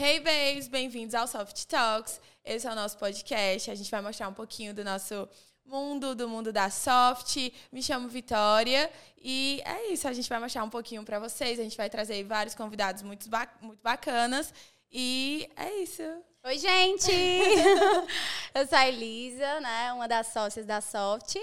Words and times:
Hey 0.00 0.20
babes, 0.20 0.68
bem-vindos 0.68 1.12
ao 1.12 1.26
Soft 1.26 1.64
Talks. 1.64 2.20
Esse 2.44 2.68
é 2.68 2.70
o 2.70 2.74
nosso 2.76 2.96
podcast. 2.98 3.68
A 3.68 3.74
gente 3.74 3.90
vai 3.90 4.00
mostrar 4.00 4.28
um 4.28 4.32
pouquinho 4.32 4.72
do 4.72 4.84
nosso 4.84 5.28
mundo, 5.66 6.14
do 6.14 6.28
mundo 6.28 6.52
da 6.52 6.70
soft. 6.70 7.36
Me 7.72 7.82
chamo 7.82 8.08
Vitória 8.08 8.88
e 9.20 9.60
é 9.64 9.92
isso. 9.92 10.06
A 10.06 10.12
gente 10.12 10.28
vai 10.28 10.38
mostrar 10.38 10.62
um 10.62 10.70
pouquinho 10.70 11.02
para 11.02 11.18
vocês. 11.18 11.58
A 11.58 11.64
gente 11.64 11.76
vai 11.76 11.90
trazer 11.90 12.22
vários 12.22 12.54
convidados 12.54 13.02
muito, 13.02 13.28
ba 13.28 13.48
muito 13.60 13.82
bacanas 13.82 14.54
e 14.88 15.50
é 15.56 15.82
isso. 15.82 16.04
Oi, 16.44 16.58
gente! 16.58 17.10
eu 18.54 18.68
sou 18.68 18.78
a 18.78 18.86
Elisa, 18.86 19.58
né? 19.58 19.92
Uma 19.92 20.06
das 20.06 20.28
sócias 20.28 20.64
da 20.64 20.80
Soft. 20.80 21.38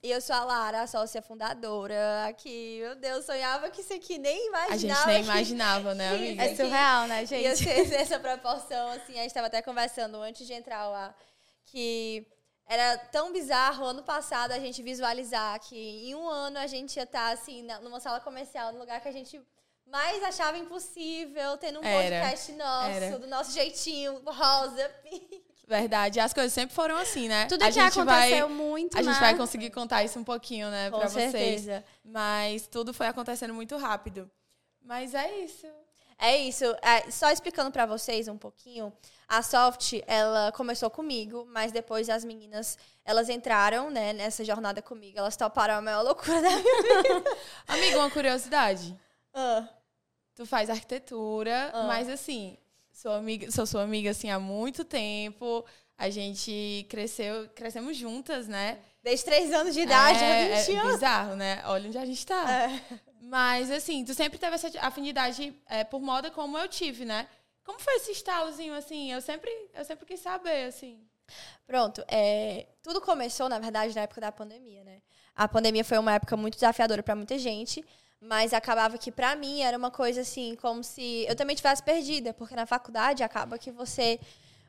E 0.00 0.10
eu 0.12 0.20
sou 0.20 0.36
a 0.36 0.44
Lara, 0.44 0.82
a 0.82 0.86
sócia 0.86 1.20
fundadora 1.20 2.26
aqui. 2.28 2.78
Meu 2.80 2.94
Deus, 2.94 3.24
sonhava 3.24 3.68
que 3.68 3.80
isso 3.80 3.92
aqui 3.92 4.16
nem 4.16 4.46
imaginava. 4.46 4.74
A 4.74 4.76
gente 4.76 5.06
nem 5.06 5.22
imaginava, 5.22 5.94
né, 5.94 6.08
amiga? 6.14 6.44
É 6.44 6.54
surreal, 6.54 7.08
né, 7.08 7.26
gente? 7.26 7.42
Ia 7.42 7.56
ser 7.56 7.92
essa 7.94 8.20
proporção, 8.20 8.92
assim. 8.92 9.14
A 9.14 9.22
gente 9.22 9.28
estava 9.28 9.48
até 9.48 9.60
conversando 9.60 10.16
antes 10.18 10.46
de 10.46 10.52
entrar 10.52 10.88
lá, 10.88 11.12
que 11.64 12.24
era 12.68 12.96
tão 12.96 13.32
bizarro 13.32 13.86
ano 13.86 14.02
passado 14.04 14.52
a 14.52 14.58
gente 14.60 14.82
visualizar 14.82 15.58
que 15.60 15.76
em 15.76 16.14
um 16.14 16.28
ano 16.28 16.58
a 16.58 16.66
gente 16.68 16.96
ia 16.96 17.02
estar, 17.02 17.32
assim, 17.32 17.66
numa 17.82 17.98
sala 17.98 18.20
comercial, 18.20 18.72
no 18.72 18.78
lugar 18.78 19.00
que 19.00 19.08
a 19.08 19.12
gente 19.12 19.40
mais 19.90 20.22
achava 20.22 20.58
impossível, 20.58 21.56
tendo 21.56 21.80
um 21.80 21.84
era, 21.84 22.20
podcast 22.20 22.52
nosso, 22.52 22.90
era. 22.90 23.18
do 23.18 23.26
nosso 23.26 23.52
jeitinho, 23.52 24.22
rosa, 24.24 24.88
pink. 25.02 25.27
Verdade. 25.68 26.18
As 26.18 26.32
coisas 26.32 26.50
sempre 26.50 26.74
foram 26.74 26.96
assim, 26.96 27.28
né? 27.28 27.44
Tudo 27.44 27.62
a 27.62 27.70
que 27.70 27.78
aconteceu 27.78 28.04
vai, 28.06 28.42
muito, 28.48 28.96
A 28.96 29.02
né? 29.02 29.12
gente 29.12 29.20
vai 29.20 29.36
conseguir 29.36 29.68
contar 29.68 30.02
isso 30.02 30.18
um 30.18 30.24
pouquinho, 30.24 30.70
né, 30.70 30.90
Com 30.90 30.98
pra 30.98 31.08
certeza. 31.08 31.64
vocês. 31.64 31.84
Mas 32.02 32.66
tudo 32.66 32.94
foi 32.94 33.06
acontecendo 33.06 33.52
muito 33.52 33.76
rápido. 33.76 34.30
Mas 34.82 35.12
é 35.12 35.30
isso. 35.40 35.66
É 36.18 36.38
isso. 36.38 36.64
É, 36.80 37.10
só 37.10 37.30
explicando 37.30 37.70
para 37.70 37.84
vocês 37.84 38.28
um 38.28 38.38
pouquinho, 38.38 38.90
a 39.28 39.42
Soft, 39.42 40.00
ela 40.06 40.50
começou 40.52 40.88
comigo, 40.88 41.46
mas 41.52 41.70
depois 41.70 42.08
as 42.08 42.24
meninas, 42.24 42.78
elas 43.04 43.28
entraram, 43.28 43.90
né, 43.90 44.14
nessa 44.14 44.42
jornada 44.42 44.80
comigo. 44.80 45.18
Elas 45.18 45.36
toparam 45.36 45.74
a 45.74 45.82
maior 45.82 46.00
loucura 46.02 46.40
da 46.40 46.48
minha 46.48 46.82
vida. 47.02 47.36
Amiga, 47.68 47.98
uma 47.98 48.10
curiosidade. 48.10 48.98
Uh. 49.34 49.68
Tu 50.34 50.46
faz 50.46 50.70
arquitetura, 50.70 51.72
uh. 51.74 51.88
mas 51.88 52.08
assim, 52.08 52.56
Sou 52.98 53.12
amiga, 53.12 53.48
sou 53.52 53.64
sua 53.64 53.84
amiga 53.84 54.10
assim 54.10 54.28
há 54.28 54.40
muito 54.40 54.84
tempo. 54.84 55.64
A 55.96 56.10
gente 56.10 56.84
cresceu, 56.90 57.48
crescemos 57.50 57.96
juntas, 57.96 58.48
né? 58.48 58.80
Desde 59.04 59.24
três 59.24 59.52
anos 59.52 59.72
de 59.72 59.82
idade, 59.82 60.18
é, 60.18 60.56
20 60.56 60.74
é 60.74 60.78
anos. 60.80 60.90
É 60.90 60.94
bizarro, 60.94 61.36
né? 61.36 61.62
Olha 61.66 61.86
onde 61.86 61.96
a 61.96 62.04
gente 62.04 62.26
tá. 62.26 62.50
É. 62.50 62.82
Mas, 63.22 63.70
assim, 63.70 64.04
tu 64.04 64.12
sempre 64.14 64.36
teve 64.36 64.56
essa 64.56 64.68
afinidade 64.80 65.54
é, 65.68 65.84
por 65.84 66.00
moda 66.00 66.28
como 66.32 66.58
eu 66.58 66.66
tive, 66.66 67.04
né? 67.04 67.28
Como 67.62 67.78
foi 67.78 67.94
esse 67.98 68.10
estalozinho, 68.10 68.74
assim? 68.74 69.12
Eu 69.12 69.20
sempre, 69.20 69.48
eu 69.74 69.84
sempre 69.84 70.04
quis 70.04 70.18
saber, 70.18 70.64
assim. 70.64 70.98
Pronto. 71.68 72.02
É, 72.08 72.66
tudo 72.82 73.00
começou, 73.00 73.48
na 73.48 73.60
verdade, 73.60 73.94
na 73.94 74.00
época 74.00 74.20
da 74.20 74.32
pandemia, 74.32 74.82
né? 74.82 75.02
A 75.36 75.46
pandemia 75.46 75.84
foi 75.84 75.98
uma 75.98 76.14
época 76.14 76.36
muito 76.36 76.54
desafiadora 76.54 77.00
para 77.04 77.14
muita 77.14 77.38
gente. 77.38 77.84
Mas 78.20 78.52
acabava 78.52 78.98
que 78.98 79.12
para 79.12 79.36
mim 79.36 79.60
era 79.62 79.78
uma 79.78 79.90
coisa 79.90 80.22
assim, 80.22 80.56
como 80.56 80.82
se 80.82 81.24
eu 81.28 81.36
também 81.36 81.54
tivesse 81.54 81.82
perdida, 81.82 82.34
porque 82.34 82.56
na 82.56 82.66
faculdade 82.66 83.22
acaba 83.22 83.58
que 83.58 83.70
você 83.70 84.18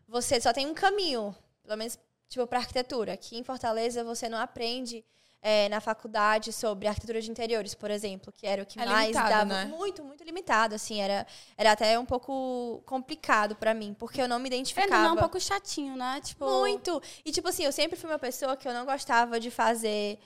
você 0.08 0.40
só 0.42 0.52
tem 0.52 0.66
um 0.68 0.74
caminho, 0.74 1.36
pelo 1.64 1.78
menos 1.78 1.98
tipo 2.28 2.46
para 2.46 2.60
arquitetura. 2.60 3.14
Aqui 3.14 3.38
em 3.38 3.44
Fortaleza 3.44 4.04
você 4.04 4.30
não 4.30 4.38
aprende 4.38 5.04
é, 5.42 5.70
na 5.70 5.80
faculdade 5.80 6.52
sobre 6.52 6.88
arquitetura 6.88 7.22
de 7.22 7.32
interiores, 7.32 7.74
por 7.74 7.90
exemplo, 7.90 8.32
que 8.32 8.46
era 8.46 8.62
o 8.62 8.66
que 8.66 8.80
é 8.80 8.86
mais 8.86 9.14
dava 9.14 9.46
né? 9.46 9.66
muito, 9.66 10.04
muito 10.04 10.24
limitado, 10.24 10.76
assim, 10.76 11.00
era, 11.00 11.26
era 11.58 11.72
até 11.72 11.98
um 11.98 12.06
pouco 12.06 12.82
complicado 12.86 13.56
para 13.56 13.74
mim, 13.74 13.96
porque 13.98 14.22
eu 14.22 14.28
não 14.28 14.38
me 14.38 14.48
identificava. 14.48 14.94
É, 14.94 15.08
não, 15.08 15.14
um 15.14 15.18
pouco 15.18 15.40
chatinho, 15.40 15.96
né? 15.96 16.20
Tipo, 16.22 16.46
muito. 16.46 17.02
E 17.24 17.32
tipo 17.32 17.48
assim, 17.48 17.64
eu 17.64 17.72
sempre 17.72 17.98
fui 17.98 18.10
uma 18.10 18.20
pessoa 18.20 18.58
que 18.58 18.68
eu 18.68 18.74
não 18.74 18.86
gostava 18.86 19.40
de 19.40 19.50
fazer 19.50 20.20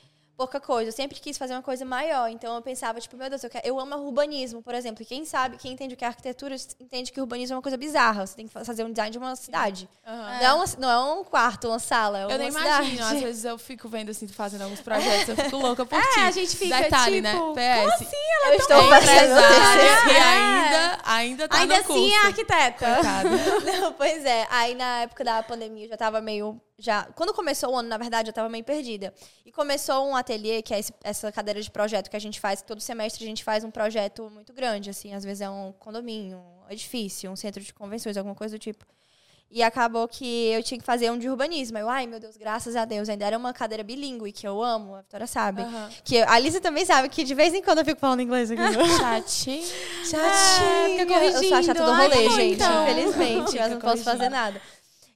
pouca 0.44 0.60
coisa. 0.60 0.90
Eu 0.90 0.94
sempre 0.94 1.20
quis 1.20 1.38
fazer 1.38 1.54
uma 1.54 1.62
coisa 1.62 1.86
maior. 1.86 2.30
Então 2.30 2.56
eu 2.56 2.62
pensava, 2.62 3.00
tipo, 3.00 3.16
meu 3.16 3.30
Deus, 3.30 3.44
eu, 3.44 3.50
quero... 3.50 3.66
eu 3.66 3.80
amo 3.80 3.96
urbanismo, 3.96 4.62
por 4.62 4.76
exemplo. 4.76 5.02
E 5.02 5.06
quem 5.06 5.26
sabe, 5.26 5.58
quem 5.58 5.72
entende 5.72 5.94
o 5.94 5.98
que 5.98 6.04
é 6.04 6.08
arquitetura, 6.08 6.56
entende 6.80 7.12
que 7.12 7.22
urbanismo 7.22 7.54
é 7.54 7.58
uma 7.58 7.62
coisa 7.62 7.78
bizarra. 7.78 8.28
Você 8.28 8.36
tem 8.36 8.48
que 8.48 8.54
fazer 8.54 8.84
um 8.84 8.92
design 8.92 9.12
de 9.12 9.18
uma 9.18 9.36
cidade. 9.36 9.90
Uhum. 10.06 10.14
Não, 10.14 10.42
é 10.42 10.54
uma, 10.54 10.66
não 10.78 10.90
é 10.90 11.14
um 11.14 11.24
quarto, 11.24 11.68
uma 11.68 11.80
sala. 11.80 12.20
É 12.20 12.26
uma 12.26 12.34
eu 12.34 12.38
nem 12.38 12.52
cidade. 12.52 12.96
imagino. 12.96 13.06
Às 13.06 13.22
vezes 13.24 13.46
eu 13.46 13.58
fico 13.58 13.88
vendo 13.88 14.10
assim, 14.10 14.28
fazendo 14.28 14.64
alguns 14.64 14.82
projetos, 14.82 15.30
eu 15.30 15.36
fico 15.36 15.58
louca 15.58 15.86
por 15.86 15.98
é, 15.98 16.02
ti. 16.02 16.20
a 16.20 16.32
gente 16.32 16.56
fica, 16.58 16.82
Detalhe, 16.82 17.22
tipo, 17.22 17.54
né? 17.56 17.76
PS. 17.76 17.80
Como 17.80 17.94
assim? 17.94 18.16
Ela 18.44 18.54
eu 18.54 18.60
estou 18.60 18.90
fazendo 18.90 19.40
e 20.10 20.16
é. 20.16 20.22
ainda, 20.22 21.00
ainda 21.06 21.48
tá 21.48 21.58
ainda 21.58 21.78
no 21.78 21.84
curso. 21.86 22.02
assim 22.02 22.14
é 22.14 22.26
arquiteta. 22.26 22.88
Não, 23.80 23.94
pois 23.94 24.26
é. 24.26 24.48
Aí 24.50 24.76
na 24.76 25.02
época 25.02 25.24
da 25.24 25.42
pandemia 25.42 25.86
eu 25.86 25.90
já 25.90 25.98
tava 25.98 26.20
meio 26.20 26.60
já 26.84 27.06
quando 27.16 27.34
começou 27.34 27.72
o 27.72 27.78
ano, 27.78 27.88
na 27.88 27.98
verdade, 27.98 28.28
eu 28.28 28.32
estava 28.32 28.50
meio 28.50 28.64
perdida. 28.64 29.14
E 29.46 29.52
começou 29.52 30.06
um 30.08 30.16
ateliê, 30.16 30.62
que 30.62 30.74
é 30.74 30.80
esse, 30.80 30.94
essa 31.04 31.32
cadeira 31.32 31.62
de 31.62 31.72
projeto 31.72 32.10
que 32.10 32.18
a 32.18 32.20
gente 32.20 32.40
faz, 32.40 32.62
que 32.62 32.68
todo 32.68 32.82
semestre 32.82 33.24
a 33.24 33.28
gente 33.28 33.44
faz 33.44 33.64
um 33.64 33.72
projeto 33.72 34.30
muito 34.30 34.52
grande, 34.52 34.90
assim, 34.90 35.14
às 35.14 35.24
vezes 35.24 35.42
é 35.42 35.50
um 35.50 35.72
condomínio, 35.80 36.38
um 36.38 36.72
edifício, 36.72 37.32
um 37.32 37.36
centro 37.36 37.64
de 37.64 37.74
convenções, 37.74 38.18
alguma 38.18 38.36
coisa 38.36 38.58
do 38.58 38.60
tipo. 38.60 38.86
E 39.56 39.62
acabou 39.62 40.08
que 40.08 40.48
eu 40.48 40.64
tinha 40.64 40.80
que 40.80 40.84
fazer 40.84 41.12
um 41.12 41.18
de 41.18 41.30
urbanismo. 41.30 41.78
Eu, 41.78 41.88
ai, 41.88 42.08
meu 42.08 42.20
Deus, 42.20 42.36
graças 42.36 42.76
a 42.76 42.86
Deus. 42.86 43.08
Ainda 43.08 43.24
era 43.24 43.38
uma 43.38 43.54
cadeira 43.54 43.84
bilíngue, 43.84 44.32
que 44.32 44.48
eu 44.48 44.64
amo, 44.64 44.96
a 44.96 45.02
Vitória 45.02 45.28
sabe. 45.28 45.62
Uhum. 45.62 45.90
Que 46.04 46.24
a 46.24 46.40
Lisa 46.40 46.60
também 46.60 46.84
sabe 46.84 47.08
que 47.08 47.24
de 47.24 47.36
vez 47.36 47.54
em 47.54 47.62
quando 47.62 47.78
eu 47.78 47.86
fico 47.86 48.00
falando 48.00 48.22
inglês 48.22 48.50
aqui. 48.50 48.60
Chatinha. 48.98 49.68
Chatinha. 50.10 51.20
É, 51.20 51.28
eu 51.28 51.44
sou 51.44 51.54
a 51.54 51.62
chata 51.62 51.86
do 51.86 51.92
rolê, 51.94 52.16
ai, 52.16 52.30
gente. 52.32 52.56
Então. 52.56 52.84
Infelizmente, 52.90 53.56
mas 53.62 53.72
não 53.72 53.80
posso 53.80 54.04
fazer 54.04 54.30
nada. 54.30 54.60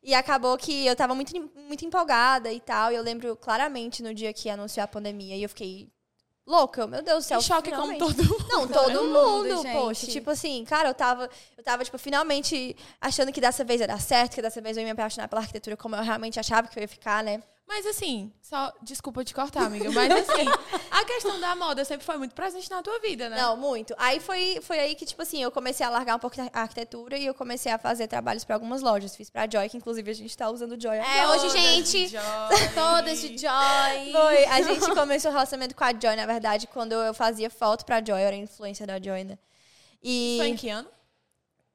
E 0.08 0.16
acabou 0.16 0.58
que 0.58 0.86
eu 0.86 0.96
tava 0.96 1.14
muito, 1.14 1.34
muito 1.54 1.84
empolgada 1.84 2.50
e 2.50 2.62
tal. 2.62 2.94
E 2.94 2.96
eu 2.96 3.04
lembro 3.04 3.36
claramente 3.36 4.02
no 4.02 4.14
dia 4.14 4.32
que 4.32 4.50
anunciou 4.50 4.86
a 4.86 4.88
pandemia. 4.88 5.36
E 5.36 5.44
eu 5.44 5.50
fiquei 5.50 5.92
louca. 6.46 6.88
Meu 6.88 7.02
Deus 7.02 7.26
do 7.26 7.28
céu. 7.28 7.40
Em 7.40 7.42
choque 7.42 7.70
finalmente. 7.72 8.00
como 8.00 8.14
todo 8.14 8.24
mundo. 8.24 8.48
Não, 8.48 8.68
todo 8.70 9.04
mundo, 9.04 9.56
mundo 9.58 9.70
poxa. 9.74 10.08
Tipo 10.08 10.30
assim, 10.30 10.64
cara, 10.64 10.88
eu 10.88 10.94
tava, 10.94 11.30
eu 11.58 11.62
tava, 11.62 11.84
tipo, 11.84 11.98
finalmente 11.98 12.74
achando 13.02 13.34
que 13.34 13.42
dessa 13.42 13.66
vez 13.66 13.82
ia 13.82 13.88
dar 13.88 14.00
certo, 14.00 14.36
que 14.36 14.42
dessa 14.42 14.62
vez 14.62 14.78
eu 14.78 14.82
ia 14.82 14.86
me 14.86 14.92
apaixonar 14.92 15.28
pela 15.28 15.42
arquitetura 15.42 15.76
como 15.76 15.98
eu 15.98 16.02
realmente 16.02 16.40
achava 16.40 16.70
que 16.70 16.80
eu 16.80 16.82
ia 16.82 16.88
ficar, 16.88 17.22
né? 17.22 17.44
Mas 17.68 17.86
assim, 17.86 18.32
só 18.42 18.74
desculpa 18.82 19.26
te 19.26 19.34
cortar, 19.34 19.66
amiga, 19.66 19.92
mas 19.92 20.10
assim, 20.10 20.48
a 20.90 21.04
questão 21.04 21.38
da 21.38 21.54
moda 21.54 21.84
sempre 21.84 22.06
foi 22.06 22.16
muito 22.16 22.34
presente 22.34 22.72
na 22.72 22.82
tua 22.82 22.98
vida, 23.00 23.28
né? 23.28 23.36
Não, 23.36 23.58
muito. 23.58 23.94
Aí 23.98 24.22
foi, 24.22 24.60
foi 24.62 24.80
aí 24.80 24.96
que, 24.96 25.06
tipo 25.06 25.22
assim, 25.22 25.44
eu 25.44 25.52
comecei 25.52 25.86
a 25.86 25.90
largar 25.90 26.16
um 26.16 26.20
pouco 26.20 26.38
a 26.40 26.62
arquitetura 26.62 27.18
e 27.18 27.26
eu 27.26 27.34
comecei 27.34 27.70
a 27.70 27.78
fazer 27.78 28.08
trabalhos 28.08 28.46
para 28.46 28.56
algumas 28.56 28.82
lojas. 28.82 29.18
Fiz 29.18 29.30
pra 29.30 29.46
Joy, 29.52 29.68
que 29.68 29.76
inclusive 29.76 30.10
a 30.10 30.14
gente 30.14 30.36
tá 30.36 30.50
usando 30.50 30.82
Joy 30.82 30.98
agora. 30.98 31.18
É, 31.18 31.28
hoje, 31.28 31.50
gente, 31.50 32.16
todas 32.74 33.20
de 33.20 33.38
Joy. 33.38 34.12
Foi. 34.14 34.46
A 34.46 34.62
gente 34.62 34.90
começou 34.96 35.30
o 35.30 35.34
relacionamento 35.34 35.76
com 35.76 35.84
a 35.84 35.92
Joy, 35.92 36.16
na 36.16 36.26
verdade, 36.26 36.68
quando 36.68 36.94
eu 36.94 37.14
fazia 37.14 37.50
foto 37.50 37.86
pra 37.86 37.98
Joy, 37.98 38.22
eu 38.22 38.28
era 38.28 38.36
influência 38.38 38.88
da 38.88 38.98
Joy, 38.98 39.26
né? 39.26 39.38
E... 40.02 40.36
Foi 40.40 40.48
em 40.48 40.56
que 40.56 40.70
ano? 40.70 40.88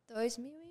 2000 0.09 0.62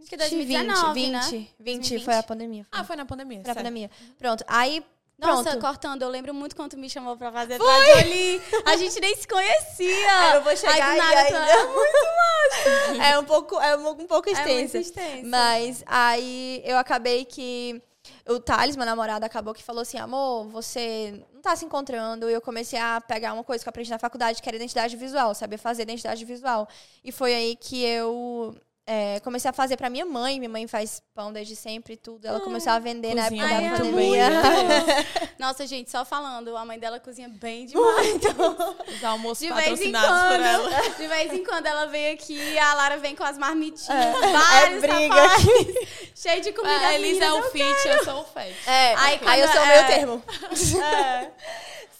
Acho 0.00 0.08
que 0.08 0.16
2019, 0.16 1.00
20, 1.00 1.12
né? 1.12 1.20
20, 1.58 1.90
20 1.90 2.04
foi 2.04 2.14
a 2.14 2.22
pandemia. 2.22 2.66
Foi. 2.70 2.80
Ah, 2.80 2.84
foi 2.84 2.96
na 2.96 3.04
pandemia. 3.04 3.40
Foi 3.40 3.48
na 3.48 3.54
pandemia. 3.54 3.90
Pronto. 4.18 4.44
Aí 4.48 4.84
nossa, 5.20 5.50
Pronto. 5.50 5.60
cortando, 5.60 6.02
eu 6.02 6.08
lembro 6.08 6.32
muito 6.32 6.56
quando 6.56 6.78
me 6.78 6.88
chamou 6.88 7.14
pra 7.14 7.30
fazer 7.30 7.58
Foi? 7.58 7.92
ali. 7.92 8.42
A 8.64 8.76
gente 8.78 8.98
nem 9.00 9.14
se 9.14 9.28
conhecia. 9.28 10.18
Aí 10.18 10.36
eu 10.36 10.42
vou 10.42 10.56
chegar 10.56 10.88
aí, 10.88 10.98
ainda. 10.98 11.38
É 11.38 11.66
muito 11.66 11.98
massa. 12.06 13.04
É 13.04 13.18
um 13.18 13.24
pouco, 13.24 13.60
é 13.60 13.76
um, 13.76 13.90
um 13.90 14.06
pouco 14.06 14.30
extensa. 14.30 14.78
É 14.78 14.80
extensa. 14.80 15.26
Mas 15.26 15.84
aí 15.86 16.62
eu 16.64 16.78
acabei 16.78 17.26
que 17.26 17.82
o 18.26 18.40
Thales, 18.40 18.76
meu 18.76 18.86
namorado, 18.86 19.24
acabou 19.24 19.52
que 19.52 19.62
falou 19.62 19.82
assim: 19.82 19.98
amor, 19.98 20.48
você 20.48 21.22
não 21.34 21.42
tá 21.42 21.54
se 21.54 21.66
encontrando. 21.66 22.30
E 22.30 22.32
eu 22.32 22.40
comecei 22.40 22.78
a 22.78 23.00
pegar 23.00 23.34
uma 23.34 23.44
coisa 23.44 23.62
que 23.62 23.68
eu 23.68 23.70
aprendi 23.70 23.90
na 23.90 23.98
faculdade, 23.98 24.40
que 24.40 24.48
era 24.48 24.56
identidade 24.56 24.96
visual, 24.96 25.34
saber 25.34 25.58
fazer 25.58 25.82
identidade 25.82 26.24
visual. 26.24 26.66
E 27.04 27.12
foi 27.12 27.34
aí 27.34 27.56
que 27.56 27.84
eu 27.84 28.56
é, 28.92 29.20
comecei 29.20 29.48
a 29.48 29.52
fazer 29.52 29.76
pra 29.76 29.88
minha 29.88 30.04
mãe. 30.04 30.40
Minha 30.40 30.50
mãe 30.50 30.66
faz 30.66 31.00
pão 31.14 31.32
desde 31.32 31.54
sempre 31.54 31.92
e 31.92 31.96
tudo. 31.96 32.26
Ela 32.26 32.40
começou 32.40 32.72
a 32.72 32.78
vender 32.80 33.14
na 33.14 33.26
época 33.26 33.46
da 33.46 33.76
pandemia. 33.76 34.28
Nossa, 35.38 35.64
gente, 35.64 35.88
só 35.92 36.04
falando, 36.04 36.56
a 36.56 36.64
mãe 36.64 36.76
dela 36.76 36.98
cozinha 36.98 37.28
bem 37.28 37.66
demais. 37.66 38.20
Os 38.88 39.04
almoços 39.04 39.46
de 39.46 39.52
patrocinados 39.54 40.08
quando, 40.08 40.28
por 40.28 40.40
ela. 40.44 40.90
De 40.98 41.06
vez 41.06 41.32
em 41.32 41.44
quando 41.44 41.66
ela 41.66 41.86
vem 41.86 42.14
aqui, 42.14 42.58
a 42.58 42.74
Lara 42.74 42.96
vem 42.96 43.14
com 43.14 43.22
as 43.22 43.38
marmitinhas, 43.38 43.88
é, 43.90 44.32
vários 44.32 44.82
é 44.82 44.88
briga 44.88 45.24
aqui. 45.24 45.88
cheio 46.12 46.42
de 46.42 46.52
comida. 46.52 46.88
A 46.88 46.94
Elisa 46.94 47.26
é 47.26 47.32
o 47.32 47.42
fit, 47.44 47.88
eu 47.88 48.04
sou 48.04 48.22
o 48.22 48.24
fat. 48.24 48.52
É, 48.66 48.94
aí, 48.96 49.20
aí 49.24 49.40
eu 49.40 49.48
sou 49.52 49.62
o 49.62 49.66
meio 49.68 49.86
termo. 49.86 50.22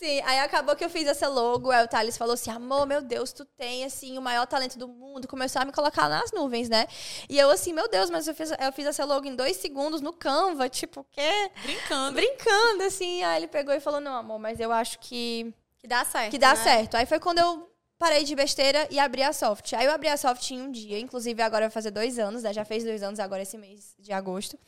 Sim, 0.01 0.23
aí 0.25 0.39
acabou 0.39 0.75
que 0.75 0.83
eu 0.83 0.89
fiz 0.89 1.07
essa 1.07 1.29
logo, 1.29 1.71
aí 1.71 1.85
o 1.85 1.87
Thales 1.87 2.17
falou 2.17 2.33
assim, 2.33 2.51
amor, 2.51 2.87
meu 2.87 3.03
Deus, 3.03 3.35
tu 3.35 3.45
tem, 3.45 3.85
assim, 3.85 4.17
o 4.17 4.23
maior 4.23 4.47
talento 4.47 4.79
do 4.79 4.89
mundo, 4.89 5.29
começou 5.29 5.61
a 5.61 5.65
me 5.67 5.73
colocar 5.73 6.09
nas 6.09 6.33
nuvens, 6.33 6.71
né? 6.71 6.87
E 7.29 7.39
eu 7.39 7.51
assim, 7.51 7.75
meu 7.75 7.87
Deus, 7.87 8.09
mas 8.09 8.27
eu 8.27 8.35
fiz, 8.35 8.51
eu 8.51 8.73
fiz 8.73 8.87
essa 8.87 9.05
logo 9.05 9.27
em 9.27 9.37
dois 9.37 9.59
segundos 9.59 10.01
no 10.01 10.11
Canva, 10.11 10.71
tipo, 10.71 11.01
o 11.01 11.05
quê? 11.05 11.51
Brincando. 11.63 12.15
Brincando, 12.15 12.83
assim, 12.85 13.23
aí 13.23 13.41
ele 13.41 13.47
pegou 13.47 13.75
e 13.75 13.81
falou, 13.81 14.01
não, 14.01 14.15
amor, 14.15 14.39
mas 14.39 14.59
eu 14.59 14.73
acho 14.73 14.99
que... 15.01 15.53
Que 15.79 15.87
dá 15.87 16.03
certo, 16.03 16.31
Que 16.31 16.39
dá 16.39 16.55
né? 16.55 16.57
certo. 16.57 16.95
Aí 16.95 17.05
foi 17.05 17.21
quando 17.21 17.41
eu 17.41 17.71
parei 17.99 18.25
de 18.25 18.35
besteira 18.35 18.89
e 18.91 18.99
abri 18.99 19.23
a 19.23 19.35
Soft. 19.35 19.75
Aí 19.75 19.85
eu 19.85 19.93
abri 19.93 20.09
a 20.09 20.17
Soft 20.17 20.51
em 20.51 20.63
um 20.63 20.71
dia, 20.71 20.99
inclusive 20.99 21.43
agora 21.43 21.67
vai 21.67 21.71
fazer 21.71 21.91
dois 21.91 22.19
anos, 22.19 22.43
né? 22.43 22.55
Já 22.55 22.65
fez 22.65 22.85
dois 22.85 23.03
anos 23.03 23.21
agora 23.21 23.43
esse 23.43 23.59
mês 23.59 23.95
de 23.99 24.15
agosto. 24.15 24.59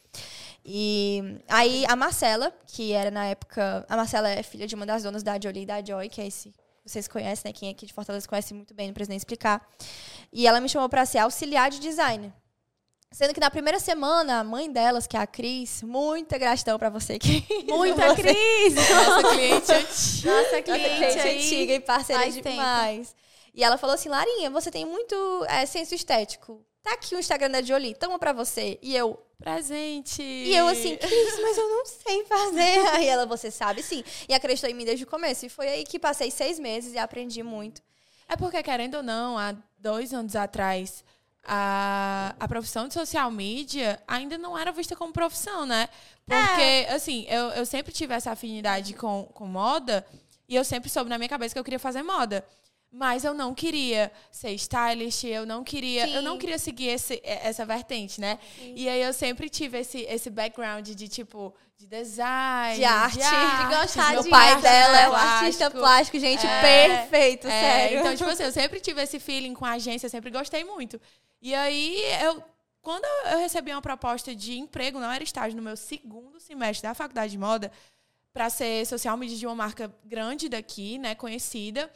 E 0.64 1.40
aí 1.48 1.84
a 1.88 1.96
Marcela, 1.96 2.52
que 2.66 2.92
era 2.92 3.10
na 3.10 3.26
época. 3.26 3.84
A 3.88 3.96
Marcela 3.96 4.28
é 4.28 4.42
filha 4.42 4.66
de 4.66 4.74
uma 4.74 4.86
das 4.86 5.02
donas 5.02 5.22
da 5.22 5.38
Jolie 5.40 5.62
e 5.62 5.66
da 5.66 5.84
Joy, 5.84 6.08
que 6.08 6.20
é 6.20 6.26
esse. 6.26 6.52
Vocês 6.84 7.06
conhecem, 7.06 7.48
né? 7.48 7.52
Quem 7.52 7.68
é 7.68 7.72
aqui 7.72 7.86
de 7.86 7.92
Fortaleza 7.92 8.26
conhece 8.28 8.52
muito 8.54 8.74
bem, 8.74 8.88
não 8.88 8.94
precisa 8.94 9.10
nem 9.10 9.16
explicar. 9.16 9.66
E 10.32 10.46
ela 10.46 10.60
me 10.60 10.68
chamou 10.68 10.88
para 10.88 11.06
ser 11.06 11.18
auxiliar 11.18 11.70
de 11.70 11.78
design. 11.78 12.32
Sendo 13.12 13.34
que 13.34 13.40
na 13.40 13.50
primeira 13.50 13.78
semana, 13.78 14.40
a 14.40 14.44
mãe 14.44 14.72
delas, 14.72 15.06
que 15.06 15.16
é 15.16 15.20
a 15.20 15.26
Cris, 15.26 15.82
muita 15.82 16.38
gratidão 16.38 16.78
para 16.78 16.88
você 16.88 17.18
que. 17.18 17.44
Muita 17.68 18.14
Cris! 18.14 18.74
Nossa 18.74 19.28
cliente 19.34 19.72
antiga. 19.72 20.32
Nossa 20.42 20.62
cliente, 20.62 20.96
cliente 20.96 21.18
aí. 21.18 21.38
antiga 21.38 21.74
e 21.74 21.80
parceira 21.80 22.22
faz 22.22 22.34
tempo. 22.34 22.48
demais. 22.48 23.14
E 23.54 23.62
ela 23.62 23.76
falou 23.76 23.94
assim: 23.94 24.08
Larinha, 24.08 24.50
você 24.50 24.70
tem 24.70 24.86
muito 24.86 25.14
é, 25.46 25.66
senso 25.66 25.94
estético. 25.94 26.64
Tá 26.82 26.94
aqui 26.94 27.14
o 27.14 27.18
Instagram 27.18 27.50
da 27.50 27.62
Jolie, 27.62 27.94
toma 27.94 28.18
pra 28.18 28.32
você. 28.32 28.78
E 28.82 28.96
eu, 28.96 29.20
Presente. 29.42 30.22
e 30.22 30.54
eu 30.54 30.66
assim, 30.68 30.96
Cris, 30.96 31.40
mas 31.40 31.58
eu 31.58 31.68
não 31.68 31.84
sei 31.84 32.24
fazer. 32.24 32.86
Aí 32.94 33.06
ela, 33.06 33.26
você 33.26 33.50
sabe 33.50 33.82
sim. 33.82 34.04
E 34.28 34.34
acreditou 34.34 34.70
em 34.70 34.74
mim 34.74 34.84
desde 34.84 35.04
o 35.04 35.06
começo. 35.06 35.44
E 35.46 35.48
foi 35.48 35.68
aí 35.68 35.84
que 35.84 35.98
passei 35.98 36.30
seis 36.30 36.58
meses 36.58 36.94
e 36.94 36.98
aprendi 36.98 37.42
muito. 37.42 37.82
É 38.28 38.36
porque, 38.36 38.62
querendo 38.62 38.96
ou 38.96 39.02
não, 39.02 39.36
há 39.36 39.54
dois 39.78 40.14
anos 40.14 40.36
atrás, 40.36 41.04
a, 41.44 42.34
a 42.38 42.48
profissão 42.48 42.86
de 42.86 42.94
social 42.94 43.30
media 43.30 44.00
ainda 44.06 44.38
não 44.38 44.56
era 44.56 44.72
vista 44.72 44.94
como 44.94 45.12
profissão, 45.12 45.66
né? 45.66 45.88
Porque, 46.26 46.86
assim, 46.90 47.26
eu, 47.28 47.48
eu 47.50 47.66
sempre 47.66 47.92
tive 47.92 48.14
essa 48.14 48.30
afinidade 48.30 48.94
com, 48.94 49.24
com 49.34 49.46
moda 49.46 50.06
e 50.48 50.54
eu 50.54 50.64
sempre 50.64 50.88
soube 50.88 51.10
na 51.10 51.18
minha 51.18 51.28
cabeça 51.28 51.54
que 51.54 51.58
eu 51.58 51.64
queria 51.64 51.78
fazer 51.78 52.02
moda. 52.02 52.44
Mas 52.94 53.24
eu 53.24 53.32
não 53.32 53.54
queria 53.54 54.12
ser 54.30 54.50
stylist, 54.50 55.24
eu 55.24 55.46
não 55.46 55.64
queria, 55.64 56.06
eu 56.10 56.20
não 56.20 56.34
Sim. 56.34 56.38
queria 56.40 56.58
seguir 56.58 56.88
esse, 56.88 57.18
essa 57.24 57.64
vertente, 57.64 58.20
né? 58.20 58.38
E 58.58 58.86
aí 58.86 59.00
eu 59.02 59.14
sempre 59.14 59.48
tive 59.48 59.78
esse, 59.78 60.00
esse 60.02 60.28
background 60.28 60.86
de 60.86 61.08
tipo 61.08 61.54
de 61.78 61.86
design, 61.86 62.76
De 62.76 62.84
arte, 62.84 63.18
de 63.18 63.74
gostar 63.76 64.12
Meu 64.12 64.22
de 64.22 64.28
pai 64.28 64.50
arte, 64.50 64.62
dela 64.62 65.00
é 65.00 65.08
um 65.08 65.10
plástico. 65.10 65.44
artista 65.44 65.70
plástico, 65.70 66.18
gente, 66.18 66.46
É, 66.46 66.60
perfeito, 66.60 67.46
É, 67.46 67.50
sério. 67.50 68.00
Então, 68.00 68.14
tipo 68.14 68.30
assim, 68.30 68.42
eu 68.44 68.52
sempre 68.52 68.78
tive 68.78 69.02
esse 69.02 69.18
feeling 69.18 69.54
com 69.54 69.64
a 69.64 69.72
agência, 69.72 70.08
sempre 70.08 70.30
gostei 70.30 70.62
muito. 70.62 71.00
E 71.40 71.54
aí, 71.54 71.98
eu, 72.22 72.44
quando 72.82 73.04
eu 73.32 73.38
recebi 73.38 73.72
uma 73.72 73.82
proposta 73.82 74.34
de 74.34 74.58
emprego, 74.58 75.00
não 75.00 75.10
era 75.10 75.24
estágio, 75.24 75.56
no 75.56 75.62
meu 75.62 75.76
segundo 75.76 76.38
semestre 76.38 76.86
da 76.86 76.94
faculdade 76.94 77.32
de 77.32 77.38
moda, 77.38 77.72
para 78.32 78.48
ser 78.48 78.86
social 78.86 79.16
media 79.16 79.36
de 79.36 79.46
uma 79.46 79.54
marca 79.54 79.92
grande 80.04 80.48
daqui, 80.48 80.98
né, 80.98 81.14
conhecida. 81.14 81.90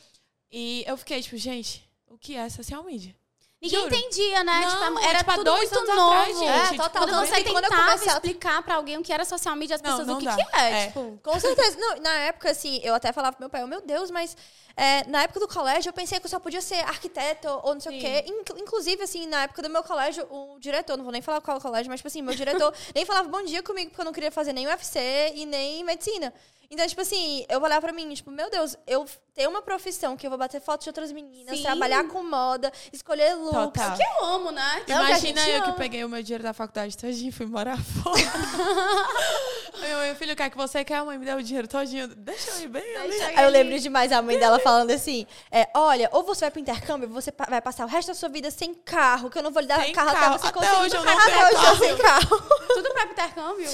E 0.50 0.84
eu 0.86 0.96
fiquei, 0.96 1.20
tipo, 1.22 1.36
gente, 1.36 1.88
o 2.08 2.16
que 2.18 2.36
é 2.36 2.48
social 2.48 2.82
media? 2.84 3.14
Ninguém 3.60 3.80
Juro. 3.80 3.94
entendia, 3.96 4.44
né? 4.44 4.60
Não, 4.60 4.94
tipo, 4.94 4.98
era 5.08 5.18
tipo, 5.20 5.32
tudo 5.32 5.44
dois 5.44 5.70
muito 5.70 5.78
anos 5.90 5.94
novo. 5.96 6.12
atrás, 6.12 6.38
gente. 6.38 6.48
É, 6.48 6.62
Tipo, 6.68 6.76
total. 6.82 7.02
Quando 7.08 7.26
você 7.26 7.42
quando 7.44 7.62
tentava 7.64 7.82
comecei 7.86 8.12
explicar 8.12 8.62
pra 8.62 8.74
alguém 8.76 8.98
o 8.98 9.02
que 9.02 9.12
era 9.12 9.24
social 9.24 9.56
media, 9.56 9.76
as 9.76 9.82
Não, 9.82 9.90
pessoas, 9.90 10.06
não 10.06 10.16
o 10.16 10.18
que, 10.18 10.24
dá. 10.26 10.36
que 10.36 10.56
é? 10.56 10.82
É. 10.82 10.86
Tipo, 10.88 11.18
Com 11.22 11.40
certeza. 11.40 11.78
Não, 11.78 11.96
na 11.96 12.14
época, 12.16 12.50
assim, 12.50 12.80
eu 12.84 12.94
até 12.94 13.12
falava 13.14 13.34
pro 13.34 13.42
meu 13.42 13.50
pai, 13.50 13.64
oh, 13.64 13.66
meu 13.66 13.80
Deus, 13.80 14.10
mas 14.10 14.36
é, 14.76 15.06
na 15.08 15.22
época 15.22 15.40
do 15.40 15.48
colégio 15.48 15.88
eu 15.88 15.92
pensei 15.94 16.20
que 16.20 16.26
eu 16.26 16.30
só 16.30 16.38
podia 16.38 16.60
ser 16.60 16.80
arquiteto 16.84 17.48
ou 17.64 17.72
não 17.72 17.80
sei 17.80 17.92
Sim. 17.92 17.98
o 17.98 18.00
quê. 18.02 18.24
Inclu- 18.28 18.58
Inclusive, 18.58 19.02
assim, 19.02 19.26
na 19.26 19.44
época 19.44 19.62
do 19.62 19.70
meu 19.70 19.82
colégio, 19.82 20.26
o 20.30 20.58
diretor, 20.60 20.98
não 20.98 21.04
vou 21.04 21.12
nem 21.12 21.22
falar 21.22 21.40
qual 21.40 21.58
colégio, 21.58 21.90
mas, 21.90 22.00
tipo 22.00 22.08
assim, 22.08 22.20
meu 22.20 22.34
diretor 22.34 22.74
nem 22.94 23.06
falava 23.06 23.26
bom 23.30 23.42
dia 23.42 23.62
comigo, 23.62 23.88
porque 23.88 24.02
eu 24.02 24.04
não 24.04 24.12
queria 24.12 24.30
fazer 24.30 24.52
nem 24.52 24.66
UFC 24.66 25.32
e 25.34 25.46
nem 25.46 25.82
medicina. 25.82 26.32
Então, 26.70 26.86
tipo 26.86 27.00
assim, 27.00 27.44
eu 27.48 27.60
olhava 27.62 27.80
pra 27.82 27.92
mim, 27.92 28.12
tipo, 28.14 28.30
meu 28.30 28.50
Deus, 28.50 28.76
eu 28.86 29.06
ter 29.34 29.46
uma 29.48 29.60
profissão 29.62 30.16
que 30.16 30.26
eu 30.26 30.30
vou 30.30 30.38
bater 30.38 30.60
fotos 30.60 30.84
de 30.84 30.90
outras 30.90 31.12
meninas, 31.12 31.56
Sim. 31.56 31.62
trabalhar 31.62 32.08
com 32.08 32.22
moda, 32.22 32.72
escolher 32.92 33.34
looks. 33.34 33.52
Total. 33.82 33.96
que 33.96 34.02
eu 34.02 34.24
amo, 34.24 34.50
né? 34.50 34.76
Não, 34.78 34.84
que 34.84 34.92
a 34.92 35.02
Imagina 35.10 35.40
gente 35.42 35.54
eu 35.58 35.62
que 35.64 35.72
peguei 35.72 36.04
o 36.04 36.08
meu 36.08 36.22
dinheiro 36.22 36.42
da 36.42 36.52
faculdade 36.54 36.96
todinho 36.96 37.28
e 37.28 37.32
fui 37.32 37.46
morar 37.46 37.76
fora. 37.78 38.16
meu, 39.78 39.98
meu 40.00 40.16
filho, 40.16 40.32
o 40.32 40.36
que 40.36 40.42
é 40.42 40.50
que 40.50 40.56
você 40.56 40.84
quer? 40.84 40.96
A 40.96 41.04
mãe 41.04 41.18
me 41.18 41.24
deu 41.26 41.36
o 41.36 41.42
dinheiro 41.42 41.68
todinho. 41.68 42.08
Deixa 42.08 42.50
eu 42.52 42.60
ir 42.62 42.68
bem 42.68 42.96
ali. 42.96 43.20
Aí 43.22 43.44
eu 43.44 43.50
lembro 43.50 43.78
demais 43.78 44.10
a 44.10 44.22
mãe 44.22 44.38
dela 44.38 44.58
falando 44.58 44.90
assim: 44.90 45.26
é, 45.50 45.68
olha, 45.74 46.08
ou 46.12 46.22
você 46.24 46.46
vai 46.46 46.50
pro 46.50 46.60
intercâmbio, 46.60 47.08
você 47.08 47.32
vai 47.48 47.60
passar 47.60 47.84
o 47.84 47.88
resto 47.88 48.08
da 48.08 48.14
sua 48.14 48.28
vida 48.28 48.50
sem 48.50 48.74
carro, 48.74 49.28
que 49.30 49.38
eu 49.38 49.42
não 49.42 49.50
vou 49.50 49.60
lhe 49.60 49.68
dar 49.68 49.82
Sem 49.82 49.92
carro, 49.92 50.12
carro. 50.12 50.34
até 50.34 50.38
você 50.38 50.46
Até 50.48 50.58
conseguir. 50.58 50.80
hoje 50.82 50.96
eu 50.96 51.04
não 51.04 51.12
Até 51.12 51.24
tenho 51.30 51.44
hoje 51.44 51.54
eu 51.54 51.60
carro. 51.60 51.76
sem 51.78 51.96
carro. 51.98 52.42
Tudo 52.68 52.90
pra 52.92 53.04
intercâmbio. 53.04 53.70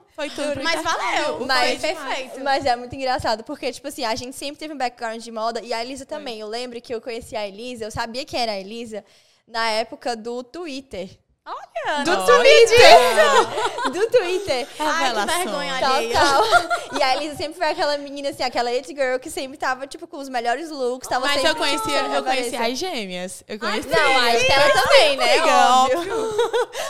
Foi 0.14 0.30
tudo 0.30 0.62
Mas 0.62 0.80
valeu. 0.82 1.44
Mas- 1.46 1.80
Foi 1.80 1.94
perfeito. 1.94 2.40
Mas 2.44 2.64
é 2.64 2.76
muito 2.76 2.94
engraçado, 2.94 3.42
porque, 3.42 3.72
tipo 3.72 3.88
assim, 3.88 4.04
a 4.04 4.14
gente 4.14 4.36
sempre 4.36 4.56
teve 4.58 4.72
um 4.72 4.78
background 4.78 5.20
de 5.22 5.30
moda, 5.32 5.60
e 5.60 5.72
a 5.72 5.84
Elisa 5.84 6.06
também. 6.06 6.38
Eu 6.38 6.48
lembro 6.48 6.80
que 6.80 6.94
eu 6.94 7.00
conheci 7.00 7.34
a 7.34 7.46
Elisa, 7.46 7.84
eu 7.84 7.90
sabia 7.90 8.24
quem 8.24 8.40
era 8.40 8.52
a 8.52 8.60
Elisa 8.60 9.04
na 9.46 9.68
época 9.70 10.14
do 10.16 10.42
Twitter. 10.44 11.10
Olha, 11.46 12.04
Do 12.04 12.10
Olha! 12.12 12.24
Twitter! 12.24 13.92
do 13.92 14.06
Twitter. 14.10 14.66
Ai, 14.80 15.12
que 15.14 15.26
vergonha 15.44 15.74
alheia. 15.86 16.14
Total. 16.18 16.42
E 16.98 17.02
a 17.02 17.16
Elisa 17.16 17.34
sempre 17.36 17.54
foi 17.54 17.66
aquela 17.68 17.98
menina, 17.98 18.28
assim, 18.30 18.44
aquela 18.44 18.70
it 18.70 18.86
girl 18.94 19.18
que 19.18 19.28
sempre 19.28 19.58
tava, 19.58 19.84
tipo, 19.84 20.06
com 20.06 20.18
os 20.18 20.28
melhores 20.28 20.70
looks. 20.70 21.08
Tava 21.08 21.26
Mas 21.26 21.42
eu 21.44 21.56
conhecia, 21.56 22.02
tipo, 22.04 22.14
eu 22.14 22.22
conheci 22.22 22.50
referência. 22.50 22.72
as 22.72 22.78
gêmeas. 22.78 23.42
Eu 23.48 23.58
conheci. 23.58 23.88
Não, 23.88 24.18
a 24.20 24.34
Estela 24.36 24.70
também, 24.70 25.16
né? 25.16 25.38
Amiga, 25.38 25.66
Óbvio. 25.98 26.34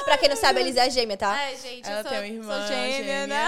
pra 0.04 0.18
quem 0.18 0.28
não 0.28 0.36
sabe, 0.36 0.58
a 0.58 0.62
Elisa 0.62 0.80
é 0.84 0.90
gêmea, 0.90 1.16
tá? 1.16 1.40
É, 1.42 1.56
gente, 1.56 1.88
Ela 1.88 2.00
eu 2.00 2.02
sou, 2.02 2.10
tem 2.12 2.20
uma 2.20 2.26
irmã 2.26 2.58
sou 2.58 2.66
gêmea, 2.68 2.92
gêmea. 2.98 3.26
né? 3.26 3.46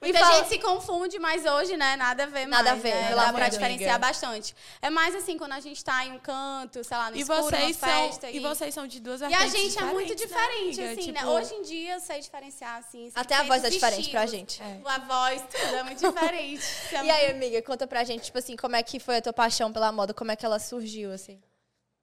E 0.00 0.04
Muita 0.04 0.18
fala- 0.20 0.34
gente 0.36 0.48
se 0.50 0.58
confunde, 0.58 1.18
mas 1.18 1.44
hoje, 1.44 1.76
né, 1.76 1.96
nada 1.96 2.22
a 2.24 2.26
ver 2.26 2.46
Nada 2.46 2.70
mais. 2.70 2.78
a 2.78 2.82
ver, 2.82 2.94
né? 2.94 3.14
Dá 3.16 3.22
amor 3.22 3.34
pra 3.34 3.48
diferenciar 3.48 3.98
bastante. 3.98 4.54
É 4.80 4.90
mais 4.90 5.12
assim, 5.14 5.36
quando 5.36 5.52
a 5.52 5.60
gente 5.60 5.82
tá 5.84 6.04
em 6.04 6.12
um 6.12 6.18
canto, 6.18 6.84
sei 6.84 6.96
lá, 6.96 7.10
no 7.10 7.16
E 7.16 7.20
escuro, 7.22 7.42
vocês 7.44 7.62
numa 7.62 7.74
são, 7.74 8.08
festa. 8.08 8.30
e 8.30 8.38
vocês 8.38 8.74
são 8.74 8.86
de 8.86 9.00
duas 9.00 9.20
E 9.22 9.34
a 9.56 9.60
gente 9.60 9.78
é 9.78 9.82
muito 9.84 10.14
diferente, 10.14 10.76
né, 10.80 10.86
amiga? 10.86 11.00
assim, 11.00 11.12
né? 11.12 11.20
Tipo, 11.20 11.30
Hoje 11.32 11.54
em 11.54 11.62
dia 11.62 11.94
eu 11.94 12.00
sei 12.00 12.20
diferenciar, 12.20 12.76
assim. 12.76 13.10
Até 13.14 13.34
a 13.34 13.42
voz 13.42 13.64
é 13.64 13.68
100% 13.68 13.70
diferente 13.72 14.10
pra 14.10 14.26
gente. 14.26 14.62
É. 14.62 14.80
A 14.84 14.98
voz, 14.98 15.42
tudo 15.50 15.76
é 15.76 15.82
muito 15.82 15.98
diferente. 16.12 16.62
É 16.92 17.04
E 17.04 17.10
aí, 17.10 17.30
amiga, 17.30 17.60
conta 17.62 17.86
pra 17.86 18.04
gente, 18.04 18.24
tipo 18.24 18.38
assim, 18.38 18.56
como 18.56 18.76
é 18.76 18.82
que 18.82 18.98
foi 18.98 19.16
a 19.18 19.22
tua 19.22 19.32
paixão 19.32 19.72
pela 19.72 19.90
moda? 19.92 20.12
Como 20.14 20.30
é 20.30 20.36
que 20.36 20.44
ela 20.46 20.58
surgiu, 20.58 21.12
assim? 21.12 21.40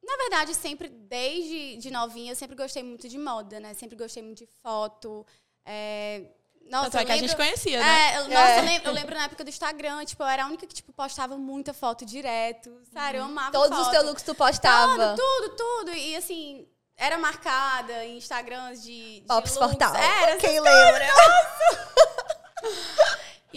Na 0.03 0.15
verdade, 0.17 0.53
sempre, 0.53 0.87
desde 0.87 1.77
de 1.77 1.89
novinha, 1.91 2.31
eu 2.31 2.35
sempre 2.35 2.55
gostei 2.55 2.83
muito 2.83 3.09
de 3.09 3.17
moda, 3.17 3.59
né? 3.59 3.73
Sempre 3.73 3.95
gostei 3.95 4.21
muito 4.21 4.37
de 4.39 4.45
foto. 4.61 5.25
É... 5.65 6.21
Nossa, 6.69 6.89
Tanto 6.89 6.97
é 7.01 7.05
que 7.05 7.11
a 7.11 7.15
lembro... 7.15 7.27
gente 7.29 7.37
conhecia, 7.37 7.79
né? 7.79 7.85
É, 8.13 8.17
eu- 8.17 8.23
nossa, 8.27 8.39
É. 8.39 8.59
Eu, 8.59 8.63
lembro, 8.65 8.87
eu 8.89 8.93
lembro 8.93 9.15
na 9.15 9.23
época 9.25 9.43
do 9.43 9.49
Instagram, 9.49 10.03
tipo, 10.05 10.23
eu 10.23 10.27
era 10.27 10.43
a 10.45 10.47
única 10.47 10.65
que, 10.65 10.73
tipo, 10.73 10.91
postava 10.93 11.37
muita 11.37 11.73
foto 11.75 12.03
direto. 12.05 12.81
Sério, 12.91 13.19
eu 13.19 13.23
amava 13.25 13.51
Todos 13.51 13.77
os 13.77 13.83
foto. 13.85 13.91
teus 13.93 14.05
looks 14.05 14.23
tu 14.23 14.33
postava. 14.33 15.15
Tudo, 15.15 15.15
tudo, 15.15 15.55
tudo. 15.55 15.91
E 15.93 16.15
assim, 16.15 16.67
era 16.97 17.17
marcada 17.17 18.05
em 18.05 18.17
Instagrams 18.17 18.81
de, 18.83 19.21
de 19.21 19.25
Ops 19.31 19.55
looks. 19.55 19.69
Portal. 19.77 19.95
Era, 19.95 20.37
Quem 20.37 20.59
lembra? 20.59 21.07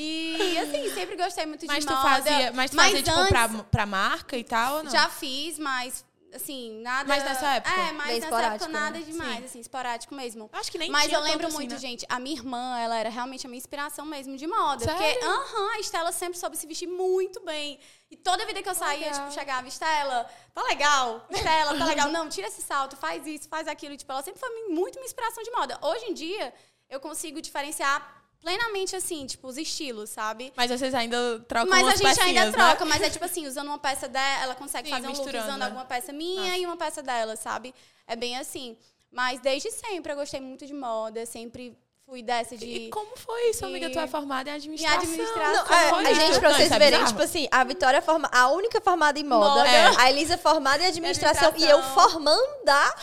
E 0.00 0.56
assim, 0.58 0.94
sempre 0.94 1.16
gostei 1.16 1.44
muito 1.44 1.66
Mas 1.66 1.80
de 1.80 1.86
tu 1.86 1.92
moda. 1.92 2.08
fazia, 2.08 2.52
mas 2.52 2.70
tu 2.70 2.76
Mas 2.76 2.86
fazia, 2.92 3.02
tipo, 3.02 3.16
antes- 3.18 3.28
pra, 3.30 3.48
pra 3.64 3.84
marca 3.86 4.36
e 4.36 4.44
tal, 4.44 4.76
ou 4.76 4.84
não? 4.84 4.90
Já 4.92 5.08
fiz, 5.08 5.58
mas 5.58 6.04
assim, 6.34 6.80
nada. 6.80 7.08
Mas 7.08 7.24
nessa 7.24 7.54
época? 7.54 7.74
É, 7.74 7.92
mas 7.92 8.06
Bem 8.06 8.20
nessa 8.20 8.26
esporádico, 8.26 8.64
época 8.64 8.68
nada 8.68 8.98
né? 8.98 9.04
demais, 9.04 9.38
Sim. 9.38 9.44
assim, 9.44 9.60
esporádico 9.60 10.14
mesmo. 10.14 10.50
Eu 10.52 10.58
acho 10.58 10.70
que 10.70 10.78
nem 10.78 10.90
Mas 10.90 11.04
tinha 11.06 11.18
eu 11.18 11.22
lembro 11.22 11.46
assim, 11.46 11.56
muito, 11.56 11.72
né? 11.72 11.78
gente, 11.78 12.06
a 12.08 12.18
minha 12.18 12.36
irmã, 12.36 12.78
ela 12.78 12.96
era 12.96 13.08
realmente 13.08 13.46
a 13.46 13.48
minha 13.48 13.58
inspiração 13.58 14.04
mesmo 14.04 14.36
de 14.36 14.46
moda. 14.46 14.84
Sério? 14.84 14.98
Porque, 14.98 15.24
aham, 15.24 15.70
a 15.74 15.80
Estela 15.80 16.12
sempre 16.12 16.38
soube 16.38 16.56
se 16.56 16.66
vestir 16.66 16.86
muito 16.88 17.40
bem. 17.44 17.78
E 18.10 18.16
toda 18.16 18.46
vida 18.46 18.62
que 18.62 18.68
eu 18.68 18.74
saía, 18.74 19.06
Legal. 19.06 19.20
tipo, 19.20 19.32
chegava, 19.32 19.68
Estela, 19.68 20.28
tá 20.54 20.62
legal, 20.62 21.26
Estela, 21.30 21.76
tá 21.76 21.84
legal. 21.84 22.08
Não, 22.10 22.28
tira 22.28 22.48
esse 22.48 22.62
salto, 22.62 22.96
faz 22.96 23.26
isso, 23.26 23.48
faz 23.48 23.68
aquilo. 23.68 23.96
Tipo, 23.96 24.12
ela 24.12 24.22
sempre 24.22 24.40
foi 24.40 24.50
muito 24.68 24.94
minha 24.94 25.06
inspiração 25.06 25.42
de 25.42 25.50
moda. 25.50 25.78
Hoje 25.82 26.06
em 26.06 26.14
dia, 26.14 26.54
eu 26.88 27.00
consigo 27.00 27.40
diferenciar 27.42 28.17
plenamente, 28.40 28.94
assim, 28.96 29.26
tipo, 29.26 29.46
os 29.48 29.56
estilos, 29.56 30.10
sabe? 30.10 30.52
Mas 30.56 30.70
vocês 30.70 30.94
ainda 30.94 31.38
trocam 31.40 31.68
Mas 31.68 31.86
a 31.86 31.96
gente 31.96 32.20
ainda 32.20 32.40
pecinhas, 32.40 32.54
troca, 32.54 32.84
né? 32.84 32.90
mas 32.90 33.02
é 33.02 33.10
tipo 33.10 33.24
assim, 33.24 33.46
usando 33.46 33.68
uma 33.68 33.78
peça 33.78 34.08
dela, 34.08 34.42
ela 34.42 34.54
consegue 34.54 34.88
Sim, 34.88 34.94
fazer 34.94 35.08
um 35.08 35.12
look 35.12 35.36
usando 35.36 35.58
né? 35.58 35.64
alguma 35.66 35.84
peça 35.84 36.12
minha 36.12 36.56
e 36.56 36.64
uma 36.64 36.76
peça 36.76 37.02
dela, 37.02 37.36
sabe? 37.36 37.74
É 38.06 38.16
bem 38.16 38.36
assim. 38.36 38.76
Mas 39.10 39.40
desde 39.40 39.70
sempre 39.70 40.12
eu 40.12 40.16
gostei 40.16 40.40
muito 40.40 40.66
de 40.66 40.74
moda, 40.74 41.24
sempre 41.24 41.76
fui 42.08 42.22
dessa 42.22 42.56
de. 42.56 42.64
E 42.66 42.90
como 42.90 43.16
foi 43.16 43.50
isso, 43.50 43.66
amiga? 43.66 43.90
Tu 43.90 43.98
é 43.98 44.06
formada 44.06 44.48
em 44.50 44.54
administração. 44.54 44.98
administração. 44.98 45.52
Não, 45.66 45.74
é, 45.76 46.10
a 46.10 46.14
gente, 46.14 46.40
pra 46.40 46.54
vocês 46.54 46.70
é 46.72 46.78
verem, 46.78 47.04
tipo 47.04 47.20
assim, 47.22 47.46
a 47.50 47.62
Vitória 47.64 47.98
é 47.98 48.00
forma, 48.00 48.28
a 48.32 48.48
única 48.48 48.80
formada 48.80 49.18
em 49.18 49.24
moda, 49.24 49.60
Moda. 49.60 49.68
É. 49.68 49.94
a 49.98 50.10
Elisa 50.10 50.38
formada 50.38 50.82
em 50.82 50.86
administração, 50.86 51.52
e 51.56 51.64
eu 51.64 51.82
formanda, 51.82 52.94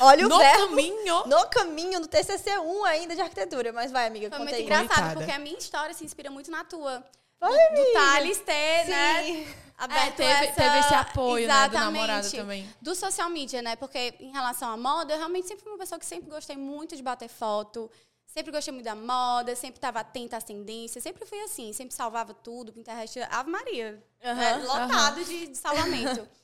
olha 0.00 0.26
o 0.26 0.28
No 0.28 0.38
verbo, 0.38 0.68
caminho. 0.68 1.26
no 1.26 1.46
caminho, 1.48 2.00
no 2.00 2.06
TCC1 2.08 2.84
ainda 2.86 3.14
de 3.14 3.20
arquitetura. 3.20 3.72
Mas 3.72 3.90
vai, 3.90 4.06
amiga, 4.06 4.28
Foi 4.28 4.38
conta 4.38 4.50
muito 4.50 4.56
aí. 4.56 4.62
engraçado, 4.62 4.88
Coitada. 4.88 5.14
porque 5.16 5.32
a 5.32 5.38
minha 5.38 5.58
história 5.58 5.94
se 5.94 6.04
inspira 6.04 6.30
muito 6.30 6.50
na 6.50 6.64
tua. 6.64 7.04
Vai, 7.40 7.50
do. 7.74 7.92
Thales 7.92 8.38
ter, 8.38 8.84
né? 8.88 9.22
Sim. 9.24 9.46
Aberto 9.76 10.14
teve- 10.14 10.30
essa... 10.30 10.52
teve 10.52 10.78
esse 10.78 10.94
apoio, 10.94 11.48
né, 11.48 11.68
do 11.68 11.74
namorado 11.74 12.30
também. 12.30 12.72
Do 12.80 12.94
social 12.94 13.28
media, 13.28 13.60
né? 13.60 13.74
Porque 13.74 14.14
em 14.20 14.30
relação 14.30 14.70
à 14.70 14.76
moda, 14.76 15.12
eu 15.12 15.18
realmente 15.18 15.48
sempre 15.48 15.64
fui 15.64 15.72
uma 15.72 15.78
pessoa 15.78 15.98
que 15.98 16.06
sempre 16.06 16.30
gostei 16.30 16.56
muito 16.56 16.94
de 16.94 17.02
bater 17.02 17.28
foto. 17.28 17.90
Sempre 18.32 18.50
gostei 18.50 18.72
muito 18.72 18.86
da 18.86 18.94
moda, 18.94 19.54
sempre 19.54 19.76
estava 19.76 20.00
atenta 20.00 20.38
às 20.38 20.44
tendências, 20.44 21.04
sempre 21.04 21.26
fui 21.26 21.38
assim, 21.42 21.70
sempre 21.74 21.94
salvava 21.94 22.32
tudo, 22.32 22.72
Pinterest, 22.72 23.20
Ave 23.30 23.50
Maria, 23.50 24.02
Aham, 24.24 24.42
é, 24.42 24.56
lotado 24.56 25.22
de, 25.22 25.48
de 25.48 25.56
salvamento. 25.56 26.26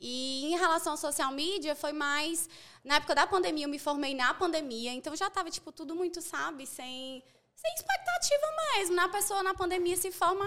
E 0.00 0.44
em 0.44 0.56
relação 0.56 0.92
ao 0.92 0.96
social 0.96 1.32
media, 1.32 1.74
foi 1.74 1.92
mais. 1.92 2.48
Na 2.84 2.96
época 2.98 3.16
da 3.16 3.26
pandemia, 3.26 3.64
eu 3.64 3.68
me 3.68 3.80
formei 3.80 4.14
na 4.14 4.32
pandemia, 4.32 4.92
então 4.92 5.16
já 5.16 5.28
tava, 5.28 5.50
tipo, 5.50 5.72
tudo 5.72 5.92
muito, 5.92 6.22
sabe, 6.22 6.66
sem, 6.66 7.20
sem 7.56 7.74
expectativa 7.74 8.46
mesmo. 8.76 8.94
Na 8.94 9.08
pessoa 9.08 9.42
na 9.42 9.54
pandemia 9.54 9.96
se 9.96 10.12
forma. 10.12 10.46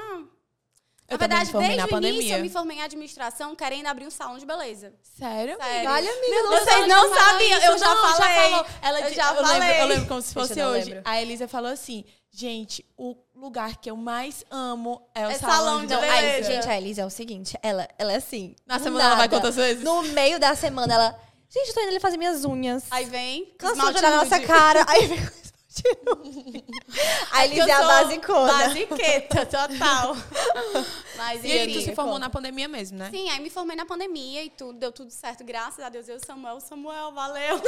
Eu 1.12 1.18
na 1.18 1.28
verdade, 1.28 1.52
formei 1.52 1.70
desde 1.70 1.78
na 1.78 1.98
o 1.98 2.00
início 2.00 2.14
pandemia. 2.16 2.38
eu 2.38 2.42
me 2.42 2.50
formei 2.50 2.78
em 2.78 2.82
administração, 2.82 3.56
querendo 3.56 3.88
abrir 3.88 4.08
um 4.08 4.12
salão 4.12 4.38
de 4.38 4.46
beleza. 4.46 4.94
Sério? 5.18 5.58
Sério. 5.58 5.90
Olha, 5.92 6.10
amiga, 6.12 6.30
Meu 6.30 6.44
não 6.46 6.52
já 6.52 6.66
falou 6.66 7.42
isso, 7.42 7.66
eu 7.66 7.78
já 7.78 7.88
Não, 7.96 8.16
falei. 8.16 8.36
falou. 8.52 8.66
Ela 8.82 9.00
Eu 9.02 9.14
já 9.14 9.34
eu 9.34 9.44
lembro, 9.46 9.68
eu 9.68 9.86
lembro 9.88 10.08
como 10.08 10.22
se 10.22 10.34
fosse 10.34 10.60
eu 10.60 10.66
não 10.68 10.74
hoje. 10.74 10.86
lembro. 10.90 11.02
A 11.06 11.22
Elisa 11.22 11.48
falou 11.48 11.72
assim: 11.72 12.06
gente, 12.32 12.86
o 12.98 13.16
lugar 13.36 13.76
que 13.78 13.92
eu 13.92 13.98
mais 13.98 14.46
amo 14.50 15.02
é 15.14 15.28
o 15.28 15.32
É 15.32 15.38
salão, 15.38 15.56
salão 15.56 15.86
de 15.86 15.94
Não, 15.94 16.00
beleza. 16.02 16.18
aí, 16.28 16.44
gente, 16.44 16.70
a 16.70 16.78
Elisa 16.78 17.02
é 17.02 17.06
o 17.06 17.10
seguinte, 17.10 17.58
ela, 17.62 17.88
ela 17.98 18.14
é 18.14 18.16
assim. 18.16 18.56
Na 18.66 18.80
semana 18.80 19.04
ela 19.04 19.16
vai 19.16 19.28
nada, 19.28 19.36
quantas 19.38 19.56
vezes? 19.56 19.84
No 19.84 20.02
meio 20.04 20.40
da 20.40 20.56
semana, 20.56 20.94
ela. 20.94 21.20
Gente, 21.50 21.68
eu 21.68 21.74
tô 21.74 21.82
indo 21.82 21.90
ali 21.90 22.00
fazer 22.00 22.16
minhas 22.16 22.46
unhas. 22.46 22.86
Aí 22.90 23.04
vem. 23.04 23.54
Cansou 23.58 23.92
de 23.92 23.98
olhar 23.98 24.12
na 24.12 24.18
nossa 24.24 24.40
cara. 24.40 24.86
Aí 24.88 25.08
vem. 25.08 25.20
A 27.32 27.46
Elisa 27.46 27.70
é 27.70 27.72
a 27.72 27.84
basicona. 27.84 28.54
Basiqueta, 28.54 29.46
total. 29.46 30.16
Mas 31.16 31.44
E 31.44 31.52
aí, 31.52 31.74
tu 31.74 31.82
se 31.82 31.96
formou 31.96 32.16
conta. 32.16 32.26
na 32.26 32.30
pandemia 32.30 32.68
mesmo, 32.68 32.98
né? 32.98 33.10
Sim, 33.10 33.30
aí 33.30 33.40
me 33.40 33.50
formei 33.50 33.76
na 33.76 33.86
pandemia 33.86 34.44
e 34.44 34.50
tudo, 34.50 34.78
deu 34.78 34.92
tudo 34.92 35.12
certo, 35.12 35.44
graças 35.44 35.84
a 35.84 35.90
Deus. 35.90 36.10
Eu, 36.10 36.20
Samuel, 36.20 36.60
Samuel, 36.60 37.12
valeu. 37.14 37.62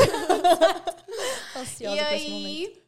Ansiosa 1.55 1.95
e 1.95 2.00
pra 2.00 2.15
esse 2.15 2.29
momento. 2.29 2.83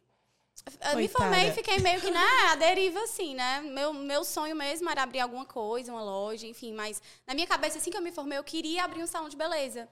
aí, 0.80 0.92
eu 0.92 0.98
me 0.98 1.08
formei 1.08 1.48
e 1.48 1.52
fiquei 1.52 1.78
meio 1.78 2.00
que, 2.00 2.10
né, 2.10 2.26
a 2.50 2.56
deriva, 2.56 3.00
assim, 3.00 3.34
né? 3.34 3.60
Meu, 3.60 3.92
meu 3.94 4.24
sonho 4.24 4.54
mesmo 4.54 4.90
era 4.90 5.02
abrir 5.02 5.20
alguma 5.20 5.46
coisa, 5.46 5.92
uma 5.92 6.02
loja, 6.02 6.46
enfim. 6.46 6.74
Mas 6.74 7.00
na 7.26 7.34
minha 7.34 7.46
cabeça, 7.46 7.78
assim 7.78 7.90
que 7.90 7.96
eu 7.96 8.02
me 8.02 8.12
formei, 8.12 8.36
eu 8.36 8.44
queria 8.44 8.84
abrir 8.84 9.02
um 9.02 9.06
salão 9.06 9.28
de 9.28 9.36
beleza. 9.36 9.88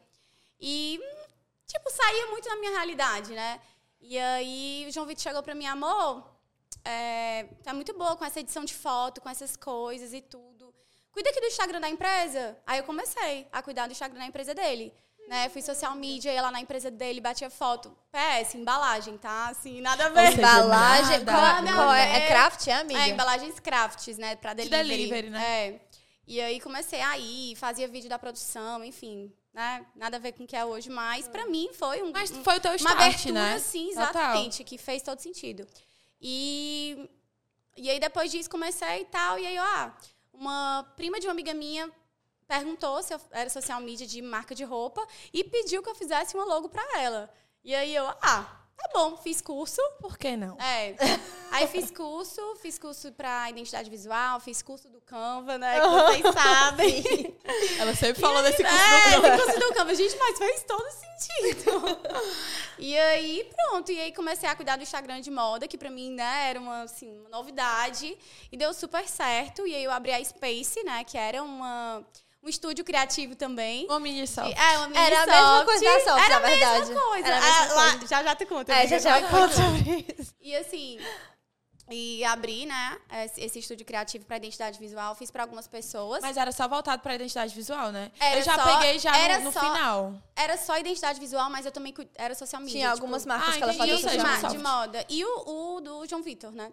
E, 0.61 1.01
tipo, 1.67 1.91
saía 1.91 2.27
muito 2.27 2.49
da 2.49 2.57
minha 2.57 2.73
realidade, 2.73 3.33
né? 3.33 3.61
E 4.07 4.19
aí 4.19 4.85
o 4.87 4.93
João 4.93 5.07
Vitor 5.07 5.23
chegou 5.23 5.43
pra 5.43 5.55
mim, 5.55 5.67
amor, 5.67 6.23
é, 6.85 7.45
tá 7.63 7.73
muito 7.73 7.95
boa 7.95 8.15
com 8.17 8.25
essa 8.25 8.39
edição 8.41 8.63
de 8.65 8.75
foto, 8.75 9.21
com 9.21 9.31
essas 9.31 9.57
coisas 9.57 10.13
e 10.13 10.21
tudo. 10.21 10.75
Cuida 11.11 11.31
aqui 11.31 11.41
do 11.41 11.47
Instagram 11.47 11.81
da 11.81 11.89
empresa. 11.89 12.57
Aí 12.67 12.79
eu 12.81 12.85
comecei 12.85 13.47
a 13.51 13.63
cuidar 13.63 13.87
do 13.87 13.93
Instagram 13.93 14.19
da 14.19 14.27
empresa 14.27 14.53
dele. 14.55 14.93
Né? 15.27 15.49
Fui 15.49 15.63
social 15.63 15.95
media, 15.95 16.31
ia 16.35 16.43
lá 16.43 16.51
na 16.51 16.61
empresa 16.61 16.91
dele, 16.91 17.19
batia 17.19 17.49
foto. 17.49 17.97
PS, 18.13 18.57
embalagem, 18.57 19.17
tá? 19.17 19.49
Assim, 19.49 19.81
nada 19.81 20.05
a 20.05 20.09
ver. 20.11 20.27
seja, 20.33 20.39
Embalagem. 20.39 21.19
nada. 21.21 21.33
Qual, 21.33 21.43
Nada 21.63 21.73
qual 21.73 21.89
a 21.89 21.99
é? 21.99 22.17
É 22.19 22.27
craft, 22.27 22.67
é, 22.67 22.73
amiga? 22.75 23.01
É, 23.01 23.09
embalagens 23.09 23.59
crafts, 23.59 24.19
né? 24.19 24.37
Pra 24.37 24.53
De 24.53 24.69
delivery. 24.69 24.97
delivery, 25.09 25.31
né? 25.31 25.69
É. 25.69 25.81
E 26.27 26.41
aí 26.43 26.61
comecei 26.61 27.01
a 27.01 27.17
ir, 27.17 27.57
fazia 27.57 27.89
vídeo 27.89 28.11
da 28.11 28.19
produção, 28.19 28.85
enfim, 28.85 29.33
né? 29.55 29.87
Nada 29.95 30.17
a 30.17 30.21
ver 30.21 30.33
com 30.33 30.43
o 30.43 30.47
que 30.47 30.57
é 30.57 30.65
hoje, 30.65 30.91
mas 30.91 31.29
pra 31.29 31.47
mim 31.47 31.71
foi 31.73 32.03
um, 32.03 32.11
Mas 32.11 32.31
foi 32.31 32.57
o 32.57 32.61
teu 32.61 32.73
uma 32.73 32.77
start, 32.77 32.99
abertura, 33.01 33.33
né? 33.33 33.59
sim, 33.61 33.89
Total. 33.91 34.03
exatamente, 34.03 34.65
que 34.65 34.77
fez 34.77 35.01
todo 35.03 35.21
sentido. 35.21 35.67
E, 36.21 37.09
e 37.77 37.89
aí 37.89 38.01
depois 38.01 38.31
disso 38.31 38.51
comecei 38.51 39.03
e 39.03 39.05
tal, 39.05 39.39
e 39.39 39.47
aí, 39.47 39.57
ó, 39.59 39.91
uma 40.33 40.83
prima 40.97 41.21
de 41.21 41.27
uma 41.27 41.33
amiga 41.33 41.55
minha 41.55 41.91
perguntou 42.49 43.03
se 43.03 43.15
eu 43.15 43.21
era 43.31 43.49
social 43.49 43.81
media 43.81 44.07
de 44.07 44.21
marca 44.21 44.55
de 44.55 44.65
roupa 44.65 45.07
e 45.33 45.45
pediu 45.45 45.83
que 45.83 45.89
eu 45.89 45.95
fizesse 45.95 46.35
uma 46.35 46.45
logo 46.45 46.69
pra 46.69 46.85
ela. 47.01 47.31
E 47.63 47.75
aí 47.75 47.95
eu, 47.95 48.07
ah, 48.21 48.64
tá 48.77 48.91
bom, 48.93 49.17
fiz 49.17 49.41
curso, 49.41 49.81
Por 50.01 50.17
que 50.19 50.37
não? 50.37 50.57
é. 50.61 50.95
Aí 51.51 51.69
fiz 51.69 51.91
curso, 51.91 52.41
fiz 52.61 52.79
curso 52.79 53.13
pra 53.13 53.49
identidade 53.49 53.89
visual, 53.89 54.41
fiz 54.41 54.61
curso 54.61 54.89
do 54.89 55.01
Canva, 55.01 55.57
né? 55.57 55.81
Que 55.81 55.87
vocês 55.89 56.35
sabem. 56.35 57.37
Ela 57.79 57.95
sempre 57.95 58.21
falou 58.21 58.43
desse 58.43 58.63
curso 58.63 58.77
É, 58.77 59.21
do 59.21 59.27
esse 59.27 59.45
curso 59.45 59.61
do 59.61 59.75
Canva, 59.75 59.95
gente, 59.95 60.17
mas 60.19 60.37
fez 60.39 60.65
todo 60.65 60.85
sentido. 60.91 62.01
E 62.79 62.99
aí, 62.99 63.49
pronto. 63.55 63.93
E 63.93 64.01
aí 64.01 64.13
comecei 64.13 64.49
a 64.49 64.57
cuidar 64.57 64.77
do 64.77 64.83
Instagram 64.83 65.21
de 65.21 65.31
moda, 65.31 65.69
que 65.69 65.79
pra 65.79 65.91
mim, 65.91 66.11
né, 66.11 66.51
era 66.51 66.59
uma, 66.59 66.83
assim, 66.83 67.21
uma 67.21 67.29
novidade. 67.31 68.19
E 68.51 68.57
deu 68.57 68.75
super 68.75 69.07
certo. 69.09 69.65
E 69.67 69.75
aí 69.77 69.85
eu 69.85 69.93
abri 69.93 70.13
a 70.13 70.25
Space, 70.25 70.83
né, 70.83 71.05
que 71.05 71.17
era 71.17 71.41
uma, 71.41 72.05
um 72.45 72.49
estúdio 72.49 72.85
criativo 72.85 73.35
também. 73.35 73.87
Uma 73.87 73.99
mini 73.99 74.27
só. 74.27 74.43
É, 74.45 74.79
uma 74.79 74.89
mini 74.89 75.01
Era 75.01 75.23
a 75.23 75.27
mesma 75.27 75.43
soft. 75.43 75.65
coisa 75.65 75.85
da 75.85 76.01
Soft, 76.01 76.25
Era 76.25 76.29
na 76.29 76.37
a 76.37 76.41
mesma 76.51 76.67
verdade. 76.71 76.95
coisa. 76.95 77.27
Era 77.27 77.37
a 77.37 77.41
mesma 77.41 77.57
Ah, 77.57 77.75
lá- 77.75 77.91
coisa. 77.93 78.07
já 78.07 78.23
já 78.23 78.35
te 78.37 78.47
conto. 78.47 78.71
É, 78.71 78.87
já 78.87 78.99
já 78.99 79.23
conta 79.29 79.55
sobre 79.55 80.07
isso. 80.19 80.35
E 80.41 80.55
assim, 80.57 80.99
e 81.91 82.23
abri, 82.25 82.65
né, 82.67 82.99
esse, 83.25 83.41
esse 83.43 83.59
estúdio 83.59 83.85
criativo 83.87 84.25
para 84.27 84.37
identidade 84.37 84.79
visual, 84.79 85.15
fiz 85.15 85.31
para 85.31 85.43
algumas 85.43 85.67
pessoas. 85.67 86.21
Mas 86.23 86.37
era 86.37 86.51
só 86.53 86.67
voltado 86.69 87.01
pra 87.03 87.15
identidade 87.15 87.55
visual, 87.55 87.91
né? 87.93 88.11
Era 88.21 88.39
eu 88.41 88.43
já 88.43 88.55
só- 88.57 88.65
peguei 88.79 88.99
já 88.99 89.17
era 89.17 89.39
no, 89.39 89.45
no 89.47 89.53
só- 89.53 89.61
final. 89.61 90.15
Era 90.37 90.57
só 90.57 90.79
identidade 90.79 91.19
visual, 91.21 91.49
mas 91.51 91.65
eu 91.67 91.73
também 91.73 91.95
era 92.15 92.35
social 92.35 92.61
media. 92.61 92.75
Tinha 92.81 92.89
tipo, 92.91 93.01
algumas 93.03 93.25
marcas 93.27 93.49
ah, 93.55 93.57
que 93.59 93.63
ela 93.63 93.73
fazia 93.75 93.97
de, 93.97 94.05
media. 94.07 94.49
de 94.51 94.59
moda. 94.59 95.05
E 95.09 95.25
o, 95.25 95.77
o 95.77 95.81
do 95.81 96.07
João 96.07 96.23
Vitor, 96.23 96.53
né? 96.53 96.71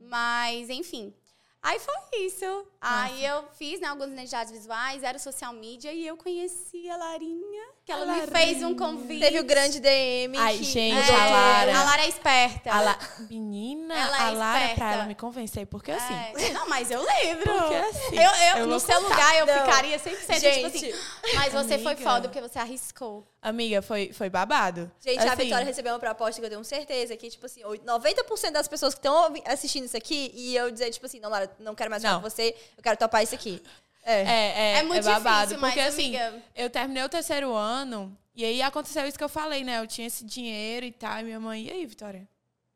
Mas, 0.00 0.68
enfim. 0.70 1.12
Aí 1.62 1.78
foi 1.78 1.94
isso. 2.20 2.66
Aí 2.80 3.24
eu 3.24 3.48
fiz 3.52 3.80
né, 3.80 3.88
algumas 3.88 4.12
identidades 4.12 4.52
visuais, 4.52 5.02
era 5.02 5.18
social 5.18 5.52
media, 5.52 5.92
e 5.92 6.06
eu 6.06 6.16
conheci 6.16 6.88
a 6.88 6.96
Larinha, 6.96 7.68
que 7.88 7.92
ela 7.92 8.12
A 8.12 8.16
me 8.16 8.26
fez 8.26 8.62
um 8.62 8.74
convite. 8.74 9.18
Teve 9.20 9.40
o 9.40 9.44
grande 9.44 9.80
DM. 9.80 10.36
Ai, 10.36 10.58
que 10.58 10.64
gente, 10.64 10.94
mudou 10.94 11.16
a. 11.16 11.24
Lara. 11.30 11.78
A 11.78 11.84
Lara 11.84 12.02
é 12.02 12.08
esperta. 12.08 12.70
A 12.70 12.80
La... 12.82 12.98
Menina, 13.30 13.94
Ela 13.94 14.16
é 14.18 14.20
a 14.20 14.30
Lara, 14.30 14.58
pra 14.58 14.68
esperta. 14.72 14.94
ela 14.94 15.04
me 15.06 15.14
convencer, 15.14 15.66
porque 15.66 15.90
assim. 15.92 16.12
É. 16.14 16.50
Não, 16.52 16.68
mas 16.68 16.90
eu 16.90 17.02
lembro. 17.02 17.50
Porque 17.50 17.74
assim, 17.76 18.16
Eu, 18.16 18.30
eu, 18.30 18.56
eu 18.58 18.66
no 18.66 18.78
seu 18.78 19.00
contar. 19.00 19.08
lugar, 19.08 19.38
eu 19.38 19.46
Não. 19.46 19.64
ficaria 19.64 19.98
100%, 19.98 20.38
Gente, 20.38 20.54
tipo 20.54 20.66
assim. 20.66 20.92
Mas 21.34 21.52
você 21.54 21.78
foi 21.78 21.92
amiga. 21.94 22.10
foda 22.10 22.28
porque 22.28 22.40
você 22.46 22.58
arriscou. 22.58 23.26
Amiga, 23.40 23.80
foi, 23.80 24.12
foi 24.12 24.28
babado. 24.28 24.90
Gente, 25.00 25.20
a 25.26 25.32
Assim, 25.32 25.44
Vitória 25.44 25.64
recebeu 25.64 25.92
uma 25.94 25.98
proposta 25.98 26.40
que 26.40 26.44
eu 26.46 26.50
tenho 26.50 26.64
certeza 26.64 27.16
que, 27.16 27.30
tipo 27.30 27.46
assim, 27.46 27.62
90% 27.62 28.50
das 28.50 28.68
pessoas 28.68 28.92
que 28.94 28.98
estão 28.98 29.32
assistindo 29.46 29.84
isso 29.84 29.96
aqui 29.96 30.30
e 30.34 30.54
eu 30.56 30.70
dizer, 30.70 30.90
tipo 30.90 31.06
assim, 31.06 31.20
não, 31.20 31.30
Lara, 31.30 31.50
não 31.58 31.74
quero 31.74 31.88
mais 31.90 32.02
falar 32.02 32.16
com 32.16 32.28
você, 32.28 32.54
eu 32.76 32.82
quero 32.82 32.96
topar 32.98 33.22
isso 33.22 33.34
aqui. 33.34 33.62
É. 34.04 34.22
É, 34.22 34.26
é, 34.26 34.78
É 34.78 34.82
muito 34.82 35.04
babado. 35.04 35.48
difícil, 35.48 35.60
porque 35.60 35.80
mas, 35.80 35.94
assim, 35.94 36.16
amiga- 36.16 36.42
eu 36.54 36.70
terminei 36.70 37.02
o 37.02 37.08
terceiro 37.08 37.52
ano 37.54 38.16
e 38.34 38.44
aí 38.44 38.62
aconteceu 38.62 39.06
isso 39.06 39.18
que 39.18 39.24
eu 39.24 39.28
falei, 39.28 39.62
né? 39.64 39.78
Eu 39.80 39.86
tinha 39.86 40.06
esse 40.06 40.24
dinheiro 40.24 40.86
e 40.86 40.92
tal, 40.92 41.18
e 41.20 41.24
minha 41.24 41.40
mãe, 41.40 41.64
e 41.66 41.70
aí, 41.70 41.84
Vitória? 41.86 42.26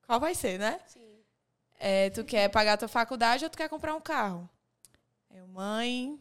Qual 0.06 0.20
vai 0.20 0.34
ser, 0.34 0.58
né? 0.58 0.78
Sim. 0.86 1.00
É, 1.80 2.10
tu 2.10 2.22
quer 2.24 2.48
pagar 2.48 2.74
a 2.74 2.76
tua 2.76 2.88
faculdade 2.88 3.44
ou 3.44 3.50
tu 3.50 3.56
quer 3.56 3.68
comprar 3.68 3.94
um 3.94 4.00
carro? 4.00 4.48
Eu, 5.34 5.46
mãe, 5.48 6.18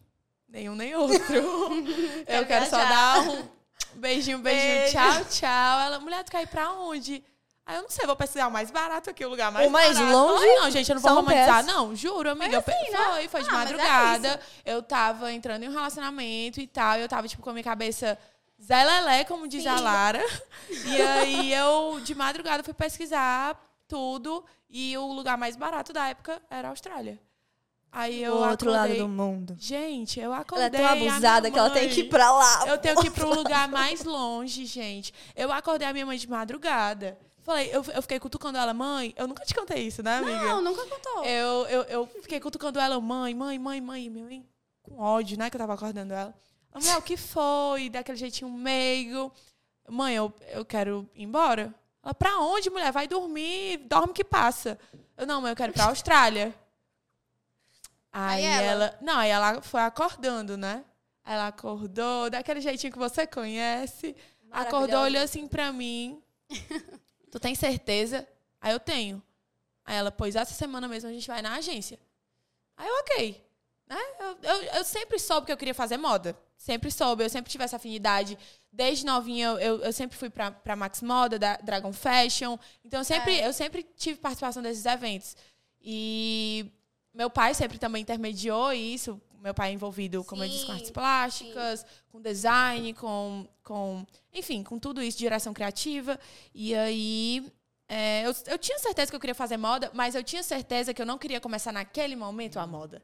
nenhum 0.48 0.76
nem 0.76 0.96
outro. 0.96 1.18
eu 2.28 2.46
Quero 2.46 2.66
só 2.68 2.78
dar 2.78 3.20
um 3.22 3.48
beijinho, 3.96 4.40
beijinho, 4.40 4.74
Beijo. 4.76 4.92
tchau, 4.94 5.26
tchau. 5.26 5.80
Ela, 5.82 6.00
mulher, 6.00 6.24
tu 6.24 6.32
quer 6.32 6.44
ir 6.44 6.48
pra 6.48 6.72
onde? 6.72 7.24
Aí 7.66 7.76
eu 7.78 7.84
não 7.84 7.90
sei, 7.90 8.06
vou 8.06 8.16
pesquisar 8.16 8.48
o 8.48 8.52
mais 8.52 8.72
barato 8.72 9.10
aqui, 9.10 9.24
o 9.24 9.30
lugar 9.30 9.52
mais 9.52 9.68
O 9.68 9.70
mais 9.70 9.98
barato. 9.98 10.14
longe? 10.18 10.46
Não, 10.56 10.72
gente, 10.72 10.90
eu 10.90 10.96
não 10.96 11.02
vou 11.02 11.10
São 11.12 11.18
romantizar, 11.22 11.64
pés. 11.64 11.66
não, 11.68 11.96
juro, 11.96 12.32
amiga. 12.32 12.56
eu 12.58 12.62
pe- 12.62 12.72
Foi, 12.72 13.28
foi 13.28 13.44
de 13.44 13.50
Ah, 13.50 13.54
mas 13.54 13.70
é 13.72 13.74
madrugada. 13.78 14.40
eu 14.66 14.82
tava 14.84 15.32
entrando 15.32 15.64
em 15.64 15.70
um 15.70 15.72
relacionamento 15.72 16.60
e 16.60 16.68
tal, 16.68 16.98
e 16.98 17.02
eu 17.02 17.08
tava, 17.08 17.28
tipo, 17.28 17.42
com 17.42 17.52
a 17.52 17.54
minha 17.54 17.64
cabeça 17.64 18.18
Zé 18.62 18.84
Lelé, 18.84 19.24
como 19.26 19.48
diz 19.48 19.66
a 19.68 19.78
Sim. 19.78 19.84
Lara. 19.84 20.22
E 20.86 21.02
aí 21.02 21.54
eu, 21.54 22.00
de 22.04 22.14
madrugada, 22.16 22.64
fui 22.64 22.74
pesquisar 22.74 23.56
tudo, 23.88 24.44
e 24.70 24.98
o 24.98 25.12
lugar 25.14 25.38
mais 25.38 25.56
barato 25.56 25.94
da 25.94 26.08
época 26.08 26.42
era 26.50 26.68
a 26.68 26.72
Austrália. 26.72 27.20
Aí 27.92 28.24
eu 28.24 28.36
o 28.36 28.50
outro 28.50 28.70
lado 28.72 28.84
acordei- 28.86 29.00
do 29.02 29.08
mundo. 29.10 29.56
Gente, 29.60 30.18
eu 30.18 30.32
Ela 30.32 30.40
acordei. 30.42 30.68
é 30.68 30.70
tão 30.70 30.86
a 30.86 30.92
abusada 30.94 31.52
que 31.52 31.60
ela 31.60 31.70
tem 31.72 31.90
que 31.90 32.00
ir 32.02 32.04
pra 32.10 32.32
lá. 32.32 32.68
eu 32.68 32.78
tenho 32.78 32.96
que 33.02 33.08
ir 33.08 33.12
pro 33.12 33.34
lugar 33.34 33.68
mais 33.68 34.04
longe, 34.06 34.66
gente. 34.66 35.14
Eu 35.36 35.52
acordei 35.52 35.86
a 35.88 35.92
minha 35.92 36.06
mãe 36.06 36.18
de 36.18 36.30
madrugada. 36.30 37.18
Falei, 37.44 37.70
eu, 37.74 37.84
eu 37.94 38.02
fiquei 38.02 38.20
cutucando 38.20 38.58
ela, 38.58 38.74
mãe. 38.74 39.14
Eu 39.18 39.28
nunca 39.28 39.44
te 39.44 39.54
contei 39.54 39.88
isso, 39.88 40.04
né, 40.04 40.18
amiga? 40.18 40.42
Não, 40.42 40.62
nunca 40.62 40.86
contou. 40.86 41.24
Eu, 41.24 41.66
eu, 41.68 41.82
eu 41.84 42.08
fiquei 42.22 42.40
cutucando 42.40 42.80
ela, 42.80 43.00
mãe, 43.02 43.34
mãe, 43.34 43.58
mãe, 43.58 43.82
mãe. 43.82 44.10
Minha 44.10 44.26
mãe 44.26 44.46
com 44.84 45.00
ódio, 45.00 45.38
né, 45.38 45.50
que 45.50 45.56
eu 45.56 45.60
tava 45.60 45.74
acordando 45.74 46.14
ela. 46.14 46.34
A 46.72 46.80
mulher, 46.80 46.98
o 46.98 47.02
que 47.02 47.18
foi? 47.18 47.90
Daquele 47.90 48.18
jeitinho 48.18 48.52
meigo. 48.52 49.32
Mãe, 49.90 50.16
eu, 50.16 50.34
eu 50.50 50.64
quero 50.64 51.10
ir 51.16 51.24
embora. 51.24 51.74
Ela, 52.04 52.14
pra 52.14 52.40
onde, 52.40 52.70
mulher? 52.70 52.92
Vai 52.92 53.08
dormir, 53.08 53.78
dorme 53.88 54.14
que 54.14 54.24
passa. 54.24 54.80
Eu, 55.18 55.26
não, 55.26 55.42
mãe, 55.42 55.52
eu 55.52 55.56
quero 55.56 55.72
ir 55.72 55.74
pra 55.74 55.86
Austrália. 55.86 56.54
Aí, 58.12 58.46
Aí 58.46 58.66
ela... 58.66 58.86
ela? 58.86 58.98
Não, 59.02 59.18
aí 59.18 59.30
ela 59.30 59.62
foi 59.62 59.82
acordando, 59.82 60.58
né? 60.58 60.84
Ela 61.26 61.48
acordou, 61.48 62.30
daquele 62.30 62.62
jeitinho 62.62 62.92
que 62.92 63.00
você 63.00 63.26
conhece. 63.26 64.16
Acordou, 64.52 65.02
olhou 65.04 65.24
assim 65.24 65.48
pra 65.48 65.72
mim. 65.72 66.22
tu 67.32 67.40
tem 67.40 67.56
certeza? 67.56 68.28
Aí 68.60 68.72
eu 68.72 68.80
tenho. 68.80 69.24
Aí 69.84 69.96
ela, 69.96 70.12
pois 70.12 70.36
essa 70.36 70.54
semana 70.54 70.88
mesmo 70.88 71.10
a 71.10 71.14
gente 71.14 71.28
vai 71.28 71.42
na 71.42 71.56
agência. 71.56 71.98
Aí 72.78 72.88
eu, 72.88 72.96
ok. 73.00 73.44
Né? 73.88 73.98
Eu, 74.20 74.38
eu, 74.44 74.64
eu 74.76 74.84
sempre 74.84 75.18
soube 75.18 75.46
que 75.48 75.52
eu 75.52 75.58
queria 75.58 75.74
fazer 75.74 75.98
moda. 75.98 76.38
sempre 76.56 76.92
soube, 76.92 77.24
eu 77.24 77.30
sempre 77.30 77.52
tive 77.52 77.64
essa 77.64 77.78
afinidade. 77.78 78.38
Desde 78.72 79.06
novinha, 79.06 79.48
eu, 79.60 79.82
eu, 79.82 79.92
sempre 79.92 80.16
fui 80.18 80.30
pra, 80.30 80.52
pra 80.52 80.76
Max 80.76 81.02
Moda, 81.02 81.40
da 81.40 81.58
Dragon 81.58 81.92
Fashion. 81.92 82.58
Então, 82.86 83.02
eu 83.02 83.04
sempre, 83.04 83.40
É. 83.40 83.48
eu 83.48 83.52
sempre 83.54 83.84
tive 83.98 84.20
participação 84.20 84.62
desses 84.62 84.86
eventos. 84.86 85.36
E 85.82 86.72
meu 87.14 87.30
pai 87.30 87.54
sempre 87.54 87.78
também 87.80 88.02
intermediou 88.02 88.72
isso. 88.72 89.20
Meu 89.42 89.54
pai 89.54 89.72
é 89.72 89.74
envolvido, 89.74 90.24
como 90.24 90.44
eu 90.44 90.48
disse, 90.48 90.66
com 90.66 90.72
Sim, 90.72 90.78
artes 90.78 90.92
plásticas, 90.92 91.86
com 92.10 92.22
design, 92.22 92.94
com, 92.94 93.48
com. 93.64 94.06
Enfim, 94.34 94.64
com 94.64 94.78
tudo 94.78 95.02
isso, 95.02 95.18
direção 95.18 95.54
criativa. 95.54 96.20
E 96.54 96.76
aí. 96.76 97.52
é, 97.88 98.26
eu, 98.26 98.34
eu 98.48 98.58
tinha 98.60 98.78
certeza 98.80 99.12
que 99.12 99.16
eu 99.16 99.20
queria 99.20 99.36
fazer 99.36 99.58
moda, 99.58 99.90
mas 99.94 100.14
eu 100.16 100.24
tinha 100.24 100.44
certeza 100.44 100.94
que 100.94 101.02
eu 101.02 101.06
não 101.06 101.18
queria 101.18 101.42
começar 101.42 101.72
naquele 101.72 102.16
momento 102.16 102.60
a 102.60 102.68
moda. 102.68 103.02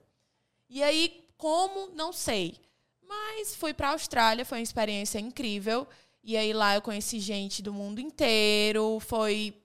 E 0.69 0.83
aí, 0.83 1.25
como? 1.37 1.89
Não 1.95 2.13
sei. 2.13 2.59
Mas 3.01 3.55
fui 3.55 3.73
pra 3.73 3.89
Austrália, 3.89 4.45
foi 4.45 4.59
uma 4.59 4.63
experiência 4.63 5.19
incrível. 5.19 5.87
E 6.23 6.35
aí 6.35 6.51
lá 6.53 6.75
eu 6.75 6.81
conheci 6.81 7.19
gente 7.19 7.61
do 7.63 7.73
mundo 7.73 7.99
inteiro. 7.99 8.99
Foi 8.99 9.55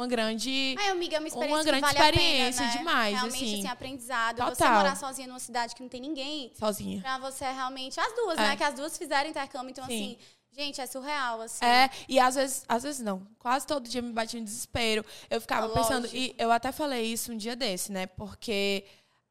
uma 0.00 0.06
grande. 0.06 0.74
Ai, 0.78 0.88
amiga, 0.88 1.16
é 1.16 1.18
uma 1.18 1.28
experiência 1.28 1.56
Uma 1.56 1.64
grande 1.64 1.80
vale 1.82 1.98
experiência 1.98 2.60
pena, 2.62 2.72
né? 2.72 2.78
demais, 2.78 3.14
Realmente, 3.14 3.44
assim. 3.44 3.58
assim, 3.60 3.68
aprendizado. 3.68 4.36
Você 4.38 4.50
Total. 4.50 4.74
morar 4.76 4.96
sozinha 4.96 5.28
numa 5.28 5.38
cidade 5.38 5.74
que 5.74 5.82
não 5.82 5.88
tem 5.88 6.00
ninguém, 6.00 6.52
Sozinha. 6.58 7.00
pra 7.00 7.18
você 7.18 7.44
realmente... 7.44 7.98
As 8.00 8.12
duas, 8.14 8.38
É. 8.38 8.42
né? 8.42 8.56
Que 8.56 8.64
as 8.64 8.74
duas 8.74 8.96
fizeram 8.98 9.28
intercâmbio. 9.30 9.70
Então, 9.70 9.84
Sim. 9.86 10.16
assim, 10.16 10.18
gente, 10.52 10.80
é 10.80 10.86
surreal, 10.86 11.40
assim. 11.42 11.64
É, 11.64 11.90
e 12.08 12.18
às 12.18 12.34
vezes, 12.34 12.64
às 12.68 12.82
vezes 12.82 13.00
não. 13.00 13.26
Quase 13.38 13.66
todo 13.66 13.88
dia 13.88 14.02
me 14.02 14.12
batia 14.12 14.40
um 14.40 14.44
desespero. 14.44 15.04
Eu 15.28 15.40
ficava 15.40 15.66
Ah, 15.66 15.70
pensando, 15.70 16.02
lógico. 16.04 16.16
e 16.16 16.34
eu 16.38 16.50
até 16.50 16.72
falei 16.72 17.04
isso 17.06 17.32
um 17.32 17.36
dia 17.36 17.54
desse, 17.54 17.92
né? 17.92 18.06
Porque 18.06 18.84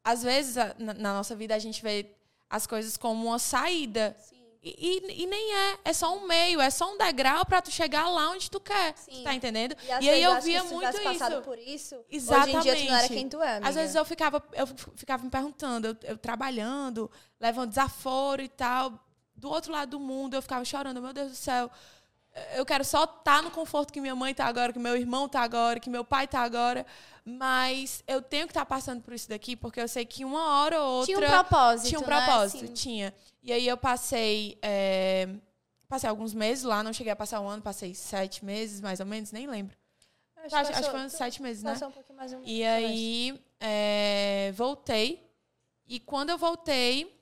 às 0.04 0.22
vezes 0.22 0.54
na, 0.78 0.94
na 0.94 1.14
nossa 1.14 1.34
vida 1.36 1.54
a 1.54 1.58
gente 1.58 1.82
vê 1.82 2.06
as 2.48 2.66
coisas 2.66 2.96
como 2.96 3.26
uma 3.28 3.38
saída. 3.38 4.16
Sim. 4.18 4.39
E, 4.62 4.68
e- 5.08 5.22
e 5.22 5.26
nem 5.26 5.54
é. 5.54 5.78
É 5.86 5.92
só 5.94 6.14
um 6.14 6.26
meio, 6.26 6.60
é 6.60 6.68
só 6.68 6.92
um 6.92 6.98
degrau 6.98 7.46
pra 7.46 7.62
tu 7.62 7.70
chegar 7.70 8.08
lá 8.10 8.30
onde 8.30 8.50
tu 8.50 8.60
quer. 8.60 8.94
Sim. 8.96 9.22
Tá 9.24 9.34
entendendo? 9.34 9.74
E, 9.82 9.86
E, 10.04 10.10
aí 10.10 10.22
eu 10.22 10.38
via 10.42 10.62
tu 10.62 10.74
muito 10.74 10.86
tivesse 10.90 11.02
passado 11.04 11.32
isso. 11.36 11.42
por 11.42 11.58
isso, 11.58 11.94
hoje 11.94 12.04
em 12.10 12.16
Exatamente. 12.16 12.62
dia 12.62 12.76
tu 12.76 12.84
não 12.84 12.94
era 12.96 13.08
quem 13.08 13.28
tu 13.28 13.42
é, 13.42 13.52
amiga. 13.52 13.68
Às 13.68 13.74
vezes 13.74 13.94
eu 13.94 14.04
ficava, 14.04 14.42
eu 14.52 14.66
ficava 14.96 15.24
me 15.24 15.30
perguntando, 15.30 15.86
eu, 15.88 15.96
eu 16.02 16.18
trabalhando, 16.18 17.10
levando 17.40 17.70
desaforo 17.70 18.42
e 18.42 18.48
tal, 18.48 18.92
do 19.34 19.48
outro 19.48 19.72
lado 19.72 19.90
do 19.92 20.00
mundo, 20.00 20.34
eu 20.34 20.42
ficava 20.42 20.62
chorando, 20.64 21.00
meu 21.00 21.14
Deus 21.14 21.30
do 21.30 21.36
céu. 21.36 21.70
Eu 22.54 22.64
quero 22.66 22.84
só 22.84 23.04
estar 23.04 23.42
no 23.42 23.50
conforto 23.50 23.92
que 23.92 24.00
minha 24.00 24.14
mãe 24.14 24.32
tá 24.34 24.44
agora, 24.44 24.72
que 24.74 24.78
meu 24.78 24.94
irmão 24.96 25.26
tá 25.28 25.40
agora, 25.40 25.80
que 25.80 25.88
meu 25.90 26.04
pai 26.04 26.28
tá 26.28 26.40
agora. 26.40 26.84
Mas 27.24 28.04
eu 28.06 28.20
tenho 28.22 28.46
que 28.46 28.50
estar 28.52 28.64
passando 28.66 29.00
por 29.02 29.12
isso 29.14 29.28
daqui, 29.28 29.56
porque 29.56 29.80
eu 29.80 29.88
sei 29.88 30.04
que 30.04 30.24
uma 30.24 30.60
hora 30.60 30.80
ou 30.80 30.98
outra. 30.98 31.06
Tinha 31.14 31.18
um 31.18 31.30
propósito, 31.30 31.88
Tinha 31.88 31.98
um 31.98 32.06
né? 32.06 32.06
propósito, 32.06 32.64
Assim, 32.64 32.74
tinha. 32.74 33.14
E 33.42 33.52
aí 33.52 33.66
eu 33.66 33.76
passei. 33.76 34.58
é, 34.62 35.28
passei 35.88 36.08
alguns 36.08 36.32
meses 36.32 36.62
lá, 36.64 36.82
não 36.82 36.92
cheguei 36.92 37.12
a 37.12 37.16
passar 37.16 37.40
um 37.40 37.48
ano, 37.48 37.62
passei 37.62 37.94
sete 37.94 38.44
meses, 38.44 38.80
mais 38.80 39.00
ou 39.00 39.06
menos, 39.06 39.32
nem 39.32 39.46
lembro. 39.46 39.76
Acho, 40.36 40.56
Acho, 40.56 40.70
acho 40.70 40.82
que 40.84 40.90
foi 40.90 41.00
uns 41.00 41.12
sete 41.12 41.42
meses, 41.42 41.62
né? 41.62 41.72
passou 41.72 41.88
um 41.88 41.92
pouquinho 41.92 42.16
mais 42.16 42.32
um 42.32 42.40
E 42.44 42.64
aí, 42.64 43.38
é, 43.58 44.52
voltei. 44.54 45.28
E 45.86 45.98
quando 46.00 46.30
eu 46.30 46.38
voltei, 46.38 47.20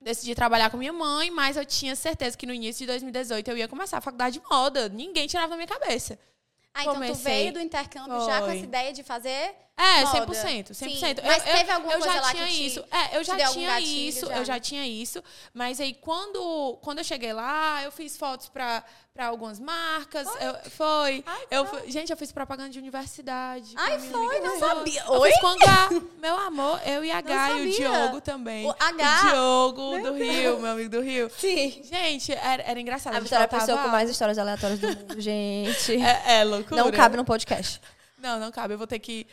decidi 0.00 0.34
trabalhar 0.34 0.70
com 0.70 0.76
minha 0.76 0.92
mãe, 0.92 1.30
mas 1.30 1.56
eu 1.56 1.64
tinha 1.64 1.96
certeza 1.96 2.36
que 2.36 2.46
no 2.46 2.52
início 2.52 2.80
de 2.80 2.86
2018 2.86 3.48
eu 3.50 3.56
ia 3.56 3.66
começar 3.66 3.98
a 3.98 4.00
faculdade 4.00 4.38
de 4.38 4.46
moda. 4.48 4.88
Ninguém 4.88 5.26
tirava 5.26 5.48
da 5.48 5.56
minha 5.56 5.66
cabeça. 5.66 6.18
Ah, 6.74 6.82
então 6.82 6.94
tu 6.94 7.00
comecei. 7.00 7.24
veio 7.24 7.52
do 7.52 7.60
intercâmbio 7.60 8.24
já 8.24 8.40
com 8.40 8.46
Foi. 8.46 8.56
essa 8.56 8.64
ideia 8.64 8.92
de 8.92 9.02
fazer 9.02 9.54
É, 9.74 10.04
Moda. 10.04 10.26
100%, 10.26 10.70
100%. 10.70 10.74
Sim, 10.74 10.86
Eu- 11.16 11.24
mas 11.24 11.46
eu, 11.46 11.56
teve 11.56 11.70
alguma 11.72 11.92
eu 11.94 11.98
coisa 11.98 12.14
já 12.14 12.20
lá 12.20 12.30
tinha 12.30 12.46
que 12.46 12.52
te- 12.52 12.66
isso. 12.66 12.84
É, 12.90 13.16
eu 13.16 13.20
te 13.22 13.26
já 13.26 13.48
tinha 13.48 13.80
isso, 13.80 14.26
já? 14.26 14.36
eu 14.36 14.44
já 14.44 14.60
tinha 14.60 14.86
isso. 14.86 15.24
Mas 15.54 15.80
aí, 15.80 15.94
quando, 15.94 16.78
quando 16.82 16.98
eu 16.98 17.04
cheguei 17.04 17.32
lá, 17.32 17.82
eu 17.82 17.90
fiz 17.90 18.16
fotos 18.16 18.48
pra, 18.50 18.84
pra 19.14 19.26
algumas 19.26 19.58
marcas. 19.58 20.28
Eu, 20.40 20.70
foi. 20.70 21.24
eu, 21.50 21.64
fui- 21.66 21.90
gente, 21.90 22.10
eu 22.12 22.16
fiz 22.18 22.30
propaganda 22.30 22.68
de 22.68 22.78
universidade. 22.78 23.72
Ai, 23.76 23.98
foi? 23.98 24.40
Não 24.40 24.58
sabia. 24.58 25.02
Eu 25.04 25.12
Oi? 25.20 25.30
fiz 25.32 25.40
com 25.40 25.46
a 25.48 25.52
H, 25.54 25.88
meu 26.20 26.36
amor. 26.38 26.80
Eu 26.86 27.02
e 27.04 27.10
a 27.10 27.18
H 27.18 27.50
e 27.52 27.68
o. 27.68 27.72
Diogo 27.72 28.20
também. 28.20 28.66
O 28.66 28.74
H? 28.78 29.30
Diogo 29.30 29.98
do 30.02 30.12
Rio, 30.14 30.60
meu 30.60 30.72
amigo 30.72 30.90
do 30.90 31.00
Rio. 31.00 31.30
Sim. 31.36 31.80
Gente, 31.82 32.30
era, 32.30 32.62
era 32.62 32.78
engraçado. 32.78 33.14
A 33.14 33.16
gente 33.16 33.24
Vitória 33.24 33.44
é 33.44 33.46
a 33.46 33.60
pessoa 33.60 33.78
com 33.78 33.88
mais 33.88 34.08
histórias 34.10 34.36
aleatórias 34.38 34.78
do 34.78 34.86
mundo, 34.88 35.20
gente. 35.20 35.96
É, 35.96 36.40
é 36.40 36.44
loucura. 36.44 36.76
Não 36.84 36.92
cabe 36.92 37.16
no 37.16 37.24
podcast. 37.24 37.80
Não, 38.18 38.38
não 38.38 38.52
cabe. 38.52 38.74
Eu 38.74 38.78
vou 38.78 38.86
ter 38.86 39.00
que 39.00 39.26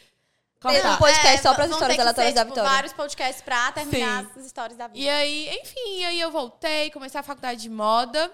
Tem 0.62 0.72
um 0.72 0.74
cortar. 0.82 0.98
podcast 0.98 1.41
só 1.41 1.52
É, 1.52 1.56
pras 1.56 1.67
vão 1.69 1.78
histórias 1.78 1.88
ter 1.88 1.95
que 1.95 2.02
aleatórias 2.02 2.34
ser, 2.34 2.36
da 2.36 2.41
tipo, 2.41 2.54
Vitória. 2.56 2.69
vários 2.69 2.93
podcasts 2.93 3.41
pra 3.41 3.72
terminar 3.72 4.24
Sim. 4.26 4.39
as 4.39 4.45
histórias 4.45 4.78
da 4.78 4.88
vida. 4.88 5.00
E 5.00 5.10
aí, 5.10 5.50
enfim, 5.62 6.04
aí 6.06 6.19
eu 6.19 6.30
voltei, 6.32 6.91
comecei 6.91 7.19
a 7.19 7.24
faculdade 7.24 7.62
de 7.62 7.69
moda, 7.69 8.32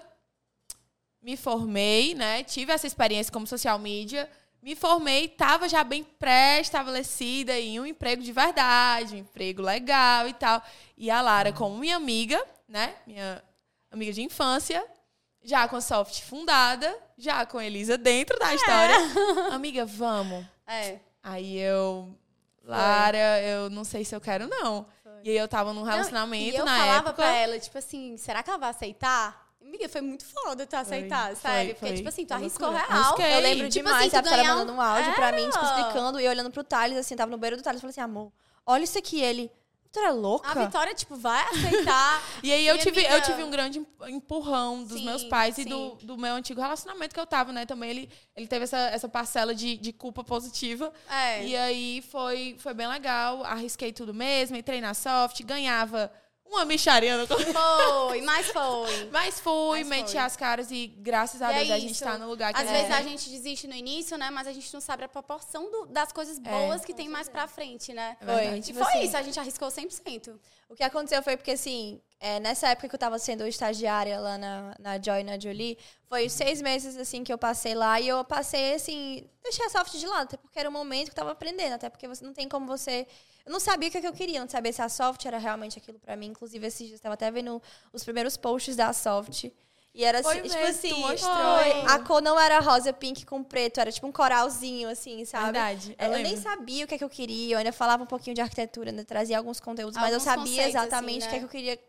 me 1.22 1.36
formei, 1.36 2.14
né? 2.14 2.42
Tive 2.42 2.72
essa 2.72 2.86
experiência 2.86 3.32
como 3.32 3.46
social 3.46 3.78
media, 3.78 4.28
me 4.60 4.74
formei, 4.74 5.28
tava 5.28 5.68
já 5.68 5.84
bem 5.84 6.02
pré-estabelecida 6.02 7.58
em 7.58 7.78
um 7.78 7.86
emprego 7.86 8.22
de 8.22 8.32
verdade, 8.32 9.14
um 9.14 9.18
emprego 9.18 9.62
legal 9.62 10.26
e 10.26 10.32
tal. 10.34 10.60
E 10.96 11.10
a 11.10 11.20
Lara, 11.22 11.52
como 11.52 11.76
minha 11.78 11.96
amiga, 11.96 12.44
né? 12.68 12.94
Minha 13.06 13.42
amiga 13.90 14.12
de 14.12 14.22
infância, 14.22 14.84
já 15.44 15.68
com 15.68 15.76
a 15.76 15.80
Soft 15.80 16.22
fundada, 16.22 16.92
já 17.16 17.46
com 17.46 17.58
a 17.58 17.64
Elisa 17.64 17.96
dentro 17.96 18.36
da 18.38 18.52
história. 18.52 18.96
Amiga, 19.54 19.86
vamos. 19.86 20.44
É. 20.66 20.98
Aí 21.28 21.58
eu, 21.58 22.16
Lara, 22.62 23.42
eu 23.42 23.68
não 23.68 23.82
sei 23.82 24.04
se 24.04 24.14
eu 24.14 24.20
quero, 24.20 24.46
não. 24.46 24.86
E 25.24 25.30
aí 25.30 25.36
eu 25.36 25.48
tava 25.48 25.72
num 25.72 25.82
relacionamento 25.82 26.44
Não, 26.46 26.52
e 26.52 26.56
eu 26.56 26.64
na 26.64 26.76
falava 26.78 27.08
época. 27.08 27.14
pra 27.14 27.36
ela, 27.36 27.58
tipo 27.58 27.76
assim, 27.76 28.16
será 28.16 28.44
que 28.44 28.48
ela 28.48 28.60
vai 28.60 28.70
aceitar? 28.70 29.44
Amiga, 29.60 29.88
foi 29.88 30.00
muito 30.02 30.24
foda 30.24 30.64
tu 30.64 30.76
aceitar, 30.76 31.26
foi, 31.34 31.50
sério. 31.50 31.74
Porque, 31.74 31.86
foi. 31.88 31.96
tipo 31.96 32.08
assim, 32.08 32.24
tu 32.24 32.28
Foi 32.28 32.36
arriscou 32.36 32.70
real. 32.70 32.86
Arrisquei. 32.88 33.34
Eu 33.34 33.40
lembro 33.40 33.68
Tipo 33.68 33.84
demais, 33.84 34.14
assim, 34.14 34.16
a 34.16 34.20
ganhar 34.20 34.54
mandando 34.54 34.72
um 34.74 34.80
áudio 34.80 35.12
pra 35.14 35.32
mim, 35.32 35.50
tipo, 35.50 35.64
Era. 35.64 35.80
explicando, 35.80 36.20
e 36.20 36.28
olhando 36.28 36.50
pro 36.52 36.62
Thales, 36.62 36.96
assim, 36.96 37.16
tava 37.16 37.32
no 37.32 37.38
beiro 37.38 37.56
do 37.56 37.62
Thales, 37.64 37.80
falei 37.80 37.90
assim, 37.90 38.00
amor, 38.00 38.30
olha 38.64 38.84
isso 38.84 38.96
aqui, 38.98 39.20
ele... 39.20 39.50
Vitória 39.86 40.08
é 40.08 40.12
louca? 40.12 40.50
A 40.50 40.64
Vitória, 40.66 40.94
tipo, 40.94 41.16
vai 41.16 41.42
aceitar. 41.48 42.22
E 42.42 42.52
aí 42.52 42.66
eu 42.66 42.76
tive, 42.78 43.00
eu 43.02 43.06
amiga- 43.08 43.20
tive 43.22 43.42
um 43.42 43.50
grande 43.50 43.78
em- 43.78 43.86
empurrão 44.16 44.84
dos 44.84 44.98
Sim, 44.98 45.04
meus 45.04 45.24
pais 45.24 45.56
e 45.58 45.62
sim. 45.62 45.68
do, 45.68 45.94
do 46.02 46.18
meu 46.18 46.34
antigo 46.34 46.60
relacionamento 46.60 47.14
que 47.14 47.20
eu 47.20 47.26
tava, 47.26 47.52
né? 47.52 47.64
Também 47.64 47.90
ele, 47.90 48.10
ele 48.36 48.46
teve 48.46 48.64
essa, 48.64 48.76
essa 48.78 49.08
parcela 49.08 49.54
de, 49.54 49.76
de 49.76 49.92
culpa 49.92 50.22
positiva. 50.22 50.92
É. 51.10 51.46
E 51.46 51.56
aí 51.56 52.02
foi, 52.10 52.56
foi 52.58 52.74
bem 52.74 52.86
legal. 52.88 53.42
Arrisquei 53.44 53.92
tudo 53.92 54.12
mesmo, 54.12 54.56
entrei 54.56 54.80
na 54.80 54.92
soft, 54.94 55.42
ganhava 55.42 56.12
uma 56.48 56.64
micharia 56.64 57.16
no 57.16 57.26
Foi, 57.26 58.20
mas 58.22 58.46
foi. 58.48 59.08
Mas 59.12 59.40
fui, 59.40 59.84
Mas 59.84 59.98
gente 59.98 60.12
foi. 60.12 60.20
as 60.20 60.36
caras 60.36 60.70
e 60.70 60.86
graças 60.86 61.42
a 61.42 61.52
E 61.52 61.54
é 61.56 61.58
Deus 61.64 61.70
a 61.70 61.78
gente 61.78 61.98
tá 62.02 62.16
no 62.18 62.28
lugar 62.28 62.52
que 62.54 62.60
Às 62.60 62.68
a 62.68 62.72
vezes 62.72 62.90
a 62.90 63.02
gente 63.02 63.28
desiste 63.28 63.66
no 63.66 63.74
início, 63.74 64.16
né? 64.16 64.30
Mas 64.30 64.46
a 64.46 64.52
gente 64.52 64.72
não 64.72 64.80
sabe 64.80 65.04
a 65.04 65.08
proporção 65.08 65.70
do- 65.70 65.86
das 65.86 66.12
coisas 66.12 66.38
boas 66.38 66.84
que 66.84 66.94
tem 66.94 67.08
mais 67.08 67.28
pra 67.28 67.46
frente, 67.46 67.92
né? 67.92 68.16
É 68.20 68.24
verdade. 68.24 68.56
E 68.58 68.60
Tipo 68.62 68.78
foi 68.78 68.92
assim, 68.92 69.02
isso, 69.04 69.16
a 69.16 69.22
gente 69.22 69.38
arriscou 69.40 69.68
100%. 69.70 70.38
O 70.68 70.74
que 70.74 70.82
aconteceu 70.82 71.22
foi 71.22 71.36
porque, 71.36 71.52
assim, 71.52 72.00
é, 72.18 72.40
nessa 72.40 72.68
época 72.68 72.88
que 72.88 72.94
eu 72.94 72.98
tava 72.98 73.18
sendo 73.18 73.46
estagiária 73.46 74.18
lá 74.18 74.36
na, 74.38 74.74
na 74.78 75.00
Joy, 75.00 75.22
na 75.22 75.38
Jolie, 75.38 75.78
foi 76.08 76.28
seis 76.28 76.60
meses, 76.62 76.96
assim, 76.96 77.22
que 77.22 77.32
eu 77.32 77.38
passei 77.38 77.74
lá 77.74 78.00
e 78.00 78.08
eu 78.08 78.24
passei, 78.24 78.74
assim, 78.74 79.28
deixei 79.42 79.64
a 79.66 79.70
soft 79.70 79.92
de 79.96 80.06
lado, 80.06 80.24
até 80.24 80.36
porque 80.36 80.58
era 80.58 80.68
o 80.68 80.72
momento 80.72 81.06
que 81.06 81.10
eu 81.12 81.16
tava 81.16 81.30
aprendendo, 81.32 81.74
até 81.74 81.88
porque 81.88 82.08
você 82.08 82.24
não 82.24 82.32
tem 82.32 82.48
como 82.48 82.66
você... 82.66 83.06
Eu 83.46 83.52
não 83.52 83.60
sabia 83.60 83.88
o 83.88 83.92
que, 83.92 84.00
que 84.00 84.06
eu 84.06 84.12
queria, 84.12 84.40
não 84.40 84.48
sabia 84.48 84.72
se 84.72 84.82
a 84.82 84.88
soft 84.88 85.24
era 85.24 85.38
realmente 85.38 85.78
aquilo 85.78 86.00
pra 86.00 86.16
mim. 86.16 86.26
Inclusive, 86.26 86.66
esses 86.66 86.88
dias 86.88 86.98
eu 86.98 87.02
tava 87.02 87.14
até 87.14 87.30
vendo 87.30 87.62
os 87.92 88.02
primeiros 88.02 88.36
posts 88.36 88.74
da 88.74 88.92
soft. 88.92 89.44
E 89.94 90.04
era 90.04 90.22
Foi 90.22 90.40
assim, 90.40 90.42
tipo 90.48 90.54
mesmo, 90.56 90.68
assim, 90.68 91.00
mostrou. 91.00 91.32
foi. 91.32 91.80
a 91.86 91.98
cor 92.00 92.20
não 92.20 92.38
era 92.38 92.60
rosa 92.60 92.92
pink 92.92 93.24
com 93.24 93.42
preto, 93.42 93.80
era 93.80 93.90
tipo 93.90 94.06
um 94.06 94.12
coralzinho, 94.12 94.90
assim, 94.90 95.24
sabe? 95.24 95.44
Verdade, 95.44 95.96
eu 95.98 96.12
Eu, 96.12 96.18
nem 96.18 96.36
sabia 96.36 96.84
o 96.84 96.88
que, 96.88 96.96
é 96.96 96.98
que 96.98 97.04
eu 97.04 97.08
queria, 97.08 97.54
eu 97.54 97.58
ainda 97.58 97.72
falava 97.72 98.02
um 98.02 98.06
pouquinho 98.06 98.34
de 98.34 98.42
arquitetura, 98.42 98.92
trazia 99.04 99.38
alguns 99.38 99.58
conteúdos, 99.58 99.96
mas 99.96 100.10
eu 100.10 100.18
Alguns 100.18 100.24
sabia 100.24 100.44
conceitos, 100.44 100.74
exatamente 100.74 101.26
assim, 101.26 101.26
o 101.26 101.30
que, 101.30 101.32
é 101.32 101.32
né? 101.32 101.38
que 101.38 101.44
eu 101.44 101.48
queria. 101.48 101.80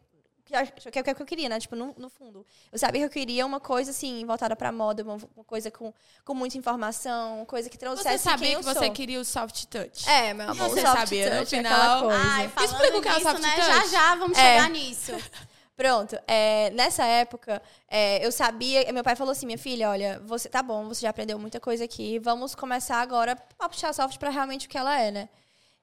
O 0.48 0.92
que, 0.92 1.00
é 1.00 1.14
que 1.14 1.22
eu 1.22 1.26
queria, 1.26 1.50
né? 1.50 1.60
Tipo, 1.60 1.76
no, 1.76 1.94
no 1.98 2.10
fundo. 2.10 2.46
Eu 2.72 2.80
sabia 2.80 3.02
que 3.02 3.06
eu 3.06 3.10
queria 3.10 3.46
uma 3.46 3.60
coisa, 3.60 3.92
assim, 3.92 4.26
voltada 4.26 4.56
pra 4.56 4.72
moda, 4.72 5.04
uma, 5.04 5.18
uma 5.36 5.44
coisa 5.46 5.70
com, 5.70 5.94
com 6.24 6.34
muita 6.34 6.58
informação, 6.58 7.38
uma 7.38 7.46
coisa 7.46 7.70
que 7.70 7.78
trouxesse 7.78 8.18
Você 8.20 8.30
sabia 8.30 8.56
que 8.58 8.64
você 8.64 8.86
sou. 8.86 8.94
queria 8.94 9.20
o 9.20 9.26
soft 9.26 9.66
touch. 9.66 10.10
É, 10.10 10.34
meu 10.34 10.50
amor, 10.50 10.70
Você 10.70 10.80
o 10.80 10.84
sabia, 10.84 11.30
no 11.32 11.36
touch, 11.40 11.56
final- 11.58 11.74
aquela 11.74 12.02
coisa. 12.02 12.32
Ai, 12.32 12.52
Explica 12.66 12.98
o 12.98 13.02
que 13.02 13.08
é 13.10 13.16
o 13.18 13.22
soft 13.22 13.42
né? 13.42 13.56
touch. 13.56 13.68
Já 13.68 13.88
já 13.88 14.16
vamos 14.16 14.38
É. 14.38 14.42
chegar 14.42 14.70
nisso. 14.70 15.12
Pronto, 15.78 16.18
é, 16.28 16.72
nessa 16.72 17.04
época, 17.06 17.62
é, 17.88 18.26
eu 18.26 18.32
sabia, 18.32 18.92
meu 18.92 19.04
pai 19.04 19.16
falou 19.16 19.32
assim, 19.32 19.46
minha 19.46 19.60
filha, 19.60 19.92
olha, 19.92 20.20
você 20.26 20.50
tá 20.50 20.64
bom, 20.64 20.88
você 20.88 21.02
já 21.02 21.12
aprendeu 21.12 21.38
muita 21.38 21.60
coisa 21.60 21.84
aqui, 21.84 22.18
vamos 22.18 22.56
começar 22.56 22.98
agora 23.00 23.38
a 23.60 23.70
puxar 23.70 23.90
a 23.90 23.94
soft 23.94 24.18
pra 24.18 24.32
realmente 24.32 24.66
o 24.66 24.70
que 24.70 24.76
ela 24.76 25.00
é, 25.00 25.12
né? 25.12 25.30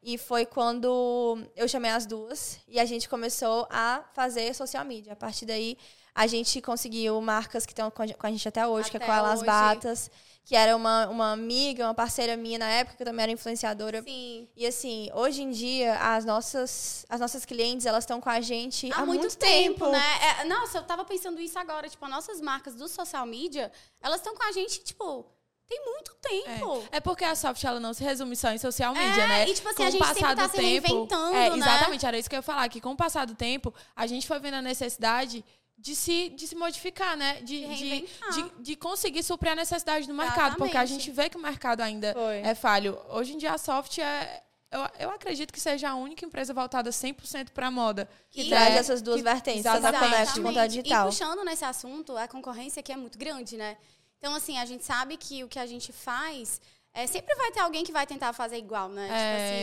E 0.04 0.18
foi 0.18 0.44
quando 0.44 1.38
eu 1.56 1.66
chamei 1.66 1.90
as 1.90 2.04
duas 2.04 2.58
e 2.68 2.78
a 2.78 2.84
gente 2.84 3.08
começou 3.08 3.66
a 3.70 4.04
fazer 4.12 4.54
social 4.54 4.84
media. 4.84 5.14
A 5.14 5.16
partir 5.16 5.46
daí, 5.46 5.78
A 6.14 6.28
gente 6.28 6.60
conseguiu 6.62 7.20
marcas 7.20 7.66
que 7.66 7.72
estão 7.72 7.90
com 7.90 8.02
a 8.02 8.30
gente 8.30 8.48
até 8.48 8.64
hoje, 8.64 8.88
que 8.88 8.96
é 8.96 8.98
Até 8.98 9.06
com 9.06 9.12
a 9.12 9.20
Las 9.20 9.40
hoje. 9.40 9.46
Batas, 9.46 10.10
que 10.44 10.54
era 10.54 10.76
uma, 10.76 11.08
uma 11.08 11.32
amiga, 11.32 11.84
uma 11.84 11.94
parceira 11.94 12.36
minha 12.36 12.56
na 12.56 12.68
época, 12.68 12.96
que 12.96 13.02
eu 13.02 13.06
também 13.06 13.24
era 13.24 13.32
influenciadora. 13.32 14.00
Sim. 14.00 14.48
E 14.54 14.64
assim, 14.64 15.10
hoje 15.12 15.42
em 15.42 15.50
dia, 15.50 15.98
as 15.98 16.24
nossas, 16.24 17.04
as 17.08 17.18
nossas 17.18 17.44
clientes, 17.44 17.84
elas 17.84 18.04
estão 18.04 18.20
com 18.20 18.30
a 18.30 18.40
gente 18.40 18.88
Há, 18.92 19.04
muito, 19.04 19.36
tempo, 19.36 19.88
né? 19.88 20.40
É, 20.40 20.44
nossa, 20.44 20.78
eu 20.78 20.84
tava 20.84 21.04
pensando 21.04 21.40
isso 21.40 21.58
agora. 21.58 21.88
Tipo, 21.88 22.04
as 22.04 22.10
nossas 22.12 22.40
marcas 22.40 22.76
do 22.76 22.86
social 22.86 23.26
media, 23.26 23.72
elas 24.00 24.20
estão 24.20 24.36
com 24.36 24.44
a 24.44 24.52
gente, 24.52 24.84
tipo, 24.84 25.26
tem 25.66 25.85
muito 25.85 26.14
tempo. 26.20 26.83
É 26.92 27.00
porque 27.00 27.24
a 27.24 27.35
soft 27.35 27.62
ela 27.64 27.81
não 27.81 27.92
se 27.94 28.03
resume 28.05 28.37
só 28.37 28.50
em 28.50 28.59
social 28.59 28.94
É, 28.94 28.98
media, 28.98 29.27
né? 29.27 29.48
e, 29.48 29.55
tipo 29.55 29.68
assim, 29.68 29.77
Com 29.77 29.83
a 29.85 29.88
o 29.88 29.90
gente 29.90 30.05
sempre 30.07 30.20
passar 30.22 30.37
tá 30.37 30.46
do 30.46 30.50
se 30.50 30.57
tempo, 30.57 30.87
reinventando, 30.87 31.37
é, 31.37 31.50
né? 31.50 31.57
Exatamente, 31.57 32.07
era 32.07 32.18
isso 32.18 32.29
que 32.29 32.37
eu 32.37 32.38
ia 32.38 32.42
falar, 32.42 32.68
que 32.68 32.81
com 32.81 32.90
o 32.92 32.96
passar 32.96 33.27
do 33.27 33.35
tempo, 33.35 33.72
a 33.96 34.07
gente 34.07 34.27
foi 34.27 34.38
vendo 34.38 34.55
a 34.55 34.62
necessidade 34.62 35.44
de 35.77 35.96
se, 35.96 36.29
de 36.31 36.46
se 36.46 36.55
modificar, 36.55 37.16
né? 37.16 37.40
De, 37.42 37.66
De 37.66 38.07
de, 38.33 38.50
de, 38.61 38.77
conseguir 38.77 39.22
suprir 39.22 39.53
a 39.53 39.57
necessidade 39.57 40.07
do 40.07 40.14
mercado. 40.14 40.57
Porque 40.57 40.77
a 40.77 40.83
Exatamente. 40.85 41.05
gente 41.05 41.11
vê 41.14 41.29
que 41.29 41.37
o 41.37 41.40
mercado 41.40 41.81
ainda 41.81 42.12
Foi. 42.14 42.37
é 42.38 42.55
falho. 42.55 42.98
Hoje 43.11 43.33
em 43.35 43.38
dia 43.38 43.53
a 43.53 43.59
soft 43.59 43.98
é. 43.98 44.42
Eu, 44.70 44.81
eu 44.98 45.11
acredito 45.11 45.53
que 45.53 45.61
seja 45.61 45.90
a 45.90 45.94
única 45.94 46.24
empresa 46.27 46.53
voltada 46.53 46.90
100% 46.90 47.50
para 47.50 47.70
moda. 47.70 48.09
Que 48.29 48.42
E- 48.42 48.48
traz 48.48 48.74
é- 48.74 48.79
essas 48.79 49.00
duas 49.00 49.18
que- 49.18 49.22
vertentes, 49.22 49.62
tanto 49.62 49.77
a 49.77 49.79
exatamente. 49.90 50.11
Connect 50.12 50.40
quanto 50.40 50.59
a 50.59 50.66
digital. 50.66 51.07
E 51.07 51.11
puxando 51.11 51.44
nesse 51.44 51.64
assunto, 51.64 52.16
a 52.16 52.27
concorrência 52.27 52.81
aqui 52.81 52.92
é 52.92 52.96
muito 52.96 53.16
grande, 53.16 53.57
né? 53.57 53.77
Então, 54.24 54.34
assim, 54.34 54.56
a 54.56 54.64
gente 54.64 54.82
sabe 54.82 55.18
que 55.18 55.44
o 55.44 55.48
que 55.48 55.58
a 55.58 55.66
gente 55.66 55.92
faz, 55.92 56.58
é, 56.94 57.06
sempre 57.06 57.34
vai 57.34 57.52
ter 57.52 57.60
alguém 57.60 57.84
que 57.84 57.92
vai 57.92 58.06
tentar 58.06 58.32
fazer 58.32 58.56
igual, 58.56 58.88
né? 58.88 59.06
É. 59.06 59.12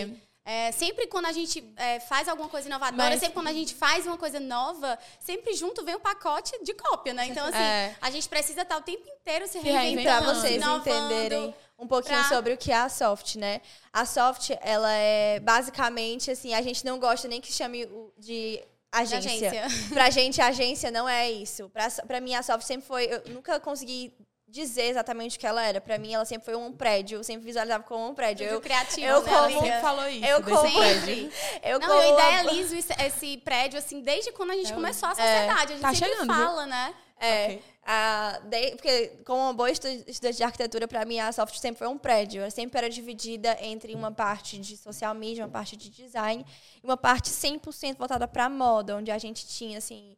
Tipo 0.03 0.11
assim, 0.13 0.21
é, 0.45 0.71
sempre 0.71 1.07
quando 1.07 1.25
a 1.25 1.31
gente 1.31 1.63
é, 1.75 1.99
faz 1.99 2.27
alguma 2.27 2.47
coisa 2.47 2.67
inovadora, 2.67 3.09
Mas- 3.09 3.19
sempre 3.19 3.33
quando 3.33 3.47
a 3.47 3.53
gente 3.53 3.73
faz 3.73 4.05
uma 4.05 4.19
coisa 4.19 4.39
nova, 4.39 4.99
sempre 5.19 5.55
junto 5.55 5.83
vem 5.83 5.95
um 5.95 5.99
pacote 5.99 6.51
de 6.63 6.75
cópia, 6.75 7.11
né? 7.11 7.25
Então, 7.25 7.43
assim, 7.47 7.57
É. 7.57 7.95
a 7.99 8.11
gente 8.11 8.29
precisa 8.29 8.61
estar 8.61 8.77
o 8.77 8.81
tempo 8.81 9.03
inteiro 9.09 9.47
se 9.47 9.57
reinventando, 9.57 9.95
reinventando, 10.27 10.39
vocês 10.41 10.55
inovando. 10.57 10.79
entenderem 10.89 11.55
um 11.79 11.87
pouquinho 11.87 12.19
pra- 12.19 12.29
sobre 12.29 12.53
o 12.53 12.57
que 12.57 12.71
é 12.71 12.75
a 12.75 12.87
Soft, 12.87 13.37
né? 13.37 13.61
A 13.91 14.05
Soft, 14.05 14.51
ela 14.61 14.91
é 14.93 15.39
basicamente 15.39 16.29
assim, 16.29 16.53
a 16.53 16.61
gente 16.61 16.85
não 16.85 16.99
gosta 16.99 17.27
nem 17.27 17.41
que 17.41 17.51
chame 17.51 17.89
de 18.15 18.61
agência. 18.91 19.49
agência. 19.49 19.89
Pra 19.91 20.09
gente, 20.11 20.39
agência 20.39 20.91
não 20.91 21.09
é 21.09 21.31
isso. 21.31 21.67
Pra, 21.69 21.89
pra 22.05 22.21
mim, 22.21 22.35
a 22.35 22.43
Soft 22.43 22.63
sempre 22.67 22.85
foi. 22.85 23.05
Eu 23.05 23.23
nunca 23.33 23.59
consegui 23.59 24.13
dizer 24.51 24.83
exatamente 24.83 25.37
o 25.37 25.39
que 25.39 25.47
ela 25.47 25.65
era. 25.65 25.79
Pra 25.81 25.97
mim, 25.97 26.13
ela 26.13 26.25
sempre 26.25 26.45
foi 26.45 26.55
um 26.55 26.71
prédio. 26.71 27.19
Eu 27.19 27.23
sempre 27.23 27.45
visualizava 27.45 27.83
como 27.83 28.09
um 28.09 28.13
prédio. 28.13 28.45
Muito 28.45 28.55
Eu, 28.57 28.61
criativo, 28.61 29.05
eu 29.07 29.21
né, 29.23 29.29
como- 29.31 29.43
amiga? 29.45 29.59
Sempre 29.61 29.81
falou 29.81 30.07
isso. 30.09 30.25
eu 30.25 30.41
desse 30.41 30.57
como- 30.57 30.77
prédio. 30.79 31.31
eu 31.63 31.79
Não, 31.79 31.87
como- 31.87 32.01
eu 32.01 32.13
idealizo 32.13 32.75
esse, 32.75 32.93
esse 33.01 33.37
prédio, 33.37 33.79
assim, 33.79 34.01
desde 34.01 34.31
quando 34.33 34.51
a 34.51 34.55
gente 34.55 34.73
começou 34.73 35.09
a 35.09 35.15
sociedade. 35.15 35.51
a 35.73 35.75
gente 35.75 35.81
Tá 35.81 35.93
sempre 35.93 36.09
chegando, 36.09 36.33
viu? 36.35 36.45
fala, 36.45 36.65
né? 36.65 36.93
É. 37.19 37.45
Ok. 37.45 37.63
a- 37.83 38.39
de- 38.45 38.71
porque, 38.71 39.07
como 39.25 39.41
uma 39.41 39.53
boa 39.53 39.69
estu- 39.69 39.87
estudante 39.87 40.37
de 40.37 40.43
arquitetura, 40.43 40.87
pra 40.87 41.03
mim, 41.03 41.19
a 41.19 41.31
Soft 41.31 41.55
sempre 41.57 41.79
foi 41.79 41.87
um 41.87 41.97
prédio. 41.97 42.41
Ela 42.41 42.51
sempre 42.51 42.77
era 42.77 42.89
dividida 42.89 43.57
entre 43.59 43.95
uma 43.95 44.11
parte 44.11 44.57
de 44.59 44.77
social 44.77 45.13
media, 45.15 45.43
uma 45.45 45.49
parte 45.51 45.75
de 45.75 45.89
design, 45.89 46.45
e 46.81 46.85
uma 46.85 46.95
parte 46.97 47.29
100% 47.29 47.97
voltada 47.97 48.27
pra 48.27 48.47
moda, 48.49 48.95
onde 48.97 49.09
a 49.11 49.17
gente 49.17 49.47
tinha, 49.47 49.77
assim. 49.79 50.15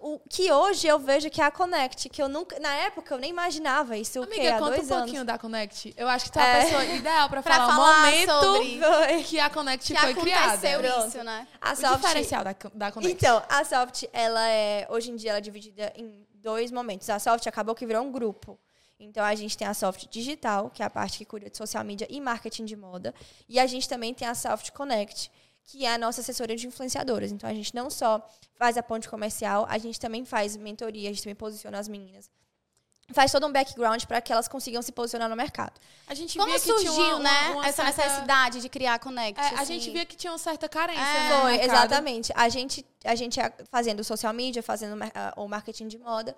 O 0.00 0.18
que 0.28 0.50
hoje 0.50 0.86
eu 0.86 0.98
vejo 0.98 1.28
que 1.28 1.40
é 1.40 1.44
a 1.44 1.50
Connect, 1.50 2.08
que 2.08 2.22
eu 2.22 2.28
nunca. 2.28 2.58
Na 2.60 2.72
época 2.74 3.14
eu 3.14 3.18
nem 3.18 3.30
imaginava 3.30 3.96
isso. 3.96 4.20
o 4.22 4.26
quê? 4.26 4.40
Amiga, 4.40 4.56
Há 4.56 4.58
conta 4.58 4.72
um 4.72 4.74
dois 4.76 4.88
pouquinho 4.88 5.16
anos. 5.20 5.26
da 5.26 5.38
Connect. 5.38 5.94
Eu 5.96 6.08
acho 6.08 6.24
que 6.26 6.32
tu 6.32 6.38
é 6.38 6.42
a 6.42 6.46
É. 6.56 6.64
pessoa 6.64 6.84
ideal 6.84 7.28
pra, 7.28 7.42
Pra 7.42 7.54
falar, 7.54 7.72
falar 7.74 7.92
o 7.92 8.00
momento 8.00 8.40
sobre- 8.40 9.22
que 9.24 9.38
a 9.40 9.50
Connect 9.50 9.92
Que 9.94 10.00
foi 10.00 10.14
criada. 10.14 11.06
isso, 11.06 11.22
né? 11.24 11.46
A 11.60 11.72
O 11.72 11.76
Soft. 11.76 11.96
diferencial 12.02 12.44
da, 12.44 12.56
da 12.74 12.92
Connect. 12.92 13.12
Então, 13.14 13.42
a 13.48 13.64
Soft, 13.64 14.04
ela 14.12 14.48
é. 14.48 14.86
Hoje 14.90 15.10
em 15.10 15.16
dia, 15.16 15.30
ela 15.30 15.38
é 15.38 15.42
dividida 15.42 15.92
em 15.96 16.26
dois 16.34 16.70
momentos. 16.70 17.08
A 17.10 17.18
Soft 17.18 17.46
acabou 17.46 17.74
que 17.74 17.84
virou 17.86 18.02
um 18.02 18.10
grupo. 18.10 18.58
Então, 18.98 19.24
a 19.24 19.34
gente 19.34 19.58
tem 19.58 19.66
a 19.66 19.74
Soft 19.74 20.06
Digital, 20.10 20.70
que 20.70 20.80
é 20.82 20.86
a 20.86 20.90
parte 20.90 21.18
que 21.18 21.24
cuida 21.24 21.50
de 21.50 21.56
social 21.56 21.82
media 21.84 22.06
e 22.08 22.20
marketing 22.20 22.64
de 22.64 22.76
moda. 22.76 23.12
E 23.48 23.58
a 23.58 23.66
gente 23.66 23.88
também 23.88 24.14
tem 24.14 24.28
a 24.28 24.34
Soft 24.34 24.70
Connect, 24.70 25.28
que 25.64 25.84
é 25.86 25.94
a 25.94 25.98
nossa 25.98 26.20
assessoria 26.20 26.56
de 26.56 26.66
influenciadoras. 26.66 27.30
Então, 27.32 27.48
a 27.48 27.54
gente 27.54 27.74
não 27.74 27.88
só 27.90 28.20
faz 28.58 28.76
a 28.76 28.82
ponte 28.82 29.08
comercial, 29.08 29.66
a 29.68 29.78
gente 29.78 29.98
também 29.98 30.24
faz 30.24 30.56
mentoria, 30.56 31.08
a 31.08 31.12
gente 31.12 31.22
também 31.22 31.34
posiciona 31.34 31.78
as 31.78 31.88
meninas. 31.88 32.30
Faz 33.12 33.30
todo 33.32 33.46
um 33.46 33.52
background 33.52 34.04
para 34.04 34.20
que 34.22 34.32
elas 34.32 34.48
consigam 34.48 34.80
se 34.80 34.90
posicionar 34.92 35.28
no 35.28 35.36
mercado. 35.36 35.78
a 36.06 36.14
gente 36.14 36.36
Como 36.38 36.50
via 36.50 36.58
que 36.60 36.66
tinha 36.66 36.76
surgiu, 36.78 37.16
uma, 37.16 37.18
né, 37.18 37.30
uma- 37.48 37.50
uma 37.56 37.66
essa 37.66 37.84
certa- 37.84 38.02
necessidade 38.04 38.60
de 38.60 38.68
criar 38.68 38.98
Connect? 38.98 39.38
É, 39.40 39.44
a 39.44 39.48
assim? 39.60 39.64
gente 39.80 39.90
via 39.90 40.04
que 40.06 40.14
tinha 40.16 40.32
uma 40.32 40.38
certa 40.38 40.68
carência. 40.68 41.00
É. 41.02 41.28
né, 41.28 41.34
no 41.36 41.40
Foi, 41.42 41.52
mercado. 41.58 41.70
exatamente. 41.76 42.32
A 42.34 42.48
gente, 42.48 42.86
a 43.04 43.14
gente 43.14 43.40
a- 43.40 43.52
fazendo 43.70 44.02
social 44.04 44.32
media, 44.32 44.62
fazendo 44.62 44.96
mar- 44.96 45.12
a- 45.14 45.34
o 45.36 45.48
marketing 45.48 45.88
de 45.88 45.98
moda, 45.98 46.34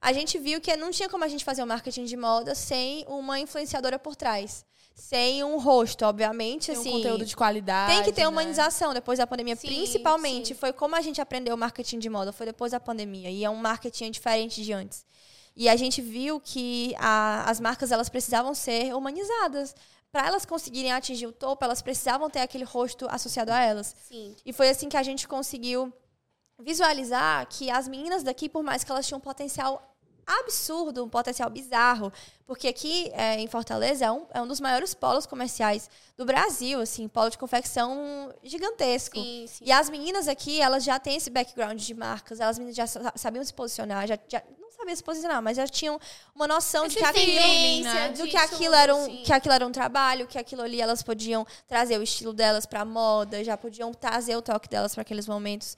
a 0.00 0.12
gente 0.12 0.38
viu 0.38 0.60
que 0.60 0.74
não 0.76 0.90
tinha 0.90 1.08
como 1.08 1.22
a 1.24 1.28
gente 1.28 1.44
fazer 1.44 1.62
o 1.62 1.66
marketing 1.66 2.04
de 2.04 2.16
moda 2.16 2.54
sem 2.54 3.04
uma 3.08 3.38
influenciadora 3.38 3.98
por 3.98 4.16
trás. 4.16 4.64
Sem 4.98 5.44
um 5.44 5.58
rosto, 5.58 6.06
obviamente, 6.06 6.68
Tem 6.68 6.76
um 6.76 6.80
assim. 6.80 6.90
conteúdo 6.90 7.24
de 7.26 7.36
qualidade. 7.36 7.92
tem 7.94 8.02
que 8.02 8.12
ter 8.12 8.22
né? 8.22 8.28
humanização 8.28 8.94
depois 8.94 9.18
da 9.18 9.26
pandemia, 9.26 9.54
Sim, 9.54 9.68
principalmente. 9.68 10.48
sim. 10.48 10.54
Foi 10.54 10.72
como 10.72 10.96
a 10.96 11.02
gente 11.02 11.20
aprendeu 11.20 11.54
o 11.54 11.58
marketing 11.58 11.98
de 11.98 12.08
moda, 12.08 12.32
foi 12.32 12.46
depois 12.46 12.72
da 12.72 12.80
pandemia. 12.80 13.30
E 13.30 13.44
é 13.44 13.50
um 13.50 13.56
marketing 13.56 14.10
diferente 14.10 14.64
de 14.64 14.72
antes. 14.72 15.04
E 15.54 15.68
a 15.68 15.76
gente 15.76 16.00
viu 16.00 16.40
que 16.40 16.94
a- 16.98 17.44
as 17.48 17.60
marcas 17.60 17.92
elas 17.92 18.08
precisavam 18.08 18.54
ser 18.54 18.94
humanizadas. 18.94 19.74
Para 20.10 20.28
elas 20.28 20.46
conseguirem 20.46 20.92
atingir 20.92 21.26
o 21.26 21.32
topo, 21.32 21.62
elas 21.62 21.82
precisavam 21.82 22.30
ter 22.30 22.40
aquele 22.40 22.64
rosto 22.64 23.06
associado 23.10 23.52
a 23.52 23.60
elas. 23.60 23.94
Sim. 24.08 24.34
E 24.46 24.52
foi 24.52 24.70
assim 24.70 24.88
que 24.88 24.96
a 24.96 25.02
gente 25.02 25.28
conseguiu 25.28 25.92
visualizar 26.58 27.46
que 27.48 27.70
as 27.70 27.86
meninas 27.86 28.22
daqui, 28.22 28.48
por 28.48 28.62
mais 28.62 28.82
que 28.82 28.90
elas 28.90 29.06
tinham 29.06 29.18
um 29.18 29.20
potencial 29.20 29.94
absurdo, 30.26 31.04
um 31.04 31.08
potencial 31.08 31.48
bizarro, 31.48 32.12
porque 32.46 32.66
aqui 32.68 33.10
é, 33.14 33.38
em 33.40 33.46
Fortaleza 33.46 34.04
é 34.04 34.10
um, 34.10 34.26
é 34.34 34.42
um 34.42 34.46
dos 34.46 34.60
maiores 34.60 34.92
polos 34.94 35.24
comerciais 35.26 35.88
do 36.16 36.24
Brasil, 36.24 36.80
assim, 36.80 37.06
polo 37.08 37.30
de 37.30 37.38
confecção 37.38 38.32
gigantesco. 38.42 39.16
Sim, 39.16 39.46
sim. 39.48 39.64
E 39.64 39.72
as 39.72 39.88
meninas 39.88 40.26
aqui, 40.28 40.60
elas 40.60 40.82
já 40.84 40.98
têm 40.98 41.16
esse 41.16 41.30
background 41.30 41.80
de 41.80 41.94
marcas, 41.94 42.40
elas 42.40 42.58
já 42.74 42.86
sa- 42.86 43.12
sabiam 43.14 43.44
se 43.44 43.54
posicionar, 43.54 44.06
já, 44.06 44.18
já 44.28 44.42
não 44.76 44.84
sabiam 44.84 44.96
se 44.96 45.02
posicionar, 45.02 45.42
mas 45.42 45.56
já 45.56 45.66
tinham 45.66 45.98
uma 46.34 46.46
noção 46.46 46.86
de 46.86 46.96
que 46.96 47.04
aquilo, 47.04 47.24
feeling, 47.24 47.82
né, 47.82 48.08
do 48.10 48.26
que 48.26 48.36
aquilo 48.36 48.74
era 48.74 48.94
um, 48.94 49.22
que 49.22 49.32
aquilo 49.32 49.54
era 49.54 49.66
um 49.66 49.72
trabalho, 49.72 50.26
que 50.26 50.38
aquilo 50.38 50.62
ali 50.62 50.80
elas 50.80 51.02
podiam 51.02 51.46
trazer 51.66 51.98
o 51.98 52.02
estilo 52.02 52.32
delas 52.32 52.66
pra 52.66 52.84
moda, 52.84 53.42
já 53.42 53.56
podiam 53.56 53.92
trazer 53.92 54.36
o 54.36 54.42
toque 54.42 54.68
delas 54.68 54.94
para 54.94 55.02
aqueles 55.02 55.26
momentos. 55.26 55.76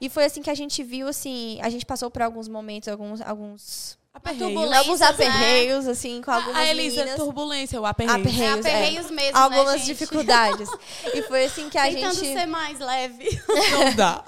E 0.00 0.08
foi 0.08 0.24
assim 0.24 0.42
que 0.42 0.50
a 0.50 0.54
gente 0.54 0.82
viu 0.82 1.08
assim, 1.08 1.60
a 1.62 1.70
gente 1.70 1.86
passou 1.86 2.10
por 2.10 2.22
alguns 2.22 2.48
momentos, 2.48 2.88
alguns 2.88 3.20
alguns 3.20 3.99
Aperreio. 4.12 4.40
turbulência. 4.44 4.78
alguns 4.78 4.98
Turbulências, 4.98 5.28
né? 5.28 5.34
aperreios 5.46 5.88
assim 5.88 6.20
com 6.20 6.30
algumas 6.32 6.56
A 6.56 6.66
Elisa, 6.66 6.96
meninas. 6.96 7.16
turbulência, 7.20 7.80
o 7.80 7.86
aperreio. 7.86 8.16
Aperreio. 8.20 8.44
É 8.44 8.52
Aperreios, 8.58 8.66
é. 8.66 8.70
aperreios 8.80 9.10
mesmo, 9.12 9.38
algumas 9.38 9.66
né, 9.72 9.78
gente? 9.78 9.86
dificuldades. 9.86 10.68
E 11.14 11.22
foi 11.22 11.44
assim 11.44 11.68
que 11.70 11.78
a 11.78 11.82
Tentando 11.84 12.14
gente 12.14 12.32
ser 12.38 12.46
mais 12.46 12.78
leve. 12.78 13.24
Não 13.70 13.94
dá. 13.94 14.22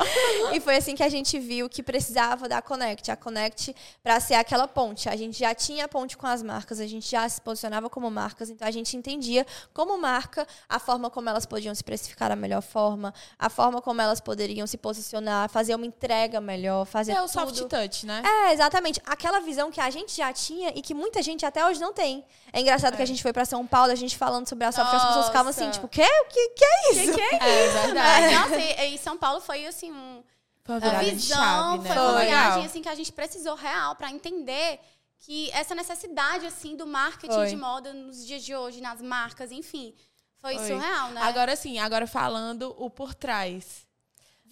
E 0.53 0.61
foi 0.61 0.77
assim 0.77 0.95
que 0.95 1.03
a 1.03 1.09
gente 1.09 1.38
viu 1.38 1.68
que 1.68 1.83
precisava 1.83 2.49
da 2.49 2.62
Connect. 2.62 3.11
A 3.11 3.16
Connect 3.16 3.75
para 4.03 4.18
ser 4.21 4.35
aquela 4.35 4.66
ponte. 4.68 5.09
A 5.09 5.16
gente 5.16 5.38
já 5.38 5.55
tinha 5.55 5.85
a 5.85 5.88
ponte 5.88 6.16
com 6.16 6.27
as 6.27 6.42
marcas, 6.42 6.79
a 6.81 6.87
gente 6.87 7.11
já 7.11 7.29
se 7.29 7.40
posicionava 7.40 7.90
como 7.90 8.11
marcas, 8.11 8.51
então 8.51 8.66
a 8.66 8.71
gente 8.71 8.97
entendia 8.97 9.45
como 9.75 9.99
marca 9.99 10.47
a 10.68 10.79
forma 10.79 11.11
como 11.11 11.29
elas 11.29 11.45
podiam 11.45 11.75
se 11.75 11.83
precificar 11.85 12.29
da 12.31 12.37
melhor 12.37 12.62
forma, 12.62 13.12
a 13.38 13.51
forma 13.51 13.83
como 13.83 14.01
elas 14.01 14.21
poderiam 14.21 14.66
se 14.66 14.79
posicionar, 14.79 15.49
fazer 15.49 15.75
uma 15.75 15.87
entrega 15.87 16.40
melhor, 16.40 16.85
fazer 16.85 17.12
É 17.12 17.23
o 17.23 17.27
tudo. 17.27 17.33
soft 17.33 17.68
touch, 17.68 18.07
né? 18.07 18.23
É, 18.25 18.53
exatamente. 18.53 19.01
Aquela 19.07 19.40
visão 19.40 19.71
que 19.71 19.81
a 19.85 19.90
gente 19.90 20.16
já 20.16 20.33
tinha 20.33 20.71
e 20.75 20.83
que 20.83 20.95
muita 20.95 21.23
gente 21.23 21.45
até 21.47 21.64
hoje 21.66 21.81
não 21.81 21.92
tem. 21.92 22.25
É 22.53 22.61
engraçado 22.61 22.97
que 22.97 23.03
a 23.03 23.07
gente 23.07 23.23
foi 23.23 23.33
para 23.33 23.45
São 23.45 23.66
Paulo, 23.66 23.92
a 23.92 23.95
gente 23.95 24.16
falando 24.16 24.49
sobre 24.49 24.64
a 24.64 24.73
Soft, 24.73 24.95
as 24.95 25.05
pessoas 25.07 25.27
ficavam 25.27 25.51
assim, 25.51 25.71
tipo, 25.71 25.88
quê? 25.88 26.03
O 26.05 26.29
que, 26.29 26.49
que 26.51 26.64
é 26.64 26.92
isso? 26.92 27.21
É 27.21 27.68
verdade. 27.87 28.35
Nossa, 28.35 28.57
e, 28.59 28.95
e 28.95 28.99
São 28.99 29.16
Paulo 29.16 29.40
foi 29.40 29.66
assim 29.66 29.90
um, 29.92 30.23
Foi 30.64 30.75
uma 30.75 30.81
virada 30.81 31.05
de 31.05 31.11
visão, 31.11 31.37
chave, 31.38 31.88
né? 31.88 31.95
foi 31.95 32.03
uma 32.05 32.12
Foi. 32.14 32.25
viagem 32.27 32.66
assim 32.66 32.83
que 32.83 32.88
a 32.88 32.95
gente 32.95 33.12
precisou 33.12 33.55
real 33.55 33.95
pra 33.97 34.11
entender 34.11 34.79
que 35.18 35.51
essa 35.53 35.75
necessidade 35.75 36.47
assim 36.47 36.75
do 36.77 36.87
marketing 36.87 37.33
Foi. 37.35 37.47
de 37.47 37.57
moda 37.57 37.92
nos 37.92 38.27
dias 38.27 38.42
de 38.42 38.55
hoje, 38.57 38.81
nas 38.81 39.01
marcas, 39.01 39.53
enfim, 39.53 39.95
foi, 40.40 40.57
Foi. 40.57 40.66
surreal, 40.66 41.11
né? 41.11 41.21
Agora 41.23 41.55
sim, 41.55 41.79
agora 41.79 42.07
falando 42.07 42.75
o 42.77 42.90
por 42.90 43.14
trás. 43.14 43.87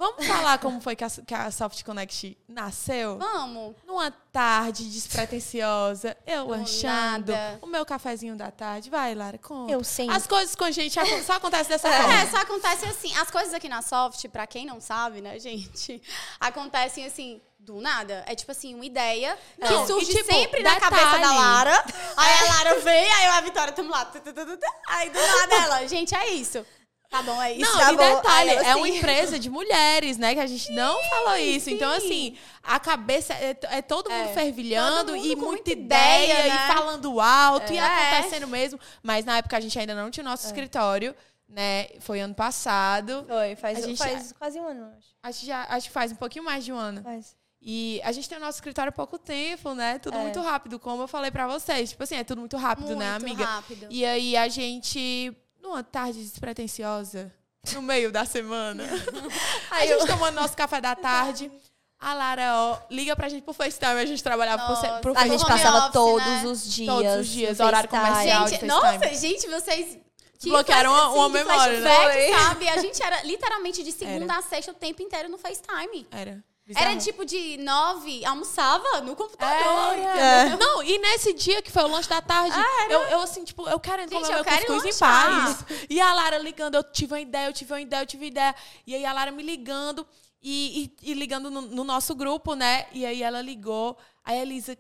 Vamos 0.01 0.27
falar 0.27 0.57
como 0.59 0.81
foi 0.81 0.97
que 0.97 1.05
a, 1.05 1.11
que 1.11 1.35
a 1.35 1.51
Soft 1.51 1.85
Connect 1.85 2.35
nasceu? 2.49 3.19
Vamos. 3.19 3.77
Numa 3.87 4.11
tarde 4.11 4.89
despretensiosa, 4.91 6.17
eu 6.27 6.45
Do 6.45 6.51
lanchando, 6.53 7.33
nada. 7.33 7.59
o 7.61 7.67
meu 7.67 7.85
cafezinho 7.85 8.35
da 8.35 8.51
tarde. 8.51 8.89
Vai, 8.89 9.15
Lara, 9.15 9.37
conta. 9.37 9.71
Eu 9.71 9.85
sempre. 9.85 10.17
As 10.17 10.27
coisas 10.27 10.55
com 10.57 10.65
a 10.65 10.71
gente 10.71 10.99
só 11.23 11.35
acontecem 11.35 11.69
dessa 11.69 11.91
forma. 11.93 12.15
É, 12.15 12.27
só 12.29 12.39
acontece 12.39 12.87
assim. 12.87 13.15
As 13.17 13.31
coisas 13.31 13.53
aqui 13.53 13.69
na 13.69 13.83
Soft, 13.83 14.27
pra 14.29 14.47
quem 14.47 14.65
não 14.65 14.81
sabe, 14.81 15.21
né, 15.21 15.39
gente, 15.39 16.01
acontecem 16.41 17.05
assim. 17.05 17.39
Do 17.63 17.79
nada. 17.79 18.25
É 18.27 18.35
tipo 18.35 18.51
assim, 18.51 18.75
uma 18.75 18.87
ideia 18.87 19.39
Não, 19.59 19.69
que 19.69 19.75
e, 19.75 19.87
surge 19.87 20.07
tipo, 20.11 20.33
sempre 20.33 20.63
na 20.63 20.75
detalhe. 20.77 20.97
cabeça 20.97 21.19
da 21.19 21.31
Lara. 21.35 21.85
Aí 22.17 22.39
a 22.39 22.55
Lara 22.55 22.81
vem, 22.81 23.13
aí 23.13 23.27
eu 23.27 23.33
e 23.33 23.37
a 23.37 23.41
Vitória 23.43 23.71
estamos 23.71 23.91
lá. 23.93 24.11
Aí 24.89 25.11
do 25.11 25.19
nada 25.21 25.55
ela, 25.57 25.87
gente, 25.87 26.15
é 26.15 26.31
isso. 26.31 26.65
Tá 27.11 27.23
bom, 27.23 27.43
é 27.43 27.53
isso. 27.55 27.61
Não, 27.73 27.79
tá 27.79 27.93
e 27.93 27.97
bom. 27.97 28.15
detalhe, 28.17 28.51
eu, 28.51 28.61
é 28.61 28.77
uma 28.77 28.87
assim- 28.87 28.97
empresa 28.99 29.37
de 29.39 29.51
mulheres, 29.51 30.17
né? 30.17 30.33
Que 30.33 30.41
a 30.41 30.47
gente 30.47 30.71
não 30.73 31.03
falou 31.03 31.37
isso. 31.37 31.69
Então, 31.69 31.91
assim, 31.93 32.37
a 32.63 32.79
cabeça 32.79 33.35
é, 33.35 33.57
é 33.63 33.83
todo 33.83 34.09
mundo 34.09 34.29
É. 34.29 34.33
fervilhando 34.33 35.07
Todo 35.13 35.17
mundo 35.17 35.27
e 35.27 35.35
muita 35.35 35.73
ideia, 35.73 36.25
ideia, 36.33 36.55
né? 36.55 36.65
e 36.71 36.73
falando 36.73 37.21
alto 37.21 37.73
e 37.73 37.77
É. 37.79 37.81
acontecendo 37.83 38.47
mesmo. 38.47 38.79
Mas 39.03 39.25
na 39.25 39.39
época 39.39 39.57
a 39.57 39.61
gente 39.61 39.77
ainda 39.77 39.93
não 39.95 40.09
tinha 40.09 40.23
o 40.23 40.29
É. 40.29 40.31
nosso 40.31 40.47
escritório, 40.47 41.13
né? 41.49 41.89
Foi 41.99 42.21
ano 42.21 42.33
passado. 42.35 43.25
Foi, 43.27 43.57
faz, 43.57 43.79
A 43.79 43.87
gente- 43.89 43.99
faz 43.99 44.33
quase 44.33 44.61
um 44.61 44.69
ano, 44.69 44.85
acho. 44.97 45.09
Acho 45.23 45.41
que, 45.41 45.47
já, 45.47 45.67
acho 45.69 45.87
que 45.89 45.93
faz 45.93 46.13
um 46.13 46.17
pouquinho 46.17 46.45
mais 46.45 46.65
de 46.65 46.73
um 46.73 46.79
ano. 46.79 47.03
Faz. 47.03 47.35
E 47.61 48.01
a 48.05 48.13
gente 48.13 48.29
tem 48.29 48.39
o 48.39 48.41
nosso 48.41 48.59
escritório 48.59 48.89
há 48.91 48.93
pouco 48.93 49.19
tempo, 49.19 49.75
né? 49.75 49.99
Tudo 49.99 50.17
É. 50.17 50.21
muito 50.23 50.41
rápido, 50.41 50.79
como 50.79 51.03
eu 51.03 51.09
falei 51.09 51.33
pra 51.33 51.49
vocês. 51.49 51.91
Tipo 51.91 52.05
assim, 52.05 52.15
é 52.15 52.23
tudo 52.25 52.39
muito 52.39 52.57
rápido, 52.57 52.95
né, 52.95 53.11
Muito 53.19 53.25
amiga? 53.27 53.45
rápido. 53.45 53.87
E 53.91 54.05
aí 54.05 54.37
a 54.37 54.49
gente, 54.49 55.37
numa 55.63 55.83
tarde 55.83 56.23
despretensiosa, 56.23 57.33
no 57.73 57.83
meio 57.83 58.11
da 58.11 58.25
semana, 58.25 58.85
a 59.71 59.77
Aí 59.77 59.89
gente 59.89 60.01
eu- 60.01 60.07
tomando 60.07 60.35
nosso 60.35 60.57
café 60.57 60.81
da 60.81 60.95
tarde, 60.97 61.51
a 61.99 62.15
Lara, 62.15 62.55
ó, 62.57 62.79
liga 62.91 63.15
pra 63.15 63.29
gente 63.29 63.43
por 63.43 63.55
FaceTime, 63.55 64.01
a 64.01 64.07
gente 64.07 64.23
trabalhava 64.23 64.63
por, 64.63 64.71
Nossa. 64.71 64.89
por 65.01 65.17
A 65.19 65.29
gente 65.29 65.45
passava 65.47 65.79
office, 65.79 65.93
todos 65.93 66.27
né? 66.27 66.43
os 66.47 66.73
dias. 66.73 66.95
Todos 66.95 67.17
os 67.21 67.27
dias, 67.29 67.61
horário 67.61 67.89
comercial. 67.91 68.49
Gente, 68.49 68.61
de 68.61 68.67
nossa, 68.67 69.15
gente, 69.15 69.47
vocês. 69.49 69.99
que 70.39 70.49
Bloquearam 70.49 70.95
flash- 70.95 71.13
uma- 71.15 71.29
memória, 71.29 71.81
né? 71.81 71.95
flashback, 71.95 72.33
sabe? 72.43 72.69
A 72.71 72.79
gente 72.79 73.03
era 73.03 73.23
literalmente 73.25 73.83
de 73.83 73.93
segunda 73.93 74.39
a 74.39 74.43
sexta 74.43 74.73
o 74.73 74.75
tempo 74.75 75.03
inteiro 75.03 75.29
no 75.29 75.37
FaceTime. 75.37 76.07
Era. 76.11 76.43
Era 76.77 76.95
bizarro. 76.95 76.99
tipo 77.01 77.25
de 77.25 77.57
nove, 77.59 78.25
almoçava 78.25 79.01
no 79.03 79.15
computador. 79.17 79.99
Era. 79.99 80.57
Não, 80.57 80.83
e 80.83 80.99
nesse 80.99 81.33
dia 81.33 81.61
que 81.63 81.71
foi 81.71 81.83
o 81.85 81.89
lanche 81.89 82.09
da 82.09 82.21
tarde, 82.23 82.57
eu, 82.89 83.01
eu 83.03 83.21
assim, 83.21 83.45
tipo, 83.45 83.69
eu 83.69 83.79
quero 83.81 84.03
Gente, 84.03 84.13
comer 84.13 84.27
eu 84.29 84.35
meu 84.35 84.45
quero 84.45 84.67
cuscuz 84.67 84.85
em 84.85 84.99
paz. 84.99 85.65
E 85.89 86.01
a 86.01 86.13
Lara 86.13 86.39
ligando, 86.39 86.75
eu 86.77 86.83
tive 86.85 87.15
uma 87.15 87.21
ideia, 87.21 87.47
eu 87.49 87.53
tive 87.53 87.73
uma 87.73 87.81
ideia, 87.81 88.03
eu 88.03 88.07
tive 88.07 88.25
uma 88.25 88.29
ideia. 88.29 88.55
E 88.87 88.95
aí 88.95 89.05
a 89.05 89.13
Lara 89.13 89.31
me 89.31 89.43
ligando 89.43 90.07
e, 90.43 90.95
e- 91.03 91.11
e 91.11 91.15
ligando 91.15 91.51
no, 91.51 91.61
no 91.63 91.85
nosso 91.85 92.15
grupo, 92.15 92.55
né? 92.55 92.87
E 92.93 93.05
aí 93.05 93.23
ela 93.23 93.43
ligou, 93.43 93.97
aí 94.25 94.39
a 94.39 94.43
Elisa, 94.43 94.77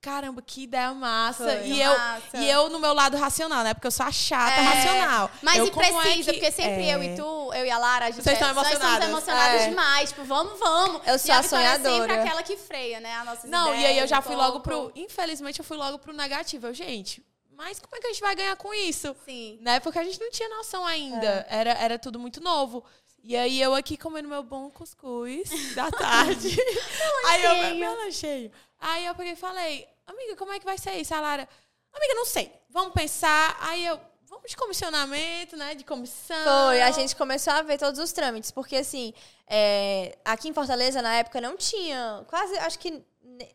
caramba, 0.00 0.40
que 0.40 0.62
ideia 0.62 0.92
massa. 0.94 1.44
Foi. 1.44 1.66
E 1.66 1.80
eu, 1.82 1.90
Massa. 1.98 2.36
e 2.38 2.50
eu 2.50 2.68
no 2.70 2.78
meu 2.78 2.92
lado 2.94 3.16
racional, 3.16 3.62
né? 3.64 3.74
Porque 3.74 3.86
eu 3.86 3.90
sou 3.90 4.06
a 4.06 4.12
chata 4.12 4.60
É. 4.60 4.62
racional. 4.62 5.30
Mas 5.42 5.58
eu, 5.58 5.66
e 5.66 5.68
é 5.68 5.72
precisa, 5.72 6.32
que- 6.32 6.38
porque 6.38 6.52
sempre 6.52 6.84
é. 6.88 6.94
eu 6.94 7.02
e 7.02 7.16
tu, 7.16 7.52
eu 7.52 7.66
e 7.66 7.70
a 7.70 7.78
Lara, 7.78 8.06
a 8.06 8.10
gente 8.10 8.22
Vocês 8.22 8.38
é- 8.38 8.40
estão 8.40 8.54
nós 8.54 8.66
estamos 8.72 8.82
emocionadas. 8.84 9.08
emocionadas 9.08 9.60
É. 9.62 9.68
demais. 9.68 10.08
Tipo, 10.10 10.24
vamos, 10.24 10.58
vamos. 10.58 11.02
Eu 11.06 11.18
sou 11.18 11.28
e 11.28 11.32
a 11.32 11.38
a 11.38 11.42
Vitória 11.42 11.66
é 11.66 11.70
sempre 11.72 11.90
sonhadora. 11.90 12.22
aquela 12.22 12.42
que 12.42 12.56
freia, 12.56 13.00
né? 13.00 13.14
A 13.16 13.24
nossa 13.24 13.46
Não, 13.46 13.74
e 13.74 13.84
aí 13.86 13.98
eu 13.98 14.06
já 14.06 14.22
fui 14.22 14.36
logo 14.36 14.60
pouco. 14.60 14.90
pro. 14.92 15.02
Infelizmente, 15.02 15.58
eu 15.58 15.64
fui 15.64 15.76
logo 15.76 15.98
pro 15.98 16.12
negativo. 16.12 16.66
Eu, 16.68 16.74
gente, 16.74 17.22
mas 17.56 17.80
como 17.80 17.96
é 17.96 18.00
que 18.00 18.06
a 18.06 18.10
gente 18.12 18.20
vai 18.22 18.34
ganhar 18.36 18.56
com 18.56 18.72
isso? 18.72 19.14
Sim. 19.24 19.58
né? 19.60 19.80
Porque 19.80 19.98
a 19.98 20.04
gente 20.04 20.20
não 20.20 20.30
tinha 20.30 20.48
noção 20.48 20.86
ainda. 20.86 21.44
Era, 21.50 21.70
era 21.72 21.98
tudo 21.98 22.18
muito 22.18 22.40
novo. 22.40 22.84
E 23.22 23.36
aí 23.36 23.60
eu 23.60 23.74
aqui 23.74 23.96
comendo 23.96 24.28
meu 24.28 24.42
bom 24.42 24.70
cuscuz 24.70 25.50
da 25.74 25.90
tarde. 25.90 26.56
aí 27.26 27.44
eu 27.44 27.74
meu 27.76 27.96
lanchinho. 27.96 28.50
Aí 28.80 29.06
eu 29.06 29.14
peguei 29.14 29.32
e 29.32 29.36
falei, 29.36 29.88
amiga, 30.06 30.36
como 30.36 30.52
é 30.52 30.58
que 30.58 30.64
vai 30.64 30.78
ser 30.78 30.92
isso? 30.94 31.14
A 31.14 31.20
Lara, 31.20 31.48
amiga, 31.92 32.14
não 32.14 32.24
sei. 32.24 32.52
Vamos 32.70 32.92
pensar. 32.92 33.56
Aí 33.60 33.84
eu, 33.84 34.00
vamos 34.26 34.50
de 34.50 34.56
comissionamento, 34.56 35.56
né? 35.56 35.74
De 35.74 35.84
comissão. 35.84 36.66
Foi, 36.66 36.80
a 36.80 36.90
gente 36.92 37.16
começou 37.16 37.52
a 37.52 37.62
ver 37.62 37.78
todos 37.78 37.98
os 37.98 38.12
trâmites, 38.12 38.50
porque 38.50 38.76
assim, 38.76 39.12
é, 39.46 40.16
aqui 40.24 40.48
em 40.48 40.54
Fortaleza, 40.54 41.02
na 41.02 41.14
época, 41.14 41.40
não 41.40 41.56
tinha, 41.56 42.24
quase, 42.28 42.56
acho 42.58 42.78
que 42.78 43.04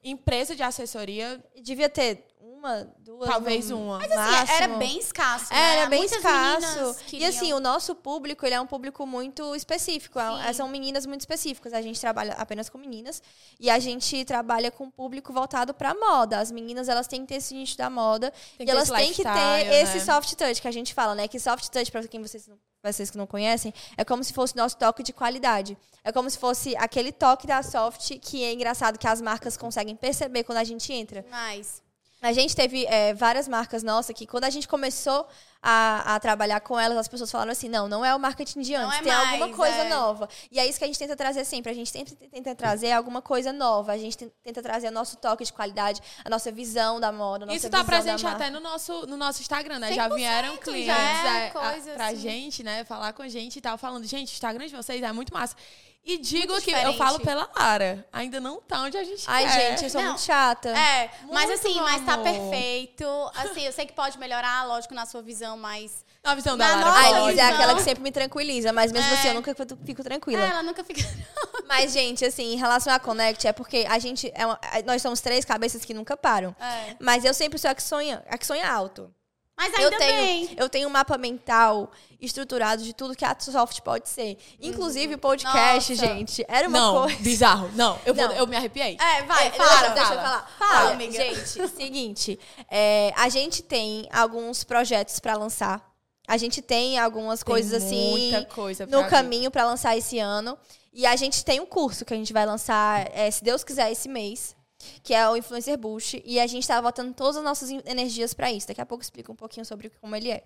Empresa 0.03 0.55
de 0.55 0.63
assessoria, 0.63 1.43
devia 1.61 1.89
ter 1.89 2.25
uma, 2.63 2.87
duas. 2.99 3.29
talvez 3.29 3.69
no 3.69 3.77
uma. 3.81 3.97
Mas 3.99 4.11
assim, 4.11 4.51
era 4.53 4.67
bem 4.77 4.97
escasso, 4.97 5.53
né? 5.53 5.77
Era 5.79 5.89
bem 5.89 5.99
Muitas 5.99 6.17
escasso. 6.17 6.67
meninas 6.75 7.01
E 7.01 7.03
queriam- 7.05 7.29
assim, 7.29 7.53
o 7.53 7.59
nosso 7.59 7.93
público, 7.93 8.45
ele 8.45 8.55
é 8.55 8.61
um 8.61 8.65
público 8.65 9.05
muito 9.05 9.53
específico. 9.55 10.19
É- 10.19 10.47
Sim. 10.47 10.53
São 10.53 10.67
meninas 10.67 11.05
muito 11.05 11.21
específicas. 11.21 11.73
A 11.73 11.81
gente 11.81 11.99
trabalha 11.99 12.33
apenas 12.33 12.69
com 12.69 12.77
meninas. 12.77 13.21
E 13.59 13.69
a 13.69 13.77
gente 13.79 14.23
trabalha 14.25 14.71
com 14.71 14.85
um 14.85 14.89
público 14.91 15.33
voltado 15.33 15.73
pra 15.73 15.93
moda. 15.93 16.39
As 16.39 16.51
meninas, 16.51 16.87
elas 16.87 17.07
têm 17.07 17.21
que 17.21 17.27
ter 17.27 17.35
esse 17.35 17.53
nicho 17.53 17.77
da 17.77 17.89
moda. 17.89 18.31
Tem 18.57 18.65
e 18.65 18.69
elas 18.71 18.89
têm 18.89 19.11
que 19.13 19.23
ter 19.23 19.29
lifestyle, 19.29 19.75
esse 19.75 19.97
né? 19.97 19.99
soft 20.05 20.33
touch 20.35 20.61
que 20.61 20.67
a 20.67 20.71
gente 20.71 20.93
fala, 20.93 21.13
né? 21.15 21.27
Que 21.27 21.39
soft 21.39 21.67
touch, 21.69 21.91
pra 21.91 22.07
quem 22.07 22.21
vocês, 22.21 22.47
não- 22.47 22.57
vocês 22.81 23.09
que 23.09 23.17
não 23.17 23.25
conhecem, 23.27 23.73
é 23.97 24.03
como 24.03 24.23
se 24.23 24.33
fosse 24.33 24.55
nosso 24.55 24.75
toque 24.77 25.03
de 25.03 25.13
qualidade. 25.13 25.77
É 26.03 26.11
como 26.11 26.29
se 26.29 26.37
fosse 26.37 26.75
aquele 26.77 27.11
toque 27.13 27.47
da 27.47 27.63
soft 27.63 28.19
que 28.21 28.43
é 28.43 28.51
engraçado 28.53 28.97
que 28.99 29.07
as 29.07 29.21
marcas 29.21 29.55
conseguem 29.55 29.95
perceber 29.95 30.43
quando 30.43 30.57
a 30.57 30.63
gente 30.65 30.91
entra. 30.91 31.25
Mas, 31.31 31.81
A 32.23 32.31
gente 32.31 32.55
teve 32.55 32.85
é, 32.85 33.13
várias 33.13 33.49
marcas 33.49 33.83
nossas 33.83 34.15
que, 34.15 34.25
quando 34.25 34.45
a 34.45 34.49
gente 34.49 34.65
começou 34.65 35.27
a, 35.61 36.15
a 36.15 36.19
trabalhar 36.21 36.61
com 36.61 36.79
elas, 36.79 36.97
as 36.97 37.07
pessoas 37.07 37.29
falaram 37.29 37.51
assim: 37.51 37.67
não, 37.67 37.87
não 37.89 38.03
é 38.03 38.15
o 38.15 38.19
marketing 38.19 38.61
de 38.61 38.73
antes, 38.75 38.99
é 38.99 39.01
tem 39.03 39.11
alguma 39.11 39.37
mais, 39.47 39.55
coisa 39.55 39.75
é. 39.75 39.89
nova. 39.89 40.29
E 40.49 40.57
é 40.57 40.65
isso 40.65 40.79
que 40.79 40.85
a 40.85 40.87
gente 40.87 40.97
tenta 40.97 41.17
trazer 41.17 41.43
sempre. 41.43 41.69
A 41.69 41.75
gente 41.75 41.89
sempre 41.89 42.15
tenta 42.15 42.55
trazer 42.55 42.93
alguma 42.93 43.21
coisa 43.21 43.51
nova. 43.51 43.91
A 43.91 43.97
gente 43.97 44.17
ten- 44.17 44.31
tenta 44.41 44.61
trazer 44.61 44.87
o 44.87 44.91
nosso 44.91 45.17
toque 45.17 45.43
de 45.43 45.51
qualidade, 45.51 46.01
a 46.23 46.29
nossa 46.29 46.49
visão 46.49 46.97
da 46.97 47.11
moda, 47.11 47.43
a 47.43 47.47
nossa 47.47 47.57
Isso 47.57 47.69
tá 47.69 47.83
visão 47.83 47.85
presente 47.87 48.25
até 48.25 48.49
no 48.49 48.61
nosso, 48.61 49.05
no 49.05 49.17
nosso 49.17 49.41
Instagram, 49.41 49.79
né? 49.79 49.91
Já 49.91 50.09
100% 50.09 50.15
vieram 50.15 50.57
clientes 50.57 50.87
já 50.95 51.39
é 51.39 51.43
é, 51.43 51.47
a- 51.47 51.51
coisa 51.51 51.91
pra 51.91 52.07
assim. 52.07 52.17
gente, 52.17 52.63
né? 52.63 52.85
Falar 52.85 53.11
com 53.11 53.21
a 53.21 53.27
gente 53.27 53.57
e 53.57 53.61
tal, 53.61 53.77
falando, 53.77 54.05
gente, 54.05 54.31
o 54.31 54.33
Instagram 54.33 54.67
de 54.67 54.75
vocês 54.75 55.03
é 55.03 55.11
muito 55.11 55.33
massa. 55.33 55.57
E 56.05 56.17
digo 56.17 56.51
Muito 56.51 56.65
que 56.65 56.71
eu 56.71 56.75
diferente. 56.75 56.97
falo 56.97 57.19
pela 57.21 57.49
Lara. 57.57 58.05
Ainda 58.11 58.39
não 58.41 58.59
tá 58.59 58.81
onde 58.81 58.97
a 58.97 59.03
gente 59.05 59.23
Ai, 59.25 59.45
quer. 59.45 59.69
gente, 59.71 59.83
eu 59.85 59.89
sou 59.89 60.01
Não. 60.01 60.09
muito 60.09 60.21
chata. 60.21 60.69
é, 60.69 61.09
mas 61.31 61.45
Muito, 61.47 61.53
assim, 61.53 61.75
meu 61.75 61.83
mas 61.83 62.05
tá 62.05 62.17
perfeito. 62.17 63.05
Assim, 63.35 63.61
eu 63.65 63.71
sei 63.71 63.85
que 63.85 63.93
pode 63.93 64.17
melhorar, 64.19 64.65
lógico, 64.67 64.93
na 64.93 65.05
sua 65.05 65.21
visão, 65.21 65.57
mas... 65.57 66.03
Na 66.21 66.35
visão 66.35 66.57
da 66.57 66.75
Na 66.75 66.85
Lara. 66.89 67.17
A. 67.17 67.21
Elisa 67.29 67.41
é 67.41 67.45
aquela 67.53 67.75
que 67.75 67.81
sempre 67.83 68.03
me 68.03 68.11
tranquiliza, 68.11 68.73
mas 68.73 68.91
mesmo 68.91 69.09
É. 69.09 69.13
assim 69.13 69.27
eu 69.29 69.33
nunca 69.33 69.55
fico- 69.55 69.77
fico 69.85 70.03
tranquila. 70.03 70.43
É, 70.43 70.49
ela 70.49 70.63
nunca 70.63 70.83
fica... 70.83 71.01
Mas, 71.67 71.91
gente, 71.93 72.23
assim, 72.25 72.53
em 72.53 72.57
relação 72.57 72.93
à 72.93 72.99
Connect, 72.99 73.47
é 73.47 73.53
porque 73.53 73.85
a 73.89 73.97
gente. 73.97 74.31
É 74.35 74.45
uma- 74.45 74.59
nós 74.85 75.01
somos 75.01 75.21
três 75.21 75.43
cabeças 75.45 75.83
que 75.83 75.93
nunca 75.93 76.15
param. 76.15 76.55
É. 76.59 76.95
Mas 76.99 77.25
eu 77.25 77.33
sempre 77.33 77.57
sou 77.57 77.71
a 77.71 77.73
que 77.75 77.81
sonha, 77.81 78.23
a 78.29 78.37
que 78.37 78.45
sonha 78.45 78.69
alto. 78.71 79.11
Mas 79.55 79.73
ainda 79.75 79.95
eu 79.95 79.99
tenho, 79.99 80.17
bem. 80.21 80.49
eu 80.57 80.67
tenho 80.69 80.87
um 80.87 80.91
mapa 80.91 81.17
mental 81.17 81.91
estruturado 82.19 82.81
de 82.83 82.91
tudo 82.93 83.15
que 83.15 83.23
a 83.23 83.35
Soft 83.39 83.81
pode 83.81 84.09
ser. 84.09 84.37
Inclusive 84.59 85.13
o 85.15 85.17
podcast, 85.17 85.93
Nossa. 85.93 85.95
gente. 86.07 86.43
Era 86.47 86.67
uma 86.67 86.79
Não, 86.79 87.01
coisa. 87.03 87.17
bizarro. 87.21 87.69
Não, 87.75 87.99
eu, 88.05 88.15
vou- 88.15 88.27
Não. 88.27 88.33
eu 88.35 88.47
me 88.47 88.55
arrepiei. 88.55 88.97
É, 88.99 89.21
vai, 89.23 89.47
É, 89.47 89.51
fala. 89.51 89.69
deixa, 89.69 89.93
deixa 89.93 90.13
eu 90.13 90.17
falar. 90.17 90.51
Fala, 90.57 90.85
Olha, 90.85 90.93
amiga. 90.93 91.13
Gente, 91.13 91.67
seguinte. 91.69 92.39
é, 92.69 93.13
a 93.15 93.29
gente 93.29 93.61
tem 93.61 94.07
alguns 94.11 94.63
projetos 94.63 95.19
pra 95.19 95.35
lançar. 95.37 95.87
A 96.27 96.37
gente 96.37 96.61
tem 96.61 96.97
algumas 96.97 97.41
Tem 97.43 97.53
coisas 97.53 97.83
assim 97.83 98.11
Muita 98.11 98.45
coisa 98.45 98.87
pra 98.87 98.97
no 99.01 99.07
caminho 99.09 99.51
pra 99.51 99.65
lançar 99.65 99.95
esse 99.97 100.17
ano. 100.19 100.57
E 100.91 101.05
a 101.05 101.15
gente 101.15 101.43
tem 101.43 101.59
um 101.59 101.65
curso 101.65 102.05
que 102.05 102.13
a 102.13 102.17
gente 102.17 102.31
vai 102.33 102.45
lançar, 102.45 103.07
é, 103.13 103.29
se 103.29 103.43
Deus 103.43 103.63
quiser, 103.63 103.91
esse 103.91 104.07
mês. 104.07 104.55
Que 105.03 105.13
é 105.13 105.27
o 105.29 105.35
Influencer 105.37 105.77
Boost. 105.77 106.21
E 106.25 106.39
a 106.39 106.47
gente 106.47 106.67
tá 106.67 106.81
botando 106.81 107.13
todas 107.13 107.37
as 107.37 107.43
nossas 107.43 107.69
en- 107.69 107.81
energias 107.85 108.33
pra 108.33 108.51
isso. 108.51 108.67
Daqui 108.67 108.81
a 108.81 108.85
pouco 108.85 109.01
eu 109.01 109.05
explico 109.05 109.31
um 109.31 109.35
pouquinho 109.35 109.65
sobre 109.65 109.89
como 110.01 110.15
ele 110.15 110.31
é. 110.31 110.43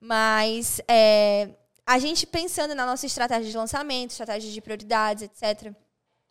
Mas 0.00 0.80
é, 0.88 1.50
a 1.86 1.98
gente 1.98 2.26
pensando 2.26 2.74
na 2.74 2.84
nossa 2.86 3.06
estratégia 3.06 3.50
de 3.50 3.56
lançamento, 3.56 4.10
estratégia 4.10 4.50
de 4.50 4.60
prioridades, 4.60 5.22
etc. 5.22 5.72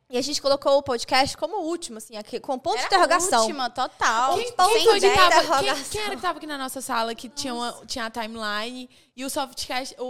E 0.08 0.17
a 0.19 0.21
gente 0.21 0.39
colocou 0.39 0.77
o 0.77 0.84
podcast 0.84 1.36
como 1.36 1.58
último, 1.63 1.97
assim, 1.97 2.15
aqui, 2.15 2.39
com 2.39 2.60
ponto 2.60 2.75
de 2.75 2.79
Era 2.84 2.88
interrogação. 2.88 3.41
última, 3.41 3.69
total. 3.71 4.36
Quem, 4.38 4.51
ponto 4.51 4.69
quem 4.71 4.99
de 4.99 5.10
tava, 5.10 5.29
quem, 5.31 5.39
interrogação. 5.39 5.86
quem 5.89 6.01
era 6.01 6.15
que 6.15 6.21
tava 6.21 6.38
aqui 6.38 6.45
na 6.47 6.58
nossa 6.60 6.79
sala 6.79 7.15
que 7.15 7.27
tinha, 7.27 7.53
uma, 7.55 7.71
tinha 7.88 8.05
a 8.05 8.10
timeline 8.12 8.88
e 9.15 9.25
o 9.25 9.29
softcast, 9.31 9.95
o, 9.99 10.03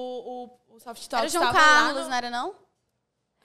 o, 0.69 0.75
o 0.75 0.79
soft 0.81 1.07
talk 1.07 1.21
Era 1.21 1.27
o 1.27 1.29
João 1.31 1.53
Carlos, 1.53 2.03
no- 2.03 2.09
não 2.09 2.15
era 2.17 2.29
não? 2.29 2.55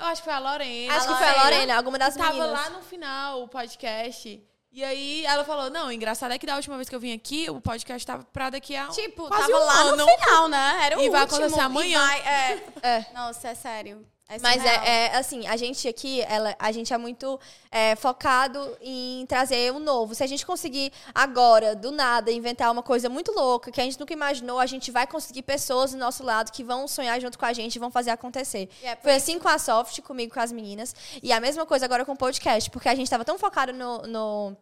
Eu 0.01 0.07
acho 0.07 0.23
que 0.23 0.25
foi 0.29 0.33
a 0.33 0.39
Lorena. 0.39 0.95
Acho 0.97 1.07
que 1.07 1.13
A 1.13 1.17
foi 1.17 1.27
a 1.27 1.31
Lorena. 1.31 1.45
Lorena, 1.51 1.77
alguma 1.77 1.99
das 1.99 2.17
tava 2.17 2.33
meninas. 2.33 2.51
lá 2.53 2.71
no 2.71 2.83
final 2.83 3.43
o 3.43 3.49
podcast. 3.49 4.43
E 4.73 4.85
aí 4.85 5.27
ela 5.27 5.45
falou: 5.45 5.69
Não, 5.69 5.89
o 5.89 5.93
engraçado 5.93 6.33
é 6.33 6.39
que 6.39 6.47
da 6.47 6.55
última 6.57 6.77
vez 6.77 6.89
que 6.89 6.95
eu 6.95 7.01
vim 7.01 7.13
aqui, 7.13 7.51
o 7.51 7.61
podcast 7.61 8.07
tava 8.07 8.25
pra 8.33 8.51
daqui 8.51 8.75
a. 8.77 8.87
Tipo, 8.89 9.27
quase 9.29 9.51
tava 9.51 9.63
um 9.63 9.67
lá 9.67 9.81
ano. 9.83 9.97
no 9.97 10.07
final, 10.09 10.49
né? 10.49 10.79
Era 10.85 10.99
o 10.99 11.03
E 11.03 11.11
vai 11.11 11.23
último. 11.23 11.37
acontecer 11.39 11.61
e 11.61 11.65
amanhã. 11.65 12.07
vai- 12.07 12.21
é. 12.21 12.63
É. 12.83 13.07
Nossa, 13.13 13.49
é 13.49 13.55
sério. 13.55 14.07
É 14.31 14.39
Mas 14.39 14.65
é, 14.65 14.89
é, 14.89 15.17
assim, 15.17 15.45
a 15.49 15.57
gente 15.57 15.89
aqui, 15.89 16.23
ela, 16.23 16.55
a 16.57 16.71
gente 16.71 16.95
é 16.95 16.97
muito 16.97 17.39
é, 17.69 17.97
focado 17.97 18.77
em 18.81 19.27
trazer 19.27 19.73
o 19.73 19.81
novo. 19.81 20.15
Se 20.15 20.23
a 20.23 20.27
gente 20.27 20.47
conseguir 20.47 20.93
agora, 21.13 21.75
do 21.75 21.91
nada, 21.91 22.31
inventar 22.31 22.71
uma 22.71 22.83
coisa 22.83 23.09
muito 23.09 23.33
louca 23.33 23.73
que 23.73 23.81
a 23.81 23.85
gente 23.85 23.99
nunca 23.99 24.13
imaginou, 24.13 24.61
a 24.61 24.67
gente 24.67 24.93
vai 24.93 25.05
conseguir 25.05 25.43
pessoas 25.43 25.91
do 25.91 25.99
nosso 25.99 26.23
lado 26.23 26.53
que 26.53 26.63
vão 26.63 26.87
sonhar 26.87 27.21
junto 27.21 27.37
com 27.37 27.45
a 27.45 27.53
gente 27.53 27.75
e 27.75 27.79
vão 27.81 27.91
fazer 27.91 28.11
acontecer. 28.11 28.69
É 28.85 28.95
Foi 28.95 29.17
assim 29.17 29.37
com 29.37 29.49
a 29.49 29.59
Soft, 29.59 30.01
comigo, 30.03 30.33
com 30.33 30.39
as 30.39 30.53
meninas. 30.53 30.95
E 31.21 31.33
a 31.33 31.41
mesma 31.41 31.67
coisa 31.67 31.85
agora 31.85 32.05
com 32.05 32.13
o 32.13 32.17
podcast, 32.17 32.71
porque 32.71 32.89
a 32.89 32.95
gente 32.95 33.07
estava 33.07 33.25
tão 33.25 33.37
focado 33.37 33.73
no, 33.73 34.03
no, 34.07 34.57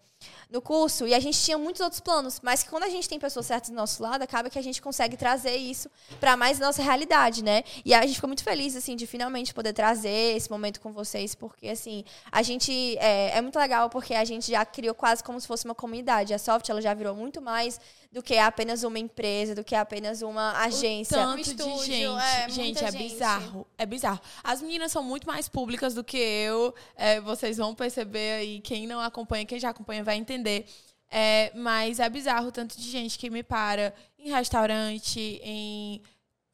no 0.50 0.62
curso 0.62 1.06
e 1.06 1.14
a 1.14 1.20
gente 1.20 1.38
tinha 1.38 1.58
muitos 1.58 1.80
outros 1.80 2.00
planos, 2.00 2.40
mas 2.42 2.62
que 2.62 2.70
quando 2.70 2.84
a 2.84 2.88
gente 2.88 3.08
tem 3.08 3.18
pessoas 3.18 3.46
certas 3.46 3.70
do 3.70 3.76
nosso 3.76 4.02
lado, 4.02 4.22
acaba 4.22 4.48
que 4.48 4.58
a 4.58 4.62
gente 4.62 4.80
consegue 4.80 5.16
trazer 5.16 5.56
isso 5.56 5.90
para 6.18 6.36
mais 6.36 6.58
nossa 6.58 6.82
realidade, 6.82 7.44
né? 7.44 7.62
E 7.84 7.92
a 7.92 8.00
gente 8.02 8.14
ficou 8.14 8.28
muito 8.28 8.42
feliz, 8.42 8.74
assim, 8.74 8.96
de 8.96 9.06
finalmente 9.06 9.52
poder 9.52 9.72
trazer 9.72 10.36
esse 10.36 10.50
momento 10.50 10.80
com 10.80 10.92
vocês, 10.92 11.34
porque, 11.34 11.68
assim, 11.68 12.04
a 12.32 12.42
gente. 12.42 12.96
É, 12.98 13.36
é 13.36 13.40
muito 13.42 13.58
legal 13.58 13.90
porque 13.90 14.14
a 14.14 14.24
gente 14.24 14.50
já 14.50 14.64
criou 14.64 14.94
quase 14.94 15.22
como 15.22 15.40
se 15.40 15.46
fosse 15.46 15.64
uma 15.64 15.74
comunidade. 15.74 16.32
A 16.32 16.38
Soft, 16.38 16.68
ela 16.68 16.80
já 16.80 16.94
virou 16.94 17.14
muito 17.14 17.42
mais 17.42 17.78
do 18.10 18.22
que 18.22 18.38
apenas 18.38 18.82
uma 18.84 18.98
empresa, 18.98 19.54
do 19.54 19.62
que 19.62 19.74
apenas 19.74 20.22
uma 20.22 20.52
agência. 20.62 21.16
O 21.18 21.20
tanto 21.20 21.32
Um 21.32 21.42
de 21.42 21.50
estúdio, 21.50 21.82
gente. 21.84 22.22
é, 22.22 22.48
gente, 22.48 22.84
é 22.84 22.90
gente. 22.90 23.02
bizarro. 23.02 23.66
É 23.76 23.84
bizarro. 23.84 24.20
As 24.42 24.62
meninas 24.62 24.90
são 24.90 25.02
muito 25.02 25.26
mais 25.26 25.48
públicas 25.48 25.94
do 25.94 26.02
que 26.02 26.16
eu. 26.16 26.74
É, 26.96 27.20
vocês 27.20 27.58
vão 27.58 27.74
perceber 27.74 28.38
aí. 28.38 28.60
Quem 28.60 28.86
não 28.86 28.98
acompanha, 29.00 29.44
quem 29.44 29.58
já 29.60 29.70
acompanha 29.70 30.02
vai 30.02 30.16
entender. 30.16 30.66
É, 31.10 31.52
mas 31.54 32.00
é 32.00 32.08
bizarro 32.08 32.48
o 32.48 32.52
tanto 32.52 32.78
de 32.78 32.90
gente 32.90 33.18
que 33.18 33.28
me 33.30 33.42
para 33.42 33.94
em 34.18 34.30
restaurante, 34.30 35.40
em 35.42 36.02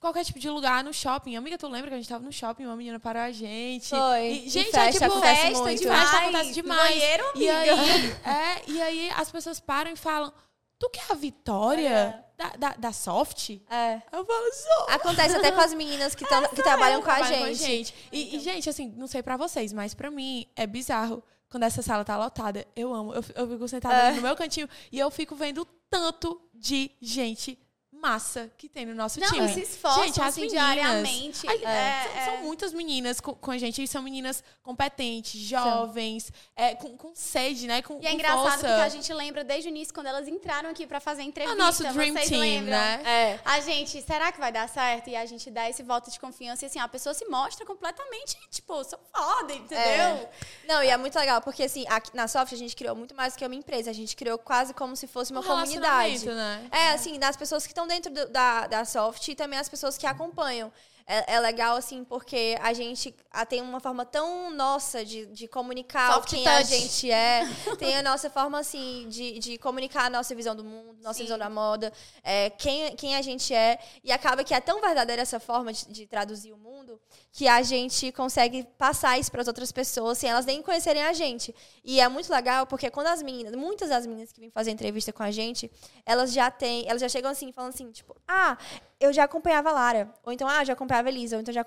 qualquer 0.01 0.25
tipo 0.25 0.38
de 0.38 0.51
lugar, 0.51 0.83
no 0.85 0.93
shopping. 0.93 1.37
Amiga, 1.37 1.57
tu 1.57 1.67
lembra 1.69 1.88
que 1.88 1.95
a 1.95 1.99
gente 1.99 2.09
tava 2.09 2.25
no 2.25 2.33
shopping, 2.33 2.64
uma 2.67 2.77
menina 2.77 2.99
parou 3.01 3.23
a 3.23 3.33
gente. 3.33 3.88
Foi. 3.88 4.27
E, 4.45 4.49
gente, 4.49 4.71
festa 4.71 4.81
é 4.88 4.93
tipo 4.93 5.05
acontece 5.07 5.40
festa, 5.43 5.62
muito. 5.62 5.83
em 5.83 5.87
festa 5.87 6.05
Demais. 6.05 6.14
acontece 6.25 6.53
demais. 6.53 6.88
banheiro, 6.88 7.25
E 7.37 7.49
aí, 7.49 7.69
amiga. 7.71 8.21
é, 8.29 8.62
e 8.71 8.83
aí 8.83 9.11
as 9.17 9.31
pessoas 9.31 9.59
param 9.61 9.90
e 9.93 9.97
falam: 9.97 10.33
Tu 10.79 10.91
que 10.91 11.01
é 11.01 11.05
a 11.11 11.15
Vitória 11.15 12.25
da, 12.37 12.49
da, 12.57 12.71
da 12.75 12.93
Soft? 12.93 13.51
É. 13.71 14.03
Eu 14.13 14.25
falo, 14.25 14.53
sou. 14.53 14.87
Acontece 14.95 15.37
até 15.37 15.53
com 15.53 15.61
as 15.61 15.73
meninas 15.73 16.15
que, 16.15 16.27
tão, 16.27 16.43
que 16.49 16.63
trabalham 16.63 17.01
com 17.01 17.11
a 17.11 17.17
Trabalham 17.17 17.55
gente. 17.55 17.95
E, 18.13 18.37
e, 18.37 18.41
gente, 18.41 18.69
assim, 18.69 18.93
não 18.97 19.07
sei 19.07 19.23
pra 19.23 19.37
vocês, 19.37 19.73
mas 19.73 19.95
pra 19.95 20.11
mim 20.11 20.47
é 20.57 20.67
bizarro 20.67 21.23
quando 21.49 21.63
essa 21.63 21.81
sala 21.83 22.05
tá 22.05 22.17
lotada. 22.19 22.67
Eu 22.75 22.93
amo. 22.93 23.15
Eu, 23.15 23.25
eu 23.37 23.49
fico 23.49 23.69
sentada 23.69 23.95
É. 23.95 24.13
no 24.13 24.23
meu 24.23 24.35
cantinho 24.37 24.69
e 24.91 24.99
eu 24.99 25.11
fico 25.11 25.35
vendo 25.37 25.65
tanto 25.89 26.41
de 26.53 26.91
gente 27.01 27.59
massa 28.05 28.51
que 28.59 28.69
tem 28.69 28.85
no 28.85 28.95
nosso 28.95 29.19
Não, 29.19 29.29
time. 29.31 29.47
e 29.47 29.55
se 29.55 29.61
esforçam, 29.62 30.05
Gente, 30.05 30.21
as 30.21 30.29
assim, 30.29 30.43
meninas. 30.43 30.75
diariamente. 30.75 31.47
Ai, 31.49 31.57
É, 31.64 32.03
são, 32.05 32.12
é. 32.17 32.25
são 32.27 32.37
muitas 32.45 32.73
meninas 32.75 33.21
com, 33.21 33.35
com 33.35 33.51
a 33.51 33.57
gente 33.59 33.83
e 33.83 33.88
são 33.88 34.03
meninas 34.03 34.45
competentes, 34.62 35.40
jovens, 35.40 36.31
é, 36.57 36.75
com, 36.75 36.97
com 36.97 37.14
sede, 37.14 37.67
né? 37.67 37.81
Com, 37.83 37.95
E 38.01 38.07
é 38.07 38.11
com 38.11 38.14
engraçado 38.14 38.43
força. 38.43 38.59
porque 38.59 38.81
a 38.83 38.88
gente 38.88 39.12
lembra 39.12 39.43
desde 39.43 39.69
o 39.69 39.71
início, 39.71 39.95
quando 39.95 40.07
elas 40.09 40.29
entraram 40.29 40.69
aqui 40.71 40.87
pra 40.87 41.01
fazer 41.01 41.23
a 41.23 41.25
É 41.25 41.29
entrevista. 41.29 41.55
o 41.57 41.64
nosso 41.64 41.83
Dream 41.83 42.12
vocês 42.14 42.29
Team, 42.29 42.40
lembram? 42.40 42.71
né? 42.73 43.03
É. 43.05 43.40
A 43.45 43.61
gente, 43.61 44.01
será 44.03 44.31
que 44.33 44.38
vai 44.38 44.53
dar 44.53 44.69
certo? 44.69 45.09
E 45.09 45.17
a 45.17 45.25
gente 45.25 45.51
dá 45.51 45.69
esse 45.71 45.83
voto 45.83 46.11
de 46.11 46.21
confiança 46.21 46.64
e 46.64 46.67
assim, 46.67 46.79
a 46.79 46.88
pessoa 46.88 47.14
se 47.14 47.25
mostra 47.27 47.64
completamente, 47.64 48.37
tipo, 48.51 48.83
sou 48.85 48.99
foda, 49.14 49.53
entendeu? 49.55 49.79
É. 49.85 50.31
Não, 50.69 50.83
e 50.83 50.88
é 50.88 50.97
muito 50.97 51.19
legal, 51.19 51.40
porque 51.40 51.62
assim, 51.62 51.85
aqui 51.88 52.14
na 52.14 52.29
Soft 52.29 52.53
a 52.53 52.57
gente 52.57 52.77
criou 52.77 52.95
muito 52.95 53.14
mais 53.14 53.33
do 53.35 53.38
que 53.38 53.47
uma 53.47 53.55
empresa. 53.55 53.90
A 53.90 53.95
gente 53.95 54.14
criou 54.17 54.37
quase 54.38 54.75
como 54.75 54.95
se 54.97 55.07
fosse 55.07 55.31
uma 55.33 55.40
Um 55.40 55.45
comunidade. 55.45 56.27
né? 56.27 56.67
É, 56.71 56.90
assim, 56.90 57.19
das 57.19 57.37
pessoas 57.37 57.64
que 57.67 57.73
estão 57.73 57.87
dentro 57.95 58.13
do- 58.13 58.29
da, 58.29 58.67
da 58.67 58.85
Soft 58.85 59.29
e 59.29 59.35
também 59.35 59.59
as 59.59 59.69
pessoas 59.69 59.97
que 59.97 60.07
acompanham. 60.07 60.73
É, 61.07 61.35
é 61.35 61.40
legal, 61.40 61.77
assim, 61.77 62.03
porque 62.03 62.57
a 62.62 62.73
gente 62.73 63.14
tem 63.49 63.61
uma 63.61 63.79
forma 63.79 64.07
tão 64.07 64.51
nossa 64.51 65.05
de, 65.05 65.27
de 65.27 65.47
comunicar 65.47 66.14
Soft 66.14 66.31
quem 66.31 66.47
a 66.47 66.59
touch. 66.59 66.71
gente 66.71 67.11
é. 67.11 67.43
Tem 67.79 67.97
a 67.97 68.03
nossa 68.03 68.31
forma, 68.31 68.59
assim, 68.59 69.07
de, 69.09 69.38
de 69.38 69.59
comunicar 69.59 70.07
a 70.07 70.11
nossa 70.11 70.35
visão 70.35 70.57
do 70.57 70.64
mundo, 70.64 70.97
nossa 71.03 71.19
Sim. 71.19 71.25
visão 71.25 71.38
da 71.38 71.51
moda, 71.51 71.93
é, 72.23 72.49
quem, 72.51 72.97
quem 72.97 73.17
a 73.17 73.23
gente 73.23 73.53
é. 73.53 73.79
E 74.03 74.11
acaba 74.11 74.43
que 74.43 74.55
é 74.55 74.61
tão 74.61 74.81
verdadeira 74.81 75.21
essa 75.21 75.38
forma 75.38 75.73
de, 75.73 75.87
de 75.88 76.07
traduzir 76.07 76.53
o 76.53 76.57
mundo 76.57 76.99
que 77.33 77.49
a 77.49 77.62
gente 77.62 78.11
consegue 78.12 78.64
passar 78.79 79.19
isso 79.19 79.31
para 79.31 79.43
as 79.43 79.49
outras 79.49 79.73
pessoas 79.73 80.17
sem 80.17 80.31
elas 80.31 80.47
nem 80.47 80.62
conhecerem 80.62 81.03
a 81.03 81.12
gente. 81.12 81.55
E 81.85 82.01
é 82.01 82.09
muito 82.09 82.31
legal 82.33 82.67
porque 82.67 82.90
quando 82.90 83.09
as 83.09 83.23
meninas, 83.23 83.55
muitas 83.55 83.90
das 83.90 84.07
meninas 84.07 84.33
que 84.33 84.40
vêm 84.40 84.51
fazer 84.51 84.71
entrevista 84.71 85.12
com 85.12 85.23
a 85.23 85.31
gente, 85.31 85.71
elas 86.07 86.33
já 86.33 86.51
têm, 86.51 86.88
elas 86.88 87.03
já 87.03 87.09
chegam 87.09 87.31
assim, 87.31 87.53
falando 87.53 87.75
assim, 87.75 87.90
tipo, 87.90 88.17
ah, 88.27 88.57
eu 89.05 89.12
já 89.12 89.25
acompanhava 89.25 89.71
a 89.71 89.73
Lara. 89.73 90.14
Ou 90.25 90.33
então, 90.33 90.49
ah, 90.49 90.64
já 90.64 90.73
acompanhava 90.73 91.09
a 91.09 91.12
Elisa. 91.12 91.37
Ou 91.37 91.43
então, 91.43 91.53
já 91.53 91.64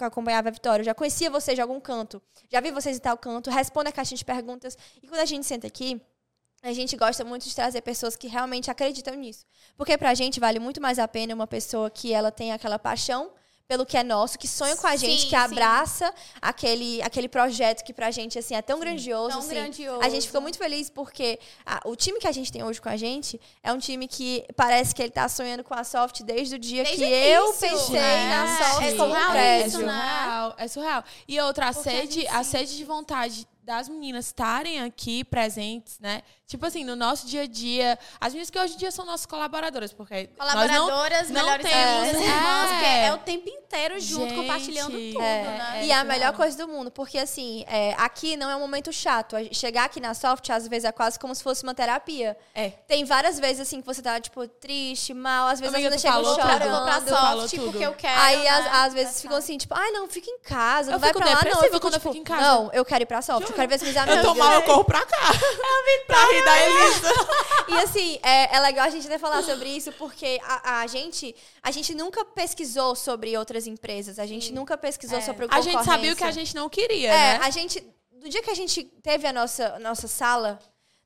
acompanhava 0.00 0.48
a 0.48 0.52
Vitória. 0.52 0.82
Eu 0.82 0.84
já 0.84 0.94
conhecia 0.94 1.30
vocês 1.30 1.56
de 1.56 1.62
algum 1.62 1.80
canto. 1.80 2.20
Já 2.50 2.60
vi 2.60 2.70
vocês 2.70 2.96
em 2.96 3.00
tal 3.00 3.16
canto. 3.16 3.50
Responda 3.50 3.88
a 3.88 3.92
caixinha 3.92 4.18
de 4.18 4.24
perguntas. 4.24 4.76
E 5.02 5.08
quando 5.08 5.20
a 5.20 5.24
gente 5.24 5.46
senta 5.46 5.66
aqui, 5.66 6.00
a 6.62 6.72
gente 6.72 6.96
gosta 6.96 7.24
muito 7.24 7.46
de 7.46 7.54
trazer 7.54 7.80
pessoas 7.80 8.16
que 8.16 8.28
realmente 8.28 8.70
acreditam 8.70 9.14
nisso. 9.14 9.44
Porque 9.76 9.96
pra 9.98 10.14
gente 10.14 10.38
vale 10.40 10.58
muito 10.58 10.80
mais 10.80 10.98
a 10.98 11.08
pena 11.08 11.34
uma 11.34 11.46
pessoa 11.46 11.90
que 11.90 12.12
ela 12.12 12.30
tem 12.30 12.52
aquela 12.52 12.78
paixão 12.78 13.32
pelo 13.66 13.86
que 13.86 13.96
é 13.96 14.02
nosso, 14.04 14.38
que 14.38 14.46
sonha 14.46 14.76
com 14.76 14.86
a 14.86 14.94
gente, 14.94 15.22
Sim, 15.22 15.28
que 15.28 15.30
sim. 15.30 15.36
abraça 15.36 16.12
aquele, 16.40 17.00
aquele 17.02 17.28
projeto 17.28 17.82
que 17.82 17.94
pra 17.94 18.10
gente, 18.10 18.38
assim, 18.38 18.54
é 18.54 18.60
tão 18.60 18.78
grandioso. 18.78 19.30
Tão 19.30 19.38
assim. 19.38 19.48
grandioso. 19.48 20.02
A 20.02 20.08
gente 20.10 20.26
ficou 20.26 20.40
muito 20.42 20.58
feliz 20.58 20.90
porque 20.90 21.38
a- 21.64 21.80
o 21.86 21.96
time 21.96 22.18
que 22.20 22.26
a 22.26 22.32
gente 22.32 22.52
tem 22.52 22.62
hoje 22.62 22.80
com 22.80 22.90
a 22.90 22.96
gente 22.96 23.40
é 23.62 23.72
um 23.72 23.78
time 23.78 24.06
que 24.06 24.44
parece 24.54 24.94
que 24.94 25.02
ele 25.02 25.10
tá 25.12 25.26
sonhando 25.28 25.64
com 25.64 25.72
a 25.74 25.82
Soft 25.82 26.20
desde 26.22 26.56
o 26.56 26.58
dia 26.58 26.84
Desde 26.84 27.02
que 27.04 27.10
eu 27.10 27.52
pensei 27.54 27.90
né? 27.98 28.28
na 28.36 28.58
Soft 28.58 28.82
É 28.82 28.92
como 28.96 29.08
surreal 29.14 29.30
prédio. 29.30 29.66
isso, 29.68 29.80
É 29.80 29.84
né? 29.86 29.92
surreal, 29.92 30.54
é 30.58 30.68
surreal. 30.68 31.04
E 31.26 31.40
outra, 31.40 31.68
a 31.68 31.72
Porque 31.72 31.88
a 31.88 31.92
sede, 31.92 32.14
gente 32.20 32.26
a 32.28 32.44
sente. 32.44 32.46
sede 32.68 32.76
de 32.76 32.84
vontade 32.84 33.48
das 33.64 33.88
meninas 33.88 34.26
estarem 34.26 34.80
aqui 34.82 35.24
presentes, 35.24 35.98
né? 35.98 36.22
Tipo 36.46 36.66
assim, 36.66 36.84
no 36.84 36.94
nosso 36.94 37.26
dia 37.26 37.42
a 37.42 37.46
dia. 37.46 37.98
As 38.20 38.28
meninas 38.34 38.50
que 38.50 38.58
hoje 38.58 38.74
em 38.74 38.76
dia 38.76 38.90
são 38.90 39.06
nossas 39.06 39.24
colaboradoras, 39.24 39.92
porque 39.94 40.26
Colaboradoras, 40.38 41.30
nós 41.30 41.30
não, 41.30 41.34
não 41.34 41.42
melhores 41.42 41.66
temos, 41.66 42.08
é. 42.14 42.26
irmãs, 42.26 42.70
porque 42.70 42.84
é 42.86 43.12
o 43.14 43.18
tempo 43.18 43.48
inteiro 43.48 43.98
junto, 43.98 44.28
Gente, 44.28 44.34
compartilhando 44.36 44.90
tudo, 44.92 45.22
É, 45.22 45.42
né? 45.42 45.80
e 45.84 45.90
é 45.90 45.94
a 45.94 46.00
surreal. 46.00 46.04
melhor 46.04 46.32
coisa 46.34 46.56
do 46.58 46.68
mundo, 46.70 46.90
porque 46.90 47.16
assim, 47.18 47.64
é, 47.66 47.94
aqui 47.96 48.36
não 48.36 48.50
é 48.50 48.54
um 48.56 48.60
momento 48.60 48.92
chato. 48.92 49.34
A- 49.36 49.44
Chegar 49.52 49.84
aqui 49.86 50.00
na 50.00 50.12
Soft, 50.12 50.48
às 50.50 50.68
vezes, 50.68 50.84
é 50.84 50.92
quase 50.92 51.18
como 51.18 51.34
se 51.34 51.42
fosse 51.42 51.62
uma 51.62 51.74
terapia. 51.74 52.36
É. 52.54 52.70
Tem 52.86 53.04
várias 53.06 53.40
vezes, 53.40 53.60
assim, 53.60 53.80
que 53.80 53.86
você 53.86 54.02
tá, 54.02 54.20
tipo, 54.20 54.46
triste, 54.46 55.14
mal, 55.14 55.48
às 55.48 55.58
vezes 55.60 55.74
Amiga, 55.74 55.94
as 55.94 56.02
meninas 56.02 56.02
chegam 56.02 56.14
falou 56.16 56.30
Eu 56.38 56.70
vou 56.70 56.84
pra 56.84 57.00
chorando. 57.00 57.38
soft 57.40 57.54
tudo. 57.56 57.70
porque 57.72 57.86
eu 57.86 57.94
quero. 57.94 58.20
Aí, 58.20 58.42
né? 58.42 58.48
às, 58.50 58.66
às 58.86 58.94
vezes, 58.94 59.22
ficam 59.22 59.36
assim, 59.38 59.56
tipo, 59.56 59.74
ai, 59.74 59.90
não, 59.92 60.06
fica 60.08 60.30
em 60.30 60.38
casa, 60.40 60.90
não 60.90 60.96
Eu 60.96 61.00
vai 61.00 61.08
fico 61.08 61.20
pra 61.20 61.30
lá, 61.30 61.40
não. 61.42 61.50
Eu 61.52 61.58
fico, 61.62 61.80
quando 61.80 61.94
eu 61.94 62.00
tipo, 62.00 62.12
fico 62.12 62.20
em 62.20 62.24
casa. 62.24 62.42
não, 62.42 62.70
eu 62.72 62.84
quero 62.84 63.02
ir 63.02 63.06
pra 63.06 63.22
Soft, 63.22 63.48
eu 63.48 63.53
quero 63.54 63.68
ver 63.68 63.74
as 63.76 63.82
minhas 63.82 63.96
amigas. 63.96 64.18
Eu 64.18 64.24
tô 64.24 64.34
mal, 64.34 64.52
eu 64.52 64.62
corro 64.62 64.84
pra 64.84 65.04
cá. 65.04 65.32
pra 66.06 66.24
rir 66.26 66.44
da 66.44 66.62
Elisa. 66.66 67.08
E 67.68 67.72
assim, 67.78 68.18
é, 68.22 68.56
é 68.56 68.60
legal 68.60 68.86
a 68.86 68.90
gente 68.90 69.06
até 69.06 69.18
falar 69.18 69.42
sobre 69.42 69.68
isso, 69.68 69.92
porque 69.92 70.38
a, 70.42 70.80
a 70.80 70.86
gente 70.86 71.34
a 71.62 71.70
gente 71.70 71.94
nunca 71.94 72.24
pesquisou 72.24 72.94
sobre 72.94 73.36
outras 73.36 73.66
empresas, 73.66 74.18
a 74.18 74.26
gente 74.26 74.52
nunca 74.52 74.76
pesquisou 74.76 75.20
sobre 75.20 75.46
A 75.50 75.60
gente 75.60 75.84
sabia 75.84 76.12
o 76.12 76.16
que 76.16 76.24
a 76.24 76.30
gente 76.30 76.54
não 76.54 76.68
queria, 76.68 77.10
É, 77.10 77.38
né? 77.38 77.40
a 77.42 77.50
gente. 77.50 77.82
No 78.12 78.28
dia 78.28 78.42
que 78.42 78.50
a 78.50 78.54
gente 78.54 78.84
teve 79.02 79.26
a 79.26 79.32
nossa, 79.32 79.78
nossa 79.80 80.08
sala, 80.08 80.58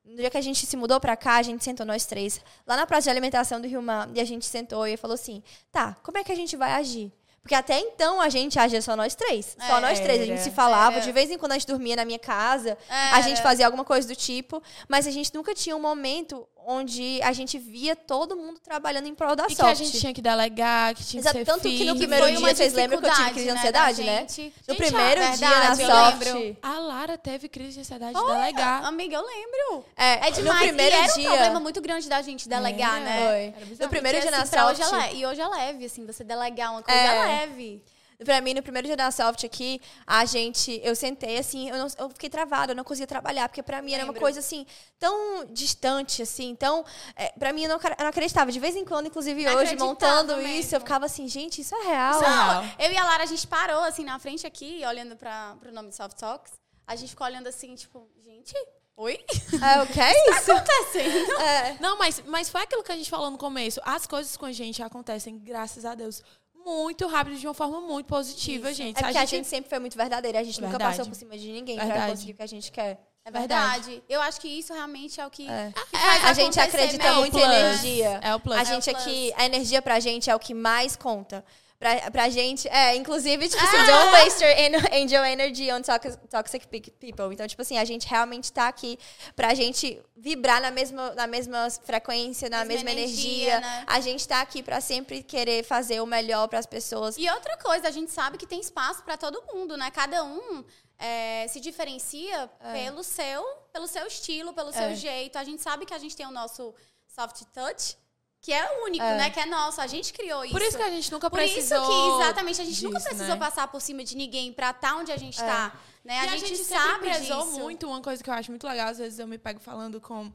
no 0.05 0.17
dia 0.17 0.31
que 0.31 0.39
a 0.39 0.41
gente 0.41 0.65
se 0.65 0.77
mudou 0.77 1.01
pra 1.01 1.17
cá, 1.17 1.37
a 1.37 1.43
gente 1.43 1.63
sentou 1.65 1.85
nós 1.85 2.07
três, 2.07 2.41
lá 2.67 2.77
na 2.77 2.87
praça 2.87 3.05
de 3.05 3.11
alimentação 3.11 3.61
do 3.61 3.67
Rio 3.67 3.83
Mar, 3.83 4.09
e 4.15 4.21
a 4.21 4.25
gente 4.25 4.47
sentou 4.47 4.87
e 4.87 4.97
falou 4.97 5.15
assim: 5.15 5.43
tá, 5.71 5.97
como 6.03 6.17
é 6.19 6.25
que 6.25 6.33
a 6.33 6.37
gente 6.37 6.57
vai 6.57 6.73
agir? 6.73 7.13
Porque 7.49 7.55
até 7.55 7.79
então 7.81 8.21
a 8.21 8.29
gente 8.29 8.59
agia 8.59 8.83
só 8.83 8.95
nós 8.95 9.15
três. 9.15 9.57
Só 9.67 9.79
É, 9.79 9.81
nós 9.81 9.99
três. 10.01 10.21
A 10.21 10.25
gente 10.27 10.35
era, 10.35 10.43
se 10.43 10.51
falava, 10.51 10.97
era. 10.97 11.05
de 11.05 11.11
vez 11.13 11.31
em 11.31 11.39
quando 11.39 11.53
a 11.53 11.55
gente 11.55 11.67
dormia 11.67 11.97
na 11.97 12.05
minha 12.05 12.19
casa, 12.19 12.77
a 12.91 13.15
Era. 13.17 13.23
gente 13.23 13.41
fazia 13.41 13.65
alguma 13.65 13.85
coisa 13.87 14.07
do 14.07 14.15
tipo, 14.15 14.63
mas 14.87 15.07
a 15.07 15.11
gente 15.11 15.35
nunca 15.35 15.55
tinha 15.55 15.75
um 15.75 15.81
momento 15.81 16.47
onde 16.71 17.19
a 17.23 17.33
gente 17.33 17.59
via 17.59 17.97
todo 17.97 18.37
mundo 18.37 18.61
trabalhando 18.61 19.07
em 19.07 19.15
prol 19.15 19.35
da 19.35 19.45
E 19.45 19.47
que 19.47 19.55
sorte. 19.57 19.71
a 19.71 19.75
gente 19.87 19.99
tinha 19.99 20.13
que 20.13 20.21
delegar, 20.21 20.95
que 20.95 21.03
tinha 21.03 21.21
Exato, 21.23 21.39
que 21.39 21.45
ser 21.47 21.51
tanto 21.51 21.63
que 21.63 21.83
no 21.83 21.97
primeiro 21.97 22.25
foi 22.27 22.37
dia, 22.37 22.55
vocês 22.55 22.75
lembram 22.75 23.01
que 23.01 23.07
eu 23.07 23.11
tive 23.15 23.31
crise 23.31 23.47
de 23.47 23.53
né, 23.53 23.59
ansiedade, 23.59 23.97
da 23.97 24.05
né? 24.05 24.19
gente. 24.19 24.53
No 24.69 24.75
Gente, 24.75 24.87
primeiro 24.87 25.21
é 25.23 25.31
dia 25.31 25.49
verdade, 25.49 25.83
na 25.83 25.89
eu 25.89 25.91
Soft. 26.13 26.27
lembro. 26.35 26.57
A 26.63 26.79
Lara 26.79 27.17
teve 27.17 27.49
crise 27.49 27.73
de 27.73 27.81
ansiedade 27.81 28.13
de 28.13 28.27
delegar. 28.27 28.85
Amiga, 28.85 29.17
eu 29.17 29.23
lembro. 29.27 29.87
É, 29.97 30.29
É 30.29 30.31
demais. 30.31 30.61
no 30.61 30.67
primeiro 30.67 30.95
e 30.95 30.99
era 30.99 31.13
dia. 31.15 31.23
um 31.27 31.33
problema 31.33 31.61
muito 31.61 31.81
grande 31.81 32.07
da 32.07 32.21
gente 32.21 32.47
delegar, 32.47 32.97
Era. 32.97 33.05
né? 33.05 33.55
Foi. 33.57 33.67
No 33.81 33.89
primeiro 33.89 34.19
Porque, 34.19 34.29
dia 34.29 34.31
na 34.31 34.43
assim, 34.43 34.51
pra 34.51 34.63
Soft. 34.67 34.81
hoje 34.83 34.95
é 34.95 35.09
le- 35.09 35.17
E 35.21 35.27
hoje 35.27 35.41
é 35.41 35.49
leve, 35.49 35.85
assim, 35.87 36.05
você 36.05 36.23
delegar 36.23 36.73
uma 36.73 36.83
coisa 36.83 37.01
É. 37.01 37.38
é 37.38 37.38
leve. 37.47 37.85
Pra 38.25 38.41
mim, 38.41 38.53
no 38.53 38.61
primeiro 38.65 38.85
dia 38.89 38.97
da 38.97 39.13
Soft 39.13 39.45
aqui, 39.45 39.81
a 40.05 40.25
gente, 40.25 40.81
eu 40.83 40.97
sentei 40.97 41.39
assim, 41.39 41.69
eu, 41.71 41.77
não- 41.77 41.87
eu 41.99 42.11
fiquei 42.11 42.29
travada, 42.29 42.73
eu 42.73 42.77
não 42.77 42.83
conseguia 42.83 43.07
trabalhar, 43.07 43.49
porque 43.49 43.63
pra 43.63 43.81
mim 43.81 43.93
era 43.93 44.03
uma 44.03 44.13
coisa 44.13 44.41
assim, 44.41 44.67
tão 44.99 45.45
distante, 45.47 46.21
assim, 46.23 46.57
tão. 46.57 46.85
É, 47.15 47.29
pra 47.39 47.53
mim, 47.53 47.63
eu 47.63 47.69
não, 47.69 47.77
eu 47.77 47.97
não 48.01 48.09
acreditava. 48.09 48.51
De 48.51 48.59
vez 48.59 48.75
em 48.75 48.85
quando, 48.85 49.07
inclusive 49.07 49.49
hoje, 49.49 49.77
montando 49.77 50.37
mesmo. 50.39 50.53
isso, 50.53 50.75
eu 50.75 50.81
ficava 50.81 51.07
assim, 51.07 51.29
gente, 51.29 51.61
isso 51.61 51.77
é 51.77 51.83
real. 51.87 52.15
Isso 52.17 52.25
é 52.25 52.29
real. 52.29 52.65
Eu 52.81 52.91
e 52.91 52.97
a 52.97 53.05
Lara, 53.05 53.23
a 53.23 53.27
gente 53.27 53.47
parou, 53.47 53.85
assim, 53.85 54.03
na 54.03 54.19
frente 54.19 54.45
aqui, 54.45 54.83
olhando 54.85 55.15
pra, 55.15 55.55
pro 55.61 55.71
nome 55.73 55.91
de 55.91 55.95
Soft 55.95 56.19
Talks. 56.19 56.51
A 56.89 56.97
gente 56.97 57.11
ficou 57.11 57.25
olhando 57.25 57.47
assim, 57.47 57.73
tipo, 57.77 58.09
gente, 58.25 58.53
oi? 58.97 59.25
É, 59.63 59.81
o 59.81 59.87
que 59.87 60.01
é 60.01 60.31
isso? 60.31 60.51
Acontecendo. 60.51 61.41
É. 61.41 61.77
Não, 61.81 61.97
mas, 61.97 62.21
mas 62.27 62.51
foi 62.51 62.63
aquilo 62.63 62.83
que 62.83 62.91
a 62.91 62.97
gente 62.97 63.09
falou 63.11 63.31
no 63.31 63.39
começo. 63.39 63.81
As 63.85 64.09
coisas 64.09 64.37
com 64.37 64.47
a 64.47 64.51
gente 64.53 64.83
acontecem, 64.83 65.39
graças 65.39 65.85
a 65.85 65.95
Deus, 65.95 66.21
muito 66.69 67.07
rápido, 67.07 67.37
de 67.39 67.47
uma 67.47 67.55
forma 67.55 67.81
muito 67.81 68.07
positiva, 68.07 68.73
gente. 68.73 68.99
É 68.99 69.03
porque 69.03 69.19
a 69.19 69.25
gente 69.25 69.47
sempre 69.47 69.69
foi 69.71 69.79
muito 69.79 69.97
verdadeira, 69.97 70.39
a 70.41 70.43
gente 70.45 70.61
nunca 70.61 70.73
Verdade. 70.79 70.97
passou 70.99 71.11
por 71.11 71.17
cima 71.17 71.37
de 71.39 71.51
ninguém 71.51 71.77
pra 71.77 71.87
Verdade. 71.87 72.11
conseguir 72.13 72.33
o 72.33 72.35
que 72.37 72.43
a 72.43 72.47
gente 72.47 72.71
quer. 72.73 73.01
É 73.25 73.31
verdade. 73.31 74.03
Eu 74.09 74.23
acho 74.23 74.41
que 74.41 74.49
isso 74.49 74.73
realmente 74.73 75.21
é 75.21 75.27
o 75.27 75.31
que, 75.31 75.47
É. 75.49 75.71
que 75.91 75.99
faz 75.99 76.25
a 76.25 76.33
gente 76.33 76.59
acredita 76.59 77.05
mesmo. 77.05 77.21
muito 77.21 77.37
em 77.37 77.41
plus. 77.43 77.53
energia. 77.55 78.21
É 78.23 78.35
o 78.35 78.41
plus. 78.41 78.57
A 78.57 78.61
É 78.61 78.63
o 78.63 78.67
gente 78.67 78.91
plus. 78.91 79.03
aqui, 79.03 79.33
a 79.37 79.45
energia 79.45 79.83
pra 79.83 80.01
gente 80.01 80.31
é 80.31 80.35
o 80.35 80.39
que 80.39 80.55
mais 80.55 80.97
conta. 80.97 81.45
Pra, 81.79 82.11
pra 82.11 82.29
gente, 82.29 82.67
é, 82.69 82.97
inclusive, 82.97 83.49
tipo 83.49 83.63
assim, 83.63 83.77
don't 83.87 84.11
waste 84.11 84.43
your 84.43 84.53
angel 84.93 85.25
energy 85.25 85.71
on 85.71 85.81
toxic, 85.81 86.17
toxic 86.29 86.67
pe- 86.67 86.81
people. 86.99 87.33
Então, 87.33 87.47
tipo 87.47 87.63
assim, 87.63 87.79
a 87.79 87.85
gente 87.85 88.05
realmente 88.09 88.53
tá 88.53 88.67
aqui 88.67 88.99
pra 89.37 89.55
gente 89.55 90.03
vibrar 90.17 90.61
na 90.61 90.73
mesma, 90.73 91.15
na 91.15 91.29
mesma 91.29 91.69
frequência, 91.85 92.49
na 92.51 92.65
Mesma 92.65 92.83
mesma 92.85 92.91
energia, 93.01 93.53
energia. 93.55 93.61
né? 93.61 93.85
A 93.87 94.01
gente 94.01 94.27
tá 94.27 94.41
aqui 94.41 94.61
pra 94.61 94.81
sempre 94.81 95.23
querer 95.23 95.63
fazer 95.63 96.01
o 96.01 96.07
melhor 96.07 96.49
pras 96.49 96.67
pessoas. 96.67 97.17
E 97.17 97.31
outra 97.31 97.57
coisa, 97.59 97.87
a 97.87 97.93
gente 97.93 98.11
sabe 98.11 98.37
que 98.39 98.47
tem 98.47 98.59
espaço 98.59 99.05
para 99.05 99.17
todo 99.17 99.41
mundo, 99.55 99.77
né? 99.77 99.89
Cada 99.93 100.25
um 100.25 100.65
é, 100.99 101.47
se 101.47 101.61
diferencia 101.61 102.51
pelo 102.73 103.05
seu, 103.05 103.45
pelo 103.73 103.87
seu 103.87 104.05
estilo, 104.09 104.53
pelo 104.53 104.73
seu 104.73 104.83
É. 104.83 104.95
jeito. 104.97 105.39
A 105.39 105.45
gente 105.45 105.63
sabe 105.63 105.87
que 105.87 105.95
a 105.95 105.99
gente 105.99 106.17
tem 106.17 106.27
o 106.27 106.33
nosso 106.33 106.75
soft 107.07 107.41
touch, 107.55 107.97
que 108.41 108.53
é 108.53 108.83
único, 108.85 109.05
né? 109.05 109.31
Que 109.31 109.41
é 109.41 109.47
nosso. 109.47 109.81
A 109.81 109.87
gente 109.87 110.13
criou 110.13 110.45
isso. 110.45 110.53
Por 110.53 110.63
isso 110.63 110.77
que 110.77 110.83
a 110.83 110.91
gente 110.91 111.11
nunca 111.11 111.29
Por 111.29 111.41
isso 111.43 111.55
precisou. 111.55 111.87
que, 112.19 112.23
exatamente, 112.25 112.61
a 112.61 112.65
gente 112.65 112.83
nunca 112.85 112.99
disso, 112.99 113.09
precisou 113.09 113.35
né? 113.35 113.41
passar 113.41 113.69
por 113.69 113.81
cima 113.81 114.05
de 114.05 114.17
ninguém 114.17 114.53
pra 114.53 114.71
estar 114.71 114.95
onde 114.97 115.11
a 115.13 115.17
gente 115.17 115.37
tá. 115.39 115.73
Né? 116.05 116.15
E 116.15 116.19
A, 116.29 116.37
gente, 116.37 116.57
sempre 116.57 116.65
sabe 116.65 116.99
prezou 117.01 117.45
disso. 117.47 117.59
muito 117.61 117.87
uma 117.87 118.01
coisa 118.01 118.23
que 118.23 118.31
eu 118.31 118.35
acho 118.35 118.51
muito 118.51 118.67
legal. 118.67 118.89
Às 118.89 118.99
vezes 118.99 119.19
eu 119.19 119.27
me 119.27 119.37
pego 119.39 119.61
falando 119.61 120.01
com, 120.01 120.33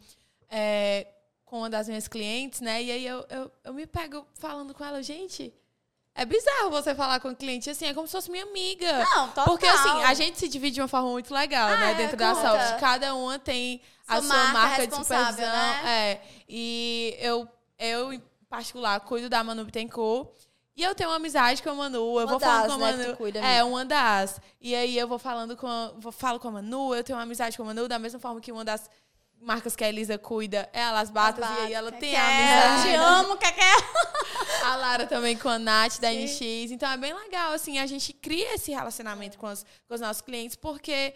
é, 0.50 1.08
com 1.46 1.60
uma 1.60 1.70
das 1.70 1.88
minhas 1.88 2.08
clientes, 2.08 2.62
né? 2.62 2.84
E 2.84 2.92
aí 2.92 3.08
eu, 3.08 3.26
eu, 3.30 3.52
eu 3.64 3.74
me 3.74 3.88
pego 3.88 4.28
falando 4.36 4.74
com 4.74 4.84
ela, 4.84 5.02
gente. 5.02 5.54
É 6.16 6.26
bizarro 6.26 6.70
você 6.70 6.94
falar 6.94 7.20
com 7.20 7.30
o 7.30 7.36
cliente 7.36 7.68
assim, 7.72 7.88
é 7.88 7.94
como 7.94 8.06
se 8.06 8.12
fosse 8.12 8.30
minha 8.30 8.44
amiga. 8.44 9.00
Não, 9.04 9.28
total. 9.30 9.46
Porque 9.46 9.66
assim, 9.66 10.04
a 10.04 10.14
gente 10.14 10.38
se 10.38 10.48
divide 10.48 10.76
de 10.76 10.82
uma 10.82 10.88
forma 10.88 11.10
muito 11.10 11.34
legal, 11.34 11.68
Ah, 11.70 11.78
né? 11.78 11.92
é, 11.92 11.96
Dentro 11.96 12.18
da 12.18 12.36
conta. 12.36 12.52
Soft. 12.68 12.80
Cada 12.80 13.16
uma 13.16 13.40
tem 13.40 13.82
a 14.08 14.18
Sua 14.18 14.28
sua 14.28 14.36
marca 14.38 14.54
marca, 14.54 14.76
de 14.76 14.82
responsável, 14.92 15.32
supervisão. 15.46 15.84
né? 15.84 16.12
É. 16.12 16.22
E 16.48 17.18
eu, 17.20 17.48
eu, 17.86 18.14
em 18.14 18.22
particular, 18.50 19.00
cuido 19.02 19.30
da 19.30 19.44
Manu 19.44 19.66
Bittencourt. 19.66 20.30
E 20.76 20.82
eu 20.82 20.96
tenho 20.96 21.10
uma 21.10 21.18
amizade 21.18 21.62
com 21.62 21.70
a 21.70 21.76
Manu. 21.76 22.20
Eu 22.20 22.26
Uma 22.26 22.28
vou 22.28 22.40
falando 22.40 22.68
das, 22.68 22.76
com 22.78 22.84
a 22.84 22.86
né, 22.88 22.92
que 22.92 22.98
Manu. 23.00 23.12
tu 23.12 23.18
cuida 23.18 23.40
é, 23.40 23.64
uma 23.64 23.86
das. 23.86 24.42
E 24.60 24.74
aí 24.74 24.98
eu 24.98 25.08
vou 25.08 25.20
falando 25.20 25.56
com 25.56 25.68
a, 25.68 25.94
vou, 25.98 26.12
falo 26.12 26.40
com 26.40 26.48
a 26.48 26.52
Manu, 26.52 26.96
eu 26.96 27.04
tenho 27.04 27.18
uma 27.18 27.24
amizade 27.24 27.56
com 27.56 27.64
a 27.64 27.68
Manu, 27.68 27.88
da 27.88 28.00
mesma 28.00 28.20
forma 28.20 28.42
que 28.42 28.52
uma 28.52 28.66
das 28.66 28.90
marcas 29.40 29.76
que 29.76 29.84
a 29.84 29.90
Elisa 29.90 30.18
cuida 30.18 30.68
é 30.74 30.84
a 30.84 30.92
Las 30.92 31.12
Batas. 31.12 31.46
E 31.48 31.62
aí 31.62 31.74
ela 31.74 31.92
tem 31.92 32.16
a 32.16 32.22
Quer, 32.22 32.64
amizade. 32.64 32.90
Te 32.90 32.96
amo, 32.96 33.38
quer. 33.38 33.54
A 34.66 34.76
Lara 34.78 35.06
também 35.06 35.38
com 35.38 35.50
a 35.50 35.60
Nath 35.60 36.00
da 36.00 36.12
NX. 36.12 36.72
Então 36.72 36.90
é 36.90 36.98
bem 36.98 37.14
legal, 37.14 37.52
assim, 37.52 37.78
a 37.80 37.86
gente 37.86 38.14
cria 38.14 38.56
esse 38.56 38.72
relacionamento 38.72 39.38
com 39.38 39.48
os, 39.48 39.66
com 39.88 39.94
os 39.94 40.02
nossos 40.02 40.22
clientes, 40.22 40.56
porque 40.56 41.14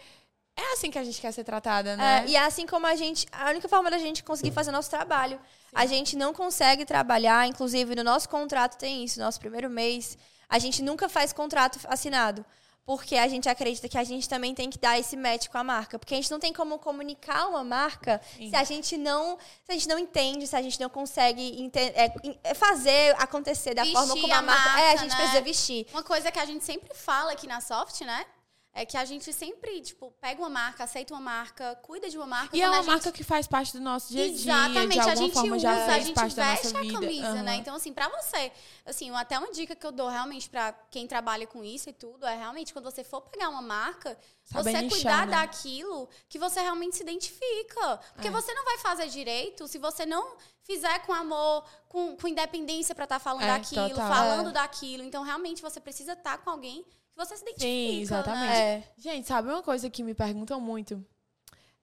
é 0.58 0.72
assim 0.72 0.90
que 0.90 0.98
a 0.98 1.04
gente 1.04 1.20
quer 1.20 1.32
ser 1.32 1.44
tratada, 1.44 1.96
né? 1.96 2.24
É, 2.26 2.30
e 2.30 2.36
é 2.36 2.44
assim 2.44 2.66
como 2.66 2.86
a 2.86 2.96
gente. 2.96 3.26
A 3.30 3.50
única 3.50 3.68
forma 3.68 3.90
da 3.90 3.98
gente 3.98 4.24
conseguir 4.24 4.50
fazer 4.50 4.72
nosso 4.72 4.90
trabalho. 4.90 5.40
A 5.72 5.86
gente 5.86 6.16
não 6.16 6.32
consegue 6.32 6.84
trabalhar, 6.84 7.46
inclusive 7.46 7.94
no 7.94 8.02
nosso 8.02 8.28
contrato 8.28 8.76
tem 8.76 9.04
isso, 9.04 9.20
nosso 9.20 9.38
primeiro 9.38 9.70
mês. 9.70 10.18
A 10.48 10.58
gente 10.58 10.82
nunca 10.82 11.08
faz 11.08 11.32
contrato 11.32 11.78
assinado. 11.88 12.44
Porque 12.84 13.16
a 13.16 13.28
gente 13.28 13.46
acredita 13.50 13.86
que 13.86 13.98
a 13.98 14.02
gente 14.02 14.26
também 14.26 14.54
tem 14.54 14.70
que 14.70 14.78
dar 14.78 14.98
esse 14.98 15.14
match 15.14 15.48
com 15.48 15.58
a 15.58 15.62
marca. 15.62 15.98
Porque 15.98 16.14
a 16.14 16.16
gente 16.16 16.30
não 16.30 16.40
tem 16.40 16.54
como 16.54 16.78
comunicar 16.78 17.46
uma 17.46 17.62
marca 17.62 18.18
se 18.38 18.56
a 18.56 18.64
gente 18.64 18.96
não. 18.96 19.36
Se 19.62 19.72
a 19.72 19.74
gente 19.74 19.86
não 19.86 19.98
entende, 19.98 20.46
se 20.46 20.56
a 20.56 20.62
gente 20.62 20.80
não 20.80 20.88
consegue 20.88 21.70
é, 21.74 22.10
é, 22.42 22.54
fazer 22.54 23.14
acontecer 23.18 23.74
da 23.74 23.84
forma 23.84 24.14
Vestir 24.14 24.22
como 24.22 24.32
a, 24.32 24.38
a 24.38 24.42
marca. 24.42 24.70
marca, 24.70 24.80
é, 24.80 24.92
a 24.92 24.96
gente 24.96 25.10
né? 25.10 25.16
precisa 25.16 25.42
vestir. 25.42 25.86
Uma 25.92 26.02
coisa 26.02 26.32
que 26.32 26.38
a 26.38 26.46
gente 26.46 26.64
sempre 26.64 26.94
fala 26.94 27.32
aqui 27.32 27.46
na 27.46 27.60
Soft, 27.60 28.00
né? 28.00 28.24
É 28.80 28.86
que 28.86 28.96
a 28.96 29.04
gente 29.04 29.32
sempre, 29.32 29.80
tipo, 29.80 30.12
pega 30.20 30.40
uma 30.40 30.48
marca, 30.48 30.84
aceita 30.84 31.12
uma 31.12 31.20
marca, 31.20 31.74
cuida 31.82 32.08
de 32.08 32.16
uma 32.16 32.26
marca. 32.26 32.56
E 32.56 32.62
é 32.62 32.68
uma 32.68 32.76
a 32.76 32.80
gente- 32.82 32.86
marca 32.92 33.10
que 33.10 33.24
faz 33.24 33.44
parte 33.48 33.72
do 33.72 33.80
nosso 33.80 34.12
dia 34.12 34.22
a 34.22 34.26
dia. 34.28 34.34
Exatamente, 34.36 34.92
de 34.92 34.98
a 35.00 35.02
alguma 35.02 35.16
gente 35.16 35.32
forma 35.34 35.56
usa, 35.56 35.62
já 35.62 35.84
a 35.94 35.98
gente 35.98 36.14
parte 36.14 36.36
da 36.36 36.44
veste 36.50 36.66
nossa 36.66 36.78
a 36.78 36.82
vida. 36.82 37.00
camisa, 37.00 37.42
né? 37.42 37.50
Aham. 37.52 37.60
Então, 37.60 37.74
assim, 37.74 37.92
pra 37.92 38.08
você, 38.08 38.52
assim, 38.86 39.10
até 39.16 39.36
uma 39.36 39.50
dica 39.50 39.74
que 39.74 39.84
eu 39.84 39.90
dou 39.90 40.08
realmente 40.08 40.48
pra 40.48 40.72
quem 40.92 41.08
trabalha 41.08 41.44
com 41.44 41.64
isso 41.64 41.90
e 41.90 41.92
tudo, 41.92 42.24
é 42.24 42.36
realmente 42.36 42.72
quando 42.72 42.84
você 42.84 43.02
for 43.02 43.20
pegar 43.22 43.48
uma 43.48 43.60
marca, 43.62 44.16
Saber 44.44 44.70
você 44.70 44.82
nichar, 44.82 44.90
cuidar 44.96 45.26
né? 45.26 45.32
daquilo 45.38 46.08
que 46.28 46.38
você 46.38 46.60
realmente 46.60 46.96
se 46.96 47.02
identifica. 47.02 47.98
Porque 48.14 48.28
É. 48.28 48.30
você 48.30 48.54
não 48.54 48.64
vai 48.64 48.78
fazer 48.78 49.08
direito 49.08 49.66
se 49.66 49.78
você 49.78 50.06
não 50.06 50.36
fizer 50.62 51.00
com 51.00 51.12
amor, 51.12 51.64
com, 51.88 52.16
com 52.16 52.28
independência 52.28 52.94
pra 52.94 53.04
estar 53.04 53.18
falando 53.18 53.42
É, 53.42 53.46
daquilo, 53.58 53.88
total. 53.90 54.08
falando 54.08 54.52
daquilo. 54.52 55.02
Então, 55.02 55.24
realmente, 55.24 55.60
você 55.62 55.80
precisa 55.80 56.12
estar 56.12 56.38
com 56.38 56.50
alguém 56.50 56.84
você 57.18 57.36
se 57.36 57.42
identifica. 57.42 57.66
Sim, 57.68 58.00
exatamente. 58.00 58.46
Né? 58.52 58.70
É. 58.74 58.82
Gente, 58.96 59.28
sabe 59.28 59.48
uma 59.48 59.62
coisa 59.62 59.90
que 59.90 60.02
me 60.02 60.14
perguntam 60.14 60.60
muito? 60.60 61.04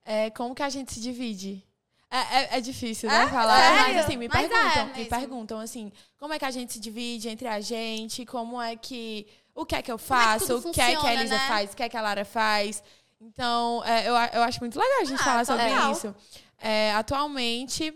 É 0.04 0.30
como 0.32 0.56
que 0.56 0.64
a 0.64 0.70
gente 0.70 0.94
se 0.94 1.00
divide? 1.00 1.64
É, 2.10 2.18
é, 2.18 2.58
é 2.58 2.62
difícil, 2.62 3.10
né? 3.10 3.28
falar. 3.28 3.58
Sério? 3.58 3.82
Mas 3.96 4.06
assim, 4.06 4.18
me 4.18 4.28
Mas 4.28 4.46
é 4.46 4.48
perguntam, 4.48 4.86
me 4.88 4.94
mesmo. 4.94 5.10
perguntam 5.10 5.60
assim, 5.60 5.92
como 6.18 6.34
é 6.34 6.40
que 6.40 6.46
a 6.46 6.52
gente 6.52 6.74
se 6.74 6.80
divide 6.80 7.28
entre 7.28 7.48
a 7.48 7.60
gente? 7.60 8.26
Como 8.26 8.62
é 8.62 8.76
que. 8.76 9.28
O 9.54 9.66
que 9.66 9.76
é 9.76 9.82
que 9.82 9.92
eu 9.92 9.96
é 9.96 9.98
que 9.98 10.04
faço? 10.04 10.48
tudo 10.48 10.70
o 10.70 10.72
que 10.72 10.82
é 10.82 10.86
que 10.88 10.92
a 10.94 10.96
funciona, 11.00 11.14
Elisa 11.20 11.36
né? 11.36 11.48
faz? 11.48 11.74
O 11.74 11.76
que 11.76 11.84
é 11.84 11.90
que 11.90 11.98
a 11.98 12.02
Lara 12.02 12.26
faz? 12.26 12.84
Então, 13.20 13.84
é, 13.86 14.02
eu, 14.08 14.14
eu 14.14 14.44
acho 14.44 14.60
muito 14.60 14.78
legal 14.80 15.02
a 15.02 15.06
gente 15.06 15.20
Ah, 15.22 15.24
falar 15.24 15.46
sobre 15.46 15.66
total. 15.68 15.92
isso. 15.92 16.16
É, 16.60 16.94
atualmente, 16.94 17.94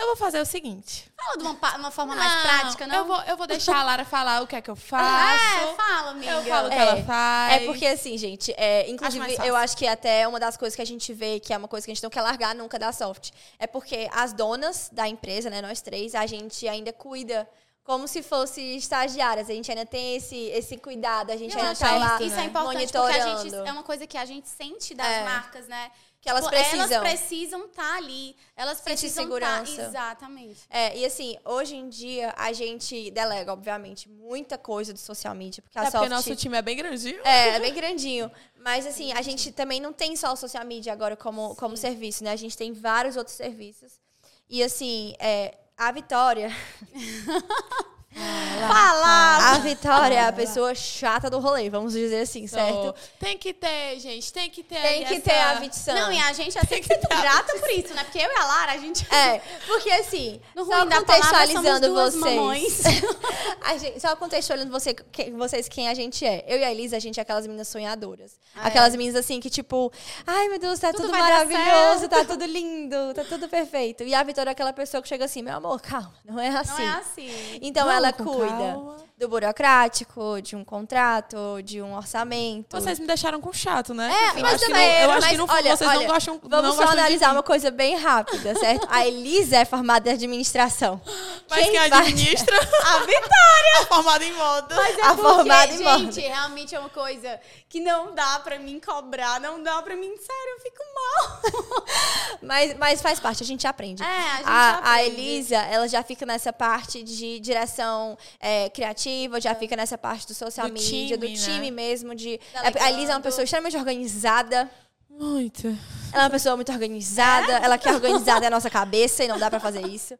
eu 0.00 0.06
vou 0.06 0.16
fazer 0.16 0.40
o 0.40 0.46
seguinte. 0.46 1.10
Fala 1.16 1.36
de 1.36 1.44
uma, 1.44 1.76
uma 1.76 1.90
forma 1.90 2.16
mais 2.16 2.42
prática, 2.42 2.86
não? 2.86 2.96
Eu 2.96 3.04
vou, 3.04 3.20
eu 3.22 3.36
vou 3.36 3.46
deixar 3.46 3.76
a 3.76 3.82
Lara 3.84 4.04
falar 4.04 4.42
o 4.42 4.46
que 4.46 4.56
é 4.56 4.60
que 4.60 4.70
eu 4.70 4.76
faço. 4.76 5.64
É, 5.64 5.74
fala, 5.74 6.10
amiga. 6.10 6.32
eu 6.32 6.42
falo 6.44 6.66
o 6.66 6.70
que 6.70 6.76
É, 6.76 6.80
ela 6.80 7.02
faz. 7.04 7.52
É 7.62 7.66
porque, 7.66 7.86
assim, 7.86 8.16
gente, 8.18 8.52
é, 8.56 8.88
inclusive, 8.90 9.36
fácil. 9.36 9.44
eu 9.44 9.56
acho 9.56 9.76
que 9.76 9.86
até 9.86 10.26
uma 10.26 10.40
das 10.40 10.56
coisas 10.56 10.74
que 10.74 10.82
a 10.82 10.86
gente 10.86 11.12
vê, 11.12 11.38
que 11.38 11.52
é 11.52 11.56
uma 11.56 11.68
coisa 11.68 11.84
que 11.84 11.90
a 11.90 11.94
gente 11.94 12.02
não 12.02 12.10
quer 12.10 12.22
largar 12.22 12.54
nunca 12.54 12.78
da 12.78 12.92
Soft, 12.92 13.30
é 13.58 13.66
porque 13.66 14.08
as 14.12 14.32
donas 14.32 14.88
da 14.90 15.06
empresa, 15.06 15.50
né, 15.50 15.60
nós 15.60 15.80
três, 15.80 16.14
a 16.14 16.26
gente 16.26 16.66
ainda 16.66 16.92
cuida 16.92 17.48
como 17.82 18.06
se 18.06 18.22
fosse 18.22 18.60
estagiárias. 18.76 19.50
A 19.50 19.52
gente 19.52 19.68
ainda 19.70 19.84
tem 19.86 20.14
esse, 20.16 20.36
esse 20.50 20.76
cuidado, 20.76 21.32
a 21.32 21.36
gente 21.36 21.52
Eu 21.54 21.58
ainda 21.58 21.72
acho 21.72 21.80
tá 21.80 21.96
lá 21.96 22.22
isso 22.22 22.38
é 22.38 22.44
importante 22.44 22.92
porque 22.92 23.18
a 23.18 23.36
gente, 23.42 23.54
é 23.54 23.72
uma 23.72 23.82
coisa 23.82 24.06
que 24.06 24.16
a 24.16 24.24
gente 24.24 24.48
sente 24.48 24.94
das 24.94 25.06
É. 25.06 25.24
marcas, 25.24 25.66
né? 25.66 25.90
Que 26.20 26.28
elas 26.28 26.44
Tipo, 26.44 26.54
precisam. 26.54 26.92
Elas 26.92 26.98
precisam 27.00 27.64
estar 27.64 27.96
ali. 27.96 28.36
Elas 28.54 28.76
Sentir 28.76 28.84
precisam 28.90 29.24
segurança. 29.24 29.70
estar. 29.70 29.84
Exatamente. 29.88 30.60
É, 30.68 30.96
e 30.98 31.04
assim, 31.06 31.38
hoje 31.46 31.76
em 31.76 31.88
dia, 31.88 32.34
a 32.36 32.52
gente 32.52 33.10
delega, 33.10 33.50
obviamente, 33.52 34.06
muita 34.08 34.58
coisa 34.58 34.92
do 34.92 34.98
social 34.98 35.34
media, 35.34 35.62
porque 35.62 35.78
a 35.78 35.82
É 35.82 35.84
porque 35.86 35.96
Soft... 35.96 36.10
nosso 36.10 36.36
time 36.36 36.58
é 36.58 36.62
bem 36.62 36.76
grandinho. 36.76 37.20
É, 37.24 37.48
é 37.56 37.60
bem 37.60 37.72
grandinho. 37.72 38.30
Mas 38.58 38.86
assim, 38.86 39.12
a 39.12 39.22
gente 39.22 39.50
também 39.50 39.80
não 39.80 39.94
tem 39.94 40.14
só 40.14 40.32
o 40.32 40.36
social 40.36 40.64
media 40.66 40.92
agora 40.92 41.16
como, 41.16 41.54
como 41.56 41.74
serviço, 41.76 42.22
né? 42.22 42.32
A 42.32 42.36
gente 42.36 42.54
tem 42.56 42.72
vários 42.74 43.16
outros 43.16 43.34
serviços. 43.36 43.98
E 44.46 44.62
assim, 44.62 45.14
é, 45.18 45.56
a 45.74 45.90
Vitória. 45.90 46.50
Falar! 48.14 49.54
A 49.54 49.58
Vitória 49.58 50.14
é 50.16 50.26
a 50.26 50.32
pessoa 50.32 50.74
chata 50.74 51.30
do 51.30 51.38
rolê, 51.38 51.70
vamos 51.70 51.92
dizer 51.92 52.20
assim, 52.22 52.46
certo? 52.46 52.94
Tem 53.18 53.38
que 53.38 53.54
ter, 53.54 53.98
gente, 54.00 54.32
tem 54.32 54.50
que 54.50 54.62
ter. 54.62 54.80
Tem 54.80 55.04
que 55.06 55.20
ter 55.20 55.30
essa- 55.30 55.50
a 55.50 55.54
Vitsan. 55.54 55.94
Não, 55.94 56.12
e 56.12 56.18
a 56.20 56.32
gente 56.32 56.58
é 56.58 56.60
sempre 56.62 56.96
grata 57.08 57.54
por 57.58 57.70
isso, 57.70 57.94
né? 57.94 58.04
Porque 58.04 58.18
eu 58.18 58.30
e 58.30 58.36
a 58.36 58.44
Lara, 58.44 58.72
a 58.72 58.76
gente. 58.78 59.06
É, 59.14 59.40
porque 59.66 59.90
assim, 59.90 60.40
No 60.54 60.64
só 60.66 60.84
contextualizando 60.86 61.92
vocês. 61.94 62.82
gente- 63.80 64.00
só 64.00 64.14
contextualizando 64.16 64.72
você, 64.72 64.94
que- 64.94 65.30
vocês 65.30 65.68
quem 65.68 65.88
a 65.88 65.94
gente 65.94 66.24
é. 66.26 66.44
Eu 66.46 66.58
e 66.58 66.64
a 66.64 66.70
Elisa, 66.70 66.96
a 66.96 67.00
gente 67.00 67.18
é 67.18 67.22
aquelas 67.22 67.46
meninas 67.46 67.68
sonhadoras. 67.68 68.38
Ah, 68.54 68.66
aquelas 68.66 68.94
meninas 68.94 69.16
assim 69.16 69.40
que, 69.40 69.48
tipo, 69.48 69.92
ai 70.26 70.48
meu 70.48 70.58
Deus, 70.58 70.78
tá 70.78 70.92
Tudo 70.92 71.06
tudo, 71.06 71.16
maravilhoso, 71.18 72.08
tá 72.08 72.24
tudo 72.24 72.44
lindo, 72.44 73.14
tá 73.14 73.24
tudo 73.24 73.48
perfeito. 73.48 74.02
E 74.02 74.14
a 74.14 74.22
Vitória 74.22 74.50
é 74.50 74.52
aquela 74.52 74.72
pessoa 74.72 75.02
que 75.02 75.08
chega 75.08 75.24
assim, 75.24 75.42
meu 75.42 75.56
amor, 75.56 75.80
calma, 75.80 76.12
não 76.24 76.38
é 76.38 76.48
assim. 76.48 76.82
Não 76.82 76.94
é 76.94 76.98
assim. 76.98 77.58
Então 77.62 77.84
Vamos 77.86 77.99
ela 78.06 78.12
cuida 78.12 78.48
calma. 78.72 78.96
do 79.18 79.28
burocrático, 79.28 80.40
de 80.42 80.56
um 80.56 80.64
contrato, 80.64 81.36
de 81.62 81.80
um 81.82 81.94
orçamento. 81.96 82.78
Vocês 82.80 82.98
me 82.98 83.06
deixaram 83.06 83.40
com 83.40 83.52
chato, 83.52 83.92
né? 83.94 84.10
É, 84.12 84.38
eu 84.38 84.42
mas 84.42 84.54
acho 84.54 84.64
que 84.64 84.70
também, 84.72 84.88
não, 84.88 85.00
eu 85.02 85.10
acho 85.10 85.20
mas 85.20 85.30
que 85.30 85.36
no, 85.36 85.46
olha, 85.50 85.76
vocês 85.76 85.90
olha, 85.90 86.00
não 86.00 86.06
gostam 86.06 86.40
Vamos 86.42 86.50
não 86.50 86.72
só 86.72 86.76
gostam 86.78 86.94
de 86.94 87.00
analisar 87.00 87.28
mim. 87.28 87.34
uma 87.36 87.42
coisa 87.42 87.70
bem 87.70 87.96
rápida, 87.96 88.54
certo? 88.54 88.86
A 88.90 89.06
Elisa 89.06 89.56
é 89.58 89.64
formada 89.64 90.08
em 90.08 90.12
administração. 90.14 91.00
Mas 91.50 91.64
quem, 91.68 91.72
vai- 91.88 91.90
administra 92.08 92.56
A 92.86 92.98
Vitória! 93.00 93.70
é 93.80 93.84
formada 93.86 94.24
em 94.24 94.32
moda. 94.32 94.74
Mas 94.74 94.98
é 94.98 95.02
A 95.02 95.08
porque, 95.14 95.22
formada 95.22 95.72
em 95.72 95.78
gente, 95.78 96.20
realmente 96.20 96.74
é 96.74 96.80
uma 96.80 96.88
coisa 96.88 97.38
que 97.68 97.80
não 97.80 98.14
dá 98.14 98.40
pra 98.40 98.58
mim 98.58 98.80
cobrar, 98.80 99.40
não 99.40 99.62
dá 99.62 99.80
pra 99.82 99.94
mim, 99.96 100.08
sério, 100.16 100.54
eu 100.56 100.60
fico 100.60 100.82
mal. 100.94 101.80
Mas, 102.42 102.76
mas 102.78 103.02
faz 103.02 103.20
parte, 103.20 103.42
a 103.42 103.46
gente 103.46 103.66
aprende. 103.66 104.02
É, 104.02 104.06
a 104.06 104.36
gente 104.36 104.46
a, 104.46 104.70
aprende. 104.78 105.06
Elisa, 105.20 105.56
ela 105.56 105.86
já 105.86 106.02
fica 106.02 106.24
nessa 106.24 106.52
parte 106.52 107.02
de 107.02 107.38
direção 107.38 107.89
é, 108.38 108.68
criativa, 108.70 109.40
já 109.40 109.54
fica 109.54 109.76
nessa 109.76 109.96
parte 109.98 110.26
do 110.26 110.34
social 110.34 110.66
Do 110.68 110.72
media, 110.72 111.16
do 111.16 111.26
time, 111.26 111.38
né? 111.38 111.44
time 111.44 111.70
mesmo. 111.70 112.14
De, 112.14 112.40
Delegando. 112.52 112.84
a 112.84 112.90
Elisa 112.90 113.12
é 113.12 113.14
uma 113.14 113.20
pessoa 113.20 113.44
extremamente 113.44 113.76
organizada. 113.76 114.70
Muito. 115.08 115.66
Ela 116.12 116.22
é 116.22 116.24
uma 116.24 116.30
pessoa 116.30 116.56
muito 116.56 116.72
organizada. 116.72 117.52
Ela 117.52 117.76
quer 117.78 117.94
organizar 117.94 118.42
a 118.42 118.50
nossa 118.50 118.70
cabeça 118.70 119.24
e 119.24 119.28
não 119.28 119.38
dá 119.38 119.50
pra 119.50 119.60
fazer 119.60 119.86
isso. 119.86 120.18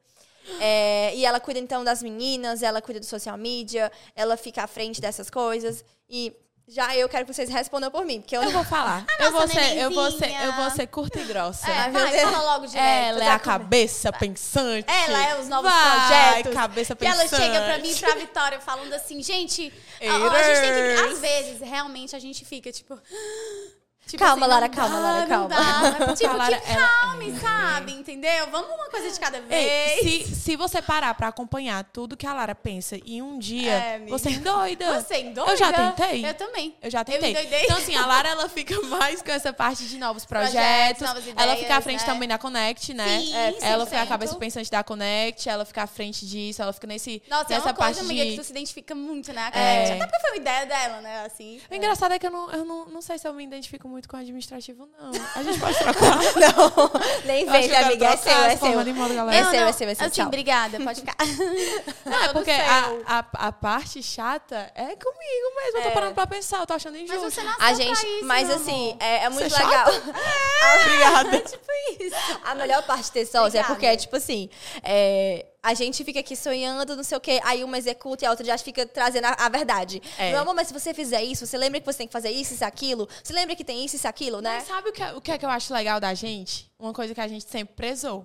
É, 0.61 1.14
e 1.14 1.25
ela 1.25 1.39
cuida, 1.39 1.61
então, 1.61 1.85
das 1.85 2.03
meninas, 2.03 2.62
ela 2.62 2.83
cuida 2.83 2.99
do 2.99 3.07
social 3.07 3.37
media, 3.37 3.91
ela 4.14 4.37
fica 4.37 4.62
à 4.62 4.66
frente 4.66 5.01
dessas 5.01 5.31
coisas. 5.31 5.85
E, 6.09 6.33
Já 6.73 6.95
eu 6.97 7.09
quero 7.09 7.27
que 7.27 7.35
vocês 7.35 7.49
respondam 7.51 7.91
por 7.91 8.05
mim, 8.05 8.21
porque 8.21 8.37
eu 8.37 8.43
Eu 8.43 8.47
não 8.47 8.53
vou 8.53 8.64
falar. 8.64 9.05
eu, 9.18 9.33
vou 9.33 9.49
ser, 9.49 9.77
eu, 9.77 9.91
vou 9.91 10.09
ser, 10.12 10.31
eu 10.45 10.53
vou 10.53 10.71
ser 10.71 10.87
curta 10.87 11.18
e 11.18 11.25
grossa. 11.25 11.68
É, 11.68 11.91
vai, 11.91 12.21
fala 12.21 12.43
logo 12.53 12.66
direto. 12.68 12.85
Ela 12.85 13.25
é 13.25 13.29
a 13.29 13.39
cabeça 13.41 14.12
pensante. 14.12 14.87
Ela 14.89 15.31
é 15.31 15.41
os 15.41 15.49
novos 15.49 15.68
Vai, 15.68 16.43
projetos. 16.43 16.55
cabeça 16.55 16.95
Que 16.95 17.07
ela 17.07 17.23
pensante. 17.23 17.43
chega 17.43 17.61
pra 17.62 17.79
mim 17.79 17.91
e 17.91 17.97
pra 17.97 18.14
Vitória 18.14 18.61
falando 18.61 18.93
assim, 18.93 19.21
gente, 19.21 19.73
a, 20.01 20.14
a 20.14 20.43
gente 20.45 20.61
tem 20.61 20.73
que. 20.73 21.12
Às 21.12 21.21
vezes, 21.21 21.61
realmente, 21.61 22.14
a 22.14 22.21
gente 22.21 22.45
fica, 22.45 22.71
tipo. 22.71 22.97
tipo 24.11 24.25
Calma, 24.25 24.47
assim, 24.47 24.55
Lara, 24.55 24.69
não 24.69 24.75
calma, 24.75 24.95
dá, 24.97 25.01
Lara, 25.03 25.27
calma. 25.27 25.49
dá. 25.49 25.93
porque 26.07 26.15
Tipo, 26.15 26.31
a 26.31 26.37
Lara, 26.37 26.61
que 26.61 26.71
ela- 26.71 26.89
calme, 26.89 27.39
sabe? 27.41 27.93
Entendeu? 27.93 28.47
Vamos 28.51 28.71
uma 28.71 28.89
coisa 28.91 29.11
de 29.11 29.21
cada 29.21 29.41
vez. 29.41 30.03
Ei, 30.05 30.25
se, 30.25 30.35
se 30.35 30.57
você 30.57 30.83
parar 30.83 31.15
pra 31.15 31.29
acompanhar 31.29 31.85
tudo 31.85 32.17
que 32.17 32.27
a 32.27 32.33
Lara 32.33 32.55
pensa 32.55 32.97
em 33.07 33.23
um 33.23 33.39
dia, 33.39 33.73
É, 33.73 33.95
amiga. 33.97 34.11
você 34.11 34.31
endoida. 34.31 35.01
Você 35.01 35.17
endoida? 35.21 35.51
Eu 35.53 35.57
já 35.57 35.73
tentei. 35.73 36.27
Eu 36.27 36.35
também. 36.35 36.77
Eu 36.83 36.91
já 36.91 37.05
tentei. 37.05 37.31
endoidei. 37.31 37.65
então, 37.65 37.77
assim, 37.79 37.95
a 37.97 38.07
Lara, 38.07 38.29
ela 38.31 38.49
fica 38.49 38.81
mais 38.83 39.23
com 39.23 39.31
essa 39.31 39.53
parte 39.53 39.85
de 39.87 39.99
novos 39.99 40.25
projetos. 40.25 40.51
Projetos, 40.53 41.03
novas 41.03 41.25
ela 41.27 41.33
ideias, 41.45 41.59
fica 41.61 41.77
à 41.77 41.81
frente 41.81 42.01
né? 42.01 42.07
também 42.07 42.29
da 42.29 42.39
Connect, 42.39 42.95
né? 42.95 43.21
Sim, 43.21 43.35
É, 43.37 43.55
ela 43.63 43.87
fica 43.87 44.01
a 44.03 44.07
100%. 44.07 44.09
cabeça 44.09 44.35
pensante 44.37 44.71
da 44.71 44.83
Connect, 44.83 45.49
ela 45.49 45.65
fica 45.65 45.83
à 45.83 45.87
frente 45.87 46.27
disso, 46.27 46.61
ela 46.63 46.73
fica 46.73 46.87
nesse, 46.87 47.23
Nossa, 47.29 47.53
é 47.53 47.57
nessa 47.57 47.69
uma 47.69 47.75
parte 47.75 47.95
coisa, 47.99 48.09
amiga, 48.11 48.25
de... 48.25 48.31
que 48.33 48.37
tu 48.39 48.45
se 48.45 48.51
identifica 48.53 48.95
muito, 48.95 49.33
né? 49.33 49.51
É. 49.53 49.85
Até 49.95 50.07
porque 50.07 50.21
foi 50.21 50.31
uma 50.31 50.37
ideia 50.37 50.67
dela, 50.67 51.01
né? 51.01 51.25
Assim. 51.25 51.61
O 51.71 51.75
engraçado 51.75 52.13
é 52.13 52.19
que 52.19 52.27
eu, 52.27 52.31
não, 52.31 52.51
eu 52.51 52.65
não, 52.65 52.87
não 52.87 53.03
sei 53.03 53.19
se 53.19 53.27
eu 53.29 53.33
me 53.35 53.45
identifico 53.45 53.89
muito 53.89 54.00
com 54.09 54.17
administrativo, 54.17 54.89
não. 54.99 55.11
A 55.35 55.43
gente 55.43 55.59
pode 55.59 55.79
trocar. 55.79 56.17
Não, 56.37 56.91
nem 57.25 57.47
vem, 57.47 57.77
amiga. 57.77 58.07
É 58.07 58.17
seu, 58.17 58.33
é 58.33 58.47
essa 58.53 58.57
forma 58.59 58.75
seu. 58.77 58.85
de 58.85 58.93
modo, 58.93 59.15
galera. 59.15 59.37
É 59.37 59.51
seu, 59.51 59.67
é 59.67 59.73
seu, 59.73 59.89
é 59.89 59.95
seu, 59.95 60.07
Assim, 60.07 60.23
obrigada, 60.23 60.79
pode 60.81 61.01
ficar. 61.01 61.17
Não, 62.05 62.23
é 62.25 62.29
porque 62.33 62.51
a, 62.51 63.19
a, 63.19 63.49
a 63.49 63.53
parte 63.53 64.03
chata 64.03 64.71
é 64.75 64.85
comigo 64.97 65.57
mesmo. 65.57 65.79
Eu 65.79 65.83
tô 65.83 65.89
É. 65.89 65.91
parando 65.93 66.15
pra 66.15 66.27
pensar, 66.27 66.61
eu 66.61 66.67
tô 66.67 66.75
achando 66.75 66.95
Mas 66.95 67.03
injusto. 67.03 67.31
você 67.31 67.43
nasceu 67.43 67.55
A 67.65 67.69
pra 67.69 67.75
gente, 67.75 68.07
isso, 68.07 68.25
mas 68.25 68.47
meu 68.49 68.57
assim, 68.57 68.91
amor. 68.91 68.97
é, 69.01 69.25
é 69.25 69.29
muito 69.29 69.49
Você 69.51 69.63
é 69.63 69.65
legal. 69.67 69.87
Obrigada. 70.83 71.41
tipo 71.41 71.67
isso. 72.01 72.17
A 72.45 72.55
melhor 72.55 72.83
parte 72.85 73.05
de 73.05 73.13
ter 73.13 73.27
sócio 73.27 73.59
é 73.59 73.63
porque, 73.65 73.97
tipo 73.97 74.17
assim, 74.17 74.49
é, 74.83 75.47
a 75.63 75.75
gente 75.75 76.03
fica 76.05 76.21
aqui 76.21 76.35
sonhando, 76.35 76.97
não 76.97 77.03
sei 77.05 77.19
o 77.19 77.21
quê, 77.21 77.41
aí 77.45 77.63
uma 77.63 77.77
executa 77.77 78.25
e 78.25 78.27
a 78.27 78.31
outra 78.31 78.45
já 78.45 78.57
fica 78.59 78.87
trazendo 78.87 79.27
a, 79.27 79.37
a 79.39 79.49
verdade. 79.49 80.01
É. 80.19 80.31
Meu 80.31 80.41
amor, 80.41 80.55
mas 80.55 80.69
se 80.69 80.73
você 80.73 80.95
fizer 80.95 81.23
isso, 81.23 81.47
você 81.47 81.59
lembra 81.59 81.81
que 81.81 81.87
você 81.87 81.99
tem 81.99 82.07
que 82.07 82.13
fazer 82.13 82.31
isso, 82.31 82.55
isso, 82.55 82.65
aquilo? 82.65 83.09
Você 83.23 83.33
lembra 83.33 83.55
que 83.55 83.65
tem 83.65 83.85
isso, 83.85 83.97
isso, 83.97 84.09
aquilo, 84.09 84.41
né? 84.41 84.57
Mas 84.59 84.69
sabe 84.69 84.89
o 84.89 84.93
que, 84.93 85.03
é- 85.03 85.13
o 85.13 85.21
que 85.21 85.31
é 85.31 85.39
que 85.39 85.45
eu 85.45 85.51
acho 85.51 85.73
legal 85.75 86.01
da 86.01 86.15
gente? 86.15 86.71
Uma 86.79 86.93
coisa 86.93 87.15
que 87.15 87.21
a 87.21 87.29
gente 87.29 87.45
sempre 87.49 87.75
prezou. 87.75 88.25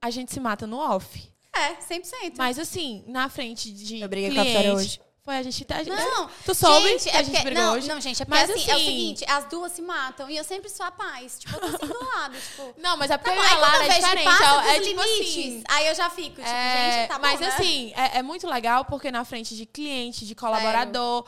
A 0.00 0.10
gente 0.10 0.32
se 0.32 0.38
mata 0.40 0.66
no 0.66 0.78
off. 0.78 1.32
É, 1.54 1.74
100%. 1.76 2.34
Mas 2.36 2.58
assim, 2.58 3.02
na 3.06 3.30
frente 3.30 3.72
de 3.72 4.00
Eu 4.00 4.08
briguei 4.08 4.34
com 4.34 4.40
a 4.40 4.44
cliente, 4.44 4.68
hoje. 4.70 5.00
Foi 5.26 5.36
a 5.36 5.42
gente... 5.42 5.56
Gente 5.58 5.88
Não, 5.90 6.30
tu 6.44 6.54
soube 6.54 6.88
gente, 6.88 7.02
que 7.02 7.08
é 7.08 7.18
a 7.18 7.22
gente 7.24 7.32
porque, 7.32 7.44
brigou 7.46 7.64
não, 7.64 7.72
hoje? 7.74 7.88
Não, 7.88 8.00
gente, 8.00 8.22
é 8.22 8.24
porque 8.24 8.40
Mas, 8.40 8.48
assim, 8.48 8.70
é 8.70 8.72
o 8.72 8.76
assim- 8.76 8.86
seguinte, 8.86 9.24
as 9.28 9.44
duas 9.46 9.72
se 9.72 9.82
matam 9.82 10.30
e 10.30 10.36
eu 10.36 10.44
sempre 10.44 10.70
sou 10.70 10.86
a 10.86 10.92
paz. 10.92 11.40
Tipo, 11.40 11.56
eu 11.56 11.60
tô 11.62 11.66
assim 11.66 11.86
do 11.88 12.06
lado, 12.06 12.36
tipo... 12.38 12.74
Não, 12.78 12.96
mas 12.96 13.10
é 13.10 13.18
porque 13.18 13.34
Tá 13.34 13.42
bom, 13.42 13.54
a 13.56 13.58
Lara 13.58 13.86
é 13.86 13.88
diferente. 13.98 14.28
É, 14.28 14.76
é 14.76 14.80
tipo 14.80 15.02
limites, 15.02 15.28
assim... 15.28 15.64
aí 15.68 15.88
eu 15.88 15.94
já 15.96 16.08
fico, 16.10 16.36
tipo, 16.36 16.48
É, 16.48 16.92
gente, 16.92 17.08
tá 17.08 17.14
bom, 17.16 17.22
mas 17.22 17.40
né? 17.40 17.48
assim, 17.48 17.92
é, 17.96 18.18
é 18.18 18.22
muito 18.22 18.46
legal 18.46 18.84
porque 18.84 19.10
na 19.10 19.24
frente 19.24 19.56
de 19.56 19.66
cliente, 19.66 20.24
de 20.24 20.34
colaborador. 20.36 21.26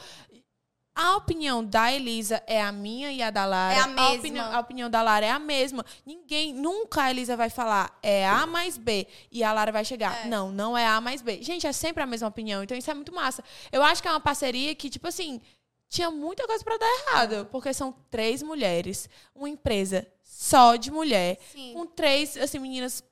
A 1.00 1.16
opinião 1.16 1.64
da 1.64 1.92
Elisa 1.92 2.42
é 2.44 2.60
a 2.60 2.72
minha 2.72 3.12
e 3.12 3.22
a 3.22 3.30
da 3.30 3.46
Lara. 3.46 3.72
É 3.72 3.78
a 3.78 3.86
mesma. 3.86 4.14
opinião, 4.14 4.52
a 4.52 4.58
opinião 4.58 4.90
da 4.90 5.00
Lara 5.00 5.24
é 5.24 5.30
a 5.30 5.38
mesma. 5.38 5.86
Ninguém, 6.04 6.52
nunca 6.52 7.04
a 7.04 7.10
Elisa 7.12 7.36
vai 7.36 7.48
falar 7.48 7.96
é 8.02 8.26
A 8.26 8.44
mais 8.46 8.76
B 8.76 9.06
e 9.30 9.44
a 9.44 9.52
Lara 9.52 9.70
vai 9.70 9.84
chegar. 9.84 10.26
É. 10.26 10.28
Não, 10.28 10.50
não 10.50 10.76
é 10.76 10.84
A 10.84 11.00
mais 11.00 11.22
B. 11.22 11.40
Gente, 11.40 11.68
é 11.68 11.72
sempre 11.72 12.02
a 12.02 12.06
mesma 12.06 12.26
opinião. 12.26 12.64
Então 12.64 12.76
isso 12.76 12.90
é 12.90 12.94
muito 12.94 13.14
massa. 13.14 13.44
Eu 13.70 13.80
acho 13.84 14.02
que 14.02 14.08
é 14.08 14.10
uma 14.10 14.18
parceria 14.18 14.74
que, 14.74 14.90
tipo 14.90 15.06
assim, 15.06 15.40
tinha 15.88 16.10
muita 16.10 16.44
coisa 16.48 16.64
pra 16.64 16.76
dar 16.76 16.86
errado. 17.06 17.46
Porque 17.46 17.72
são 17.72 17.94
três 18.10 18.42
mulheres, 18.42 19.08
uma 19.32 19.48
empresa 19.48 20.04
só 20.24 20.74
de 20.74 20.90
mulher, 20.90 21.38
Sim. 21.52 21.74
com 21.74 21.86
três, 21.86 22.36
assim, 22.36 22.58
meninas 22.58 23.04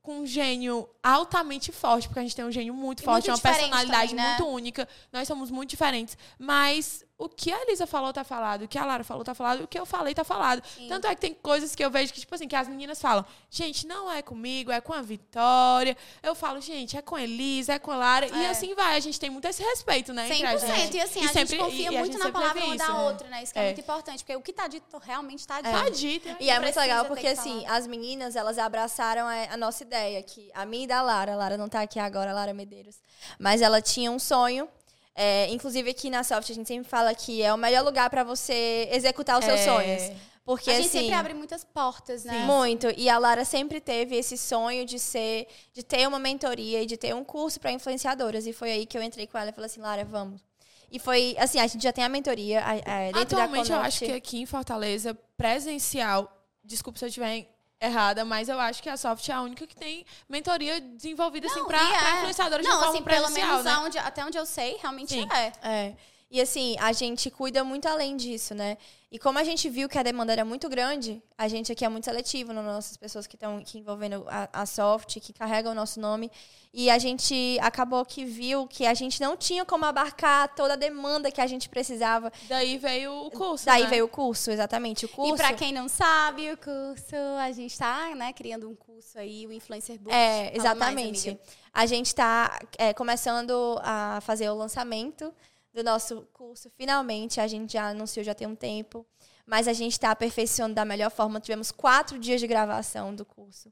com 0.00 0.20
um 0.20 0.26
gênio 0.26 0.88
altamente 1.02 1.72
forte, 1.72 2.06
porque 2.06 2.20
a 2.20 2.22
gente 2.22 2.36
tem 2.36 2.44
um 2.44 2.50
gênio 2.50 2.72
muito 2.72 3.02
E 3.02 3.04
forte, 3.04 3.28
muito 3.28 3.44
uma 3.44 3.52
personalidade 3.52 4.10
também, 4.10 4.24
né? 4.24 4.36
muito 4.38 4.46
única. 4.54 4.88
Nós 5.12 5.26
somos 5.26 5.50
muito 5.50 5.70
diferentes. 5.70 6.16
Mas 6.38 7.04
o 7.18 7.30
que 7.30 7.50
a 7.50 7.62
Elisa 7.62 7.86
falou 7.86 8.12
tá 8.12 8.22
falado, 8.24 8.62
o 8.64 8.68
que 8.68 8.76
a 8.78 8.84
Lara 8.84 9.02
falou 9.02 9.24
tá 9.24 9.34
falado, 9.34 9.64
o 9.64 9.66
que 9.66 9.78
eu 9.78 9.86
falei 9.86 10.14
tá 10.14 10.22
falado. 10.22 10.62
Sim. 10.76 10.86
Tanto 10.86 11.06
é 11.06 11.14
que 11.14 11.20
tem 11.22 11.32
coisas 11.32 11.74
que 11.74 11.82
eu 11.82 11.90
vejo 11.90 12.12
que, 12.12 12.20
tipo 12.20 12.34
assim, 12.34 12.46
que 12.46 12.54
as 12.54 12.68
meninas 12.68 13.00
falam, 13.00 13.24
gente, 13.50 13.86
não 13.86 14.12
é 14.12 14.20
comigo, 14.20 14.70
é 14.70 14.80
com 14.82 14.92
a 14.92 15.00
Vitória. 15.00 15.96
Eu 16.22 16.34
falo, 16.34 16.60
gente, 16.60 16.94
é 16.96 17.00
com 17.00 17.14
a 17.16 17.22
Elisa, 17.22 17.72
é 17.72 17.78
com 17.78 17.90
a 17.90 17.96
Lara. 17.96 18.26
E 18.26 18.44
É. 18.44 18.50
assim 18.50 18.74
vai. 18.74 18.96
A 18.96 19.00
gente 19.00 19.18
tem 19.18 19.30
muito 19.30 19.46
esse 19.46 19.62
respeito, 19.62 20.12
né? 20.12 20.26
entre 20.28 20.46
a 20.46 20.58
100%. 20.58 20.76
gente. 20.76 20.96
E 20.96 21.00
assim, 21.00 21.20
E 21.20 21.24
a 21.24 21.28
sempre- 21.28 21.56
gente 21.56 21.64
confia 21.64 21.86
e 21.86 21.90
muito 21.98 22.04
gente 22.12 22.18
na 22.18 22.24
sempre 22.26 22.32
palavra 22.40 22.64
uma 22.64 22.76
isso, 22.76 22.86
da 22.86 22.92
né? 22.92 23.00
outra, 23.00 23.28
né? 23.28 23.42
Isso 23.42 23.52
que 23.54 23.58
é, 23.58 23.62
É. 23.62 23.66
muito 23.66 23.80
importante, 23.80 24.18
porque 24.24 24.36
o 24.36 24.42
que 24.42 24.52
tá 24.52 24.68
dito 24.68 24.98
realmente 24.98 25.46
tá 25.46 25.60
dito. 25.62 25.72
Tá 25.72 25.88
dito. 25.88 26.36
E 26.38 26.50
é 26.50 26.60
muito 26.60 26.78
legal 26.78 27.04
porque, 27.06 27.22
que 27.22 27.28
assim, 27.28 27.64
as 27.66 27.86
meninas, 27.86 28.36
elas 28.36 28.58
abraçaram 28.58 29.26
a, 29.26 29.54
a 29.54 29.56
nossa 29.56 29.82
ideia, 29.82 30.22
que 30.22 30.50
a 30.54 30.66
minha 30.66 30.84
e 30.84 30.86
da 30.86 31.00
Lara, 31.00 31.32
a 31.32 31.36
Lara 31.36 31.56
não 31.56 31.68
tá 31.68 31.80
aqui 31.80 31.98
agora, 31.98 32.30
a 32.30 32.34
Lara 32.34 32.52
Medeiros, 32.52 32.96
mas 33.38 33.62
ela 33.62 33.80
tinha 33.80 34.10
um 34.10 34.18
sonho. 34.18 34.68
É, 35.16 35.48
inclusive 35.50 35.90
aqui 35.90 36.10
na 36.10 36.22
Soft 36.22 36.50
a 36.50 36.54
gente 36.54 36.68
sempre 36.68 36.88
fala 36.88 37.14
que 37.14 37.42
é 37.42 37.52
o 37.52 37.56
melhor 37.56 37.84
lugar 37.84 38.08
pra 38.10 38.22
você 38.22 38.88
executar 38.92 39.38
os 39.38 39.44
seus 39.44 39.60
É. 39.60 39.64
sonhos. 39.64 40.12
Porque 40.44 40.70
a 40.70 40.74
gente 40.74 40.86
assim, 40.86 40.98
sempre 41.00 41.14
abre 41.14 41.34
muitas 41.34 41.64
portas, 41.64 42.22
né? 42.22 42.44
muito. 42.44 42.86
E 42.96 43.08
a 43.10 43.18
Lara 43.18 43.44
sempre 43.44 43.80
teve 43.80 44.14
esse 44.16 44.36
sonho 44.38 44.84
de 44.86 44.96
ser, 44.96 45.48
de 45.72 45.82
ter 45.82 46.06
uma 46.06 46.20
mentoria 46.20 46.82
e 46.82 46.86
de 46.86 46.96
ter 46.96 47.12
um 47.16 47.24
curso 47.24 47.58
para 47.58 47.72
influenciadoras. 47.72 48.46
E 48.46 48.52
foi 48.52 48.70
aí 48.70 48.86
que 48.86 48.96
eu 48.96 49.02
entrei 49.02 49.26
com 49.26 49.36
ela 49.36 49.50
e 49.50 49.52
falei 49.52 49.66
assim, 49.66 49.80
Lara, 49.80 50.04
vamos. 50.04 50.40
E 50.88 51.00
foi 51.00 51.34
assim, 51.36 51.58
a 51.58 51.66
gente 51.66 51.82
já 51.82 51.92
tem 51.92 52.04
a 52.04 52.08
mentoria 52.08 52.60
a- 52.60 52.70
a- 52.74 53.12
dentro 53.12 53.20
Atualmente, 53.40 53.70
da 53.70 53.74
eu 53.74 53.80
acho 53.80 54.04
que 54.04 54.12
aqui 54.12 54.38
em 54.40 54.46
Fortaleza, 54.46 55.18
presencial, 55.36 56.30
desculpa 56.64 56.98
se 56.98 57.04
eu 57.04 57.08
estiver 57.08 57.48
errada, 57.80 58.24
mas 58.24 58.48
eu 58.48 58.58
acho 58.58 58.82
que 58.82 58.88
a 58.88 58.96
Soft 58.96 59.28
é 59.28 59.32
a 59.32 59.42
única 59.42 59.66
que 59.66 59.76
tem 59.76 60.04
mentoria 60.28 60.80
desenvolvida 60.80 61.46
assim 61.46 61.60
Não, 61.60 61.66
pra, 61.66 61.82
e 61.82 61.86
pra 61.88 62.08
é. 62.08 62.16
influenciadoras 62.18 62.64
de 62.64 62.70
Não, 62.72 62.78
forma 62.78 62.94
assim, 62.94 63.02
pelo 63.02 63.30
menos 63.30 63.64
né? 63.64 63.70
aonde- 63.72 63.98
até 63.98 64.24
onde 64.24 64.38
eu 64.38 64.46
sei, 64.46 64.76
realmente 64.80 65.12
Sim. 65.14 65.28
é. 65.32 65.52
É. 65.62 65.94
E 66.30 66.40
assim, 66.40 66.76
a 66.80 66.92
gente 66.92 67.30
cuida 67.30 67.62
muito 67.62 67.86
além 67.86 68.16
disso, 68.16 68.54
né? 68.54 68.76
E 69.16 69.18
como 69.18 69.38
a 69.38 69.44
gente 69.44 69.70
viu 69.70 69.88
que 69.88 69.96
a 69.96 70.02
demanda 70.02 70.30
era 70.30 70.44
muito 70.44 70.68
grande, 70.68 71.22
a 71.38 71.48
gente 71.48 71.72
aqui 71.72 71.86
é 71.86 71.88
muito 71.88 72.04
seletivo 72.04 72.52
nas 72.52 72.62
nossas 72.62 72.98
pessoas 72.98 73.26
que 73.26 73.34
estão 73.34 73.56
aqui 73.56 73.78
envolvendo 73.78 74.26
a, 74.28 74.46
a 74.52 74.66
soft, 74.66 75.18
que 75.20 75.32
carregam 75.32 75.72
o 75.72 75.74
nosso 75.74 75.98
nome. 75.98 76.30
E 76.70 76.90
a 76.90 76.98
gente 76.98 77.56
acabou 77.62 78.04
que 78.04 78.26
viu 78.26 78.66
que 78.66 78.84
a 78.84 78.92
gente 78.92 79.18
não 79.18 79.34
tinha 79.34 79.64
como 79.64 79.86
abarcar 79.86 80.54
toda 80.54 80.74
a 80.74 80.76
demanda 80.76 81.30
que 81.30 81.40
a 81.40 81.46
gente 81.46 81.66
precisava. 81.66 82.30
Daí 82.46 82.76
veio 82.76 83.10
o 83.24 83.30
curso, 83.30 83.64
Daí 83.64 83.84
né? 83.84 83.88
veio 83.88 84.04
o 84.04 84.08
curso, 84.08 84.50
exatamente. 84.50 85.06
O 85.06 85.08
curso. 85.08 85.32
E 85.32 85.36
pra 85.38 85.54
quem 85.54 85.72
não 85.72 85.88
sabe, 85.88 86.52
o 86.52 86.58
curso, 86.58 87.16
a 87.40 87.50
gente 87.52 87.78
tá, 87.78 88.14
né, 88.14 88.34
criando 88.34 88.68
um 88.68 88.74
curso 88.74 89.18
aí, 89.18 89.46
o 89.46 89.52
Influencer 89.52 89.98
Boost. 89.98 90.14
É, 90.14 90.42
mais, 90.42 90.56
exatamente. 90.56 91.28
amiga. 91.30 91.42
a 91.72 91.86
gente 91.86 92.08
está 92.08 92.60
começando 92.94 93.80
a 93.82 94.20
fazer 94.20 94.50
o 94.50 94.54
lançamento 94.54 95.32
do 95.76 95.84
nosso 95.84 96.26
curso. 96.32 96.70
Finalmente, 96.76 97.40
a 97.40 97.46
gente 97.46 97.74
já 97.74 97.90
anunciou 97.90 98.24
já 98.24 98.34
tem 98.34 98.46
um 98.46 98.54
tempo. 98.56 99.06
Mas 99.46 99.68
a 99.68 99.72
gente 99.72 99.92
está 99.92 100.10
aperfeiçoando 100.10 100.74
da 100.74 100.84
melhor 100.84 101.10
forma. 101.10 101.38
Tivemos 101.38 101.70
quatro 101.70 102.18
dias 102.18 102.40
de 102.40 102.46
gravação 102.48 103.14
do 103.14 103.24
curso. 103.24 103.70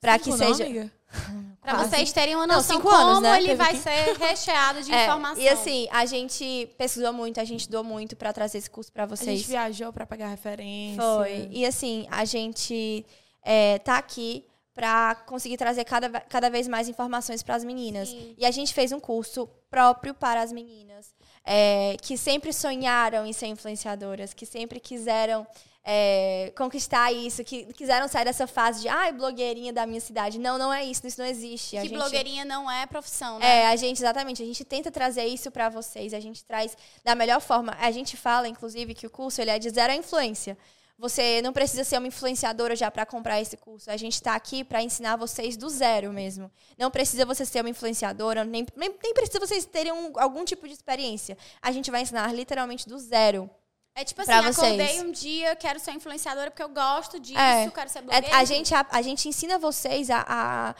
Para 0.00 0.18
que 0.20 0.30
não, 0.30 0.36
seja. 0.36 0.92
Quase. 1.62 1.88
vocês 1.90 2.12
terem 2.12 2.36
uma 2.36 2.46
Não, 2.46 2.56
noção 2.56 2.76
cinco 2.76 2.88
como 2.88 3.02
anos, 3.02 3.22
né? 3.22 3.38
ele 3.38 3.46
Teve 3.48 3.56
vai 3.56 3.72
que- 3.72 3.78
ser 3.80 4.16
recheado 4.18 4.82
de 4.82 4.92
É, 4.94 5.02
informação. 5.04 5.42
E 5.42 5.48
assim, 5.48 5.88
a 5.90 6.04
gente 6.06 6.68
pesquisou 6.78 7.12
muito, 7.12 7.40
a 7.40 7.44
gente 7.44 7.68
doou 7.68 7.82
muito 7.82 8.14
para 8.14 8.32
trazer 8.32 8.58
esse 8.58 8.70
curso 8.70 8.92
para 8.92 9.02
A 9.04 9.06
vocês. 9.06 9.38
gente 9.38 9.48
viajou 9.48 9.92
pra 9.92 10.06
pegar 10.06 10.28
referência. 10.28 11.02
Foi. 11.02 11.48
E 11.50 11.64
assim, 11.66 12.06
a 12.10 12.24
gente 12.24 13.04
é, 13.42 13.78
tá 13.78 13.96
aqui 13.98 14.44
para 14.76 15.14
conseguir 15.26 15.56
trazer 15.56 15.84
cada, 15.84 16.20
cada 16.20 16.50
vez 16.50 16.68
mais 16.68 16.86
informações 16.86 17.42
para 17.42 17.56
as 17.56 17.64
meninas. 17.64 18.10
Sim. 18.10 18.34
E 18.36 18.44
a 18.44 18.50
gente 18.50 18.74
fez 18.74 18.92
um 18.92 19.00
curso 19.00 19.48
próprio 19.70 20.12
para 20.14 20.42
as 20.42 20.52
meninas 20.52 21.14
é, 21.44 21.96
que 22.02 22.16
sempre 22.18 22.52
sonharam 22.52 23.24
em 23.24 23.32
ser 23.32 23.46
influenciadoras, 23.46 24.34
que 24.34 24.44
sempre 24.44 24.78
quiseram 24.78 25.46
é, 25.82 26.52
conquistar 26.56 27.10
isso, 27.12 27.42
que 27.42 27.72
quiseram 27.72 28.06
sair 28.06 28.24
dessa 28.26 28.46
fase 28.46 28.82
de 28.82 28.88
ai, 28.88 29.12
blogueirinha 29.12 29.72
da 29.72 29.86
minha 29.86 30.00
cidade. 30.00 30.38
Não, 30.38 30.58
não 30.58 30.70
é 30.70 30.84
isso, 30.84 31.06
isso 31.06 31.20
não 31.20 31.26
existe. 31.26 31.78
A 31.78 31.80
Que 31.82 31.88
gente- 31.88 31.96
blogueirinha 31.96 32.44
não 32.44 32.70
é 32.70 32.84
profissão, 32.86 33.38
né? 33.38 33.46
é, 33.62 33.66
a 33.68 33.76
gente, 33.76 33.96
exatamente, 33.98 34.42
a 34.42 34.46
gente 34.46 34.62
tenta 34.64 34.90
trazer 34.90 35.24
isso 35.24 35.50
pra 35.50 35.68
vocês, 35.70 36.12
a 36.12 36.20
gente 36.20 36.44
traz 36.44 36.76
da 37.02 37.14
melhor 37.14 37.40
forma. 37.40 37.74
A 37.80 37.90
gente 37.90 38.14
fala, 38.16 38.46
inclusive, 38.46 38.92
que 38.94 39.06
o 39.06 39.10
curso 39.10 39.40
ele 39.40 39.50
é 39.52 39.58
de 39.58 39.70
zero 39.70 39.92
a 39.92 39.96
influência. 39.96 40.58
Você 40.98 41.42
não 41.42 41.52
precisa 41.52 41.84
ser 41.84 41.98
uma 41.98 42.08
influenciadora 42.08 42.74
já 42.74 42.90
para 42.90 43.04
comprar 43.04 43.38
esse 43.40 43.56
curso. 43.56 43.90
A 43.90 43.96
gente 43.98 44.14
está 44.14 44.34
aqui 44.34 44.64
para 44.64 44.82
ensinar 44.82 45.16
vocês 45.16 45.54
do 45.56 45.68
zero 45.68 46.10
mesmo. 46.12 46.50
Não 46.78 46.90
precisa 46.90 47.26
você 47.26 47.44
ser 47.44 47.60
uma 47.60 47.68
influenciadora, 47.68 48.44
nem, 48.44 48.66
nem, 48.74 48.94
nem 49.02 49.12
precisa 49.14 49.38
vocês 49.38 49.66
terem 49.66 49.92
um- 49.92 50.12
algum 50.18 50.42
tipo 50.44 50.66
de 50.66 50.72
experiência. 50.72 51.36
A 51.60 51.70
gente 51.70 51.90
vai 51.90 52.00
ensinar 52.00 52.32
literalmente 52.34 52.88
do 52.88 52.98
zero. 52.98 53.50
É 53.98 54.04
tipo 54.04 54.20
assim, 54.20 54.30
vocês. 54.42 54.58
acordei 54.58 55.00
um 55.00 55.10
dia, 55.10 55.56
quero 55.56 55.80
ser 55.80 55.92
influenciadora 55.92 56.50
porque 56.50 56.62
eu 56.62 56.68
gosto 56.68 57.18
disso, 57.18 57.38
É. 57.38 57.70
quero 57.70 57.88
ser 57.88 58.00
É, 58.00 58.02
blogueira. 58.02 58.36
a, 58.36 58.44
gente, 58.44 58.74
a, 58.74 58.86
a 58.90 59.00
gente 59.00 59.26
ensina 59.26 59.58
vocês 59.58 60.10
a, 60.10 60.22
a, 60.28 60.74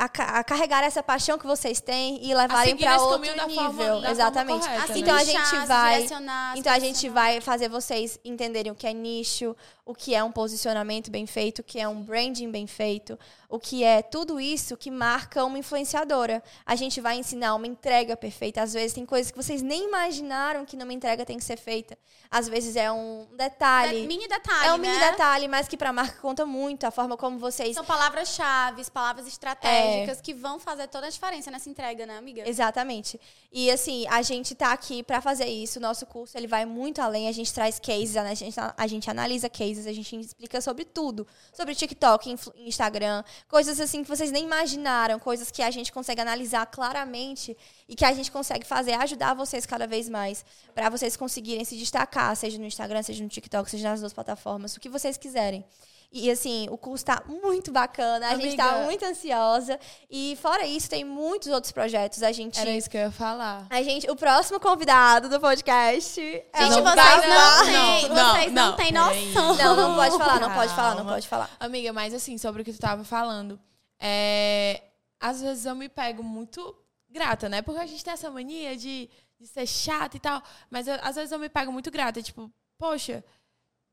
a, 0.00 0.38
a 0.38 0.44
carregar 0.44 0.82
essa 0.82 1.02
paixão 1.02 1.36
que 1.38 1.46
vocês 1.46 1.78
têm 1.80 2.24
e 2.24 2.34
levarem 2.34 2.74
para 2.76 2.96
outro 3.00 3.16
caminho 3.20 3.36
da 3.36 3.46
nível. 3.46 3.72
forma- 3.72 4.00
da 4.00 4.10
Exatamente. 4.10 4.60
forma 4.64 4.74
correta, 4.80 4.98
então 4.98 5.14
né? 5.14 5.20
a 5.20 5.24
gente 5.24 5.66
vai 5.66 6.08
então 6.56 6.72
a 6.72 6.78
gente 6.78 7.08
vai 7.10 7.40
fazer 7.42 7.68
vocês 7.68 8.18
entenderem 8.24 8.72
o 8.72 8.74
que 8.74 8.86
é 8.86 8.92
nicho, 8.94 9.54
o 9.90 9.94
que 9.94 10.14
é 10.14 10.22
um 10.22 10.30
posicionamento 10.30 11.10
bem 11.10 11.26
feito, 11.26 11.58
o 11.58 11.62
que 11.64 11.80
é 11.80 11.88
um 11.88 12.00
branding 12.02 12.50
bem 12.50 12.66
feito, 12.66 13.18
o 13.48 13.58
que 13.58 13.82
é 13.82 14.00
tudo 14.00 14.38
isso 14.38 14.76
que 14.76 14.90
marca 14.90 15.44
uma 15.44 15.58
influenciadora. 15.58 16.42
A 16.64 16.76
gente 16.76 17.00
vai 17.00 17.18
ensinar 17.18 17.54
uma 17.56 17.66
entrega 17.66 18.16
perfeita. 18.16 18.62
Às 18.62 18.72
vezes 18.72 18.92
tem 18.92 19.04
coisas 19.04 19.32
que 19.32 19.36
vocês 19.36 19.60
nem 19.60 19.88
imaginaram 19.88 20.64
que 20.64 20.76
numa 20.76 20.92
entrega 20.92 21.26
tem 21.26 21.36
que 21.36 21.44
ser 21.44 21.58
feita. 21.58 21.98
Às 22.30 22.48
vezes 22.48 22.76
é 22.76 22.90
um 22.92 23.26
detalhe. 23.36 24.04
É 24.04 24.06
mini 24.06 24.28
detalhe, 24.28 24.68
É 24.68 24.72
um 24.72 24.78
né? 24.78 24.88
mini 24.88 25.10
detalhe, 25.10 25.48
mas 25.48 25.66
que 25.66 25.76
para 25.76 25.90
a 25.90 25.92
marca 25.92 26.20
conta 26.20 26.46
muito. 26.46 26.84
A 26.84 26.92
forma 26.92 27.16
como 27.16 27.38
vocês 27.38 27.74
São 27.74 27.84
palavras-chave, 27.84 28.88
palavras 28.90 29.26
estratégicas 29.26 30.20
que 30.20 30.32
vão 30.32 30.60
fazer 30.60 30.86
toda 30.86 31.08
a 31.08 31.10
diferença 31.10 31.50
nessa 31.50 31.68
entrega, 31.68 32.06
né, 32.06 32.16
amiga? 32.16 32.48
Exatamente. 32.48 33.20
E 33.50 33.68
assim, 33.70 34.06
a 34.08 34.22
gente 34.22 34.54
tá 34.54 34.72
aqui 34.72 35.02
para 35.02 35.20
fazer 35.20 35.46
isso. 35.46 35.80
O 35.80 35.82
nosso 35.82 36.06
curso 36.06 36.38
ele 36.38 36.46
vai 36.46 36.64
muito 36.64 37.02
além. 37.02 37.26
A 37.26 37.32
gente 37.32 37.52
traz 37.52 37.80
cases, 37.80 38.16
a 38.16 38.34
gente, 38.34 38.56
a 38.76 38.86
gente 38.86 39.10
analisa 39.10 39.48
cases, 39.48 39.79
a 39.86 39.92
gente 39.92 40.18
explica 40.18 40.60
sobre 40.60 40.84
tudo. 40.84 41.26
Sobre 41.52 41.74
TikTok, 41.74 42.36
Instagram, 42.56 43.22
coisas 43.48 43.80
assim 43.80 44.02
que 44.02 44.08
vocês 44.08 44.30
nem 44.30 44.44
imaginaram, 44.44 45.18
coisas 45.18 45.50
que 45.50 45.62
a 45.62 45.70
gente 45.70 45.92
consegue 45.92 46.20
analisar 46.20 46.66
claramente 46.66 47.56
e 47.88 47.94
que 47.94 48.04
a 48.04 48.12
gente 48.12 48.30
consegue 48.30 48.66
fazer 48.66 48.92
ajudar 48.94 49.34
vocês 49.34 49.66
cada 49.66 49.86
vez 49.86 50.08
mais 50.08 50.44
para 50.74 50.88
vocês 50.88 51.16
conseguirem 51.16 51.64
se 51.64 51.76
destacar, 51.76 52.34
seja 52.36 52.58
no 52.58 52.64
Instagram, 52.64 53.02
seja 53.02 53.22
no 53.22 53.28
TikTok, 53.28 53.70
seja 53.70 53.90
nas 53.90 54.00
duas 54.00 54.12
plataformas, 54.12 54.76
o 54.76 54.80
que 54.80 54.88
vocês 54.88 55.16
quiserem. 55.16 55.64
E 56.12 56.28
assim, 56.28 56.66
o 56.70 56.76
curso 56.76 57.04
tá 57.04 57.22
muito 57.28 57.70
bacana, 57.70 58.30
a 58.30 58.36
gente 58.36 58.56
tá 58.56 58.70
Amiga. 58.70 58.84
muito 58.86 59.04
ansiosa. 59.04 59.78
E 60.10 60.36
fora 60.42 60.66
isso, 60.66 60.90
tem 60.90 61.04
muitos 61.04 61.46
outros 61.52 61.70
projetos. 61.72 62.20
A 62.24 62.32
gente. 62.32 62.58
Era 62.58 62.70
isso 62.70 62.90
que 62.90 62.96
eu 62.96 63.02
ia 63.02 63.10
falar. 63.12 63.64
A 63.70 63.80
gente, 63.82 64.10
o 64.10 64.16
próximo 64.16 64.58
convidado 64.58 65.28
do 65.28 65.38
podcast. 65.38 66.20
é 66.20 66.64
Gente, 66.64 66.80
o 66.80 66.82
Não 66.82 66.92
vocês 66.94 66.96
vai- 66.96 67.28
não, 67.28 67.28
não, 67.28 67.64
têm, 67.64 68.08
não, 68.08 68.32
vocês 68.32 68.52
não, 68.52 68.66
não, 68.70 68.76
têm 68.76 68.92
noção. 68.92 69.54
Não, 69.56 69.76
não 69.76 69.94
pode 69.94 70.18
falar, 70.18 70.40
não 70.40 70.52
pode 70.52 70.74
falar, 70.74 70.94
não 70.96 71.06
pode 71.06 71.28
falar. 71.28 71.50
Amiga, 71.60 71.92
mas 71.92 72.12
assim, 72.12 72.36
sobre 72.38 72.62
o 72.62 72.64
que 72.64 72.72
tu 72.72 72.80
tava 72.80 73.04
falando, 73.04 73.60
é, 74.00 74.82
às 75.20 75.40
vezes 75.40 75.64
eu 75.64 75.76
me 75.76 75.88
pego 75.88 76.24
muito 76.24 76.74
grata, 77.08 77.48
né? 77.48 77.62
Porque 77.62 77.80
a 77.80 77.86
gente 77.86 78.02
tem 78.02 78.12
essa 78.12 78.30
mania 78.32 78.76
de, 78.76 79.08
de 79.38 79.46
ser 79.46 79.66
chata 79.66 80.16
e 80.16 80.20
tal, 80.20 80.42
mas 80.68 80.88
eu- 80.88 80.98
às 81.02 81.14
vezes 81.14 81.30
eu 81.30 81.38
me 81.38 81.48
pego 81.48 81.70
muito 81.72 81.88
grata, 81.90 82.20
tipo, 82.20 82.50
poxa, 82.78 83.22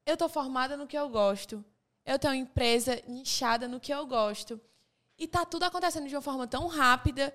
eu 0.06 0.18
tô 0.18 0.28
formada 0.28 0.76
no 0.76 0.88
que 0.88 0.98
eu 0.98 1.08
gosto. 1.10 1.64
Eu 2.08 2.18
tenho 2.18 2.34
uma 2.34 2.40
empresa 2.40 3.02
nichada 3.08 3.68
no 3.68 3.80
que 3.80 3.94
eu 3.94 4.06
gosto. 4.08 4.60
E 5.20 5.28
tá 5.28 5.44
tudo 5.46 5.64
acontecendo 5.64 6.08
de 6.08 6.16
uma 6.16 6.22
forma 6.22 6.48
tão 6.48 6.68
rápida. 6.68 7.34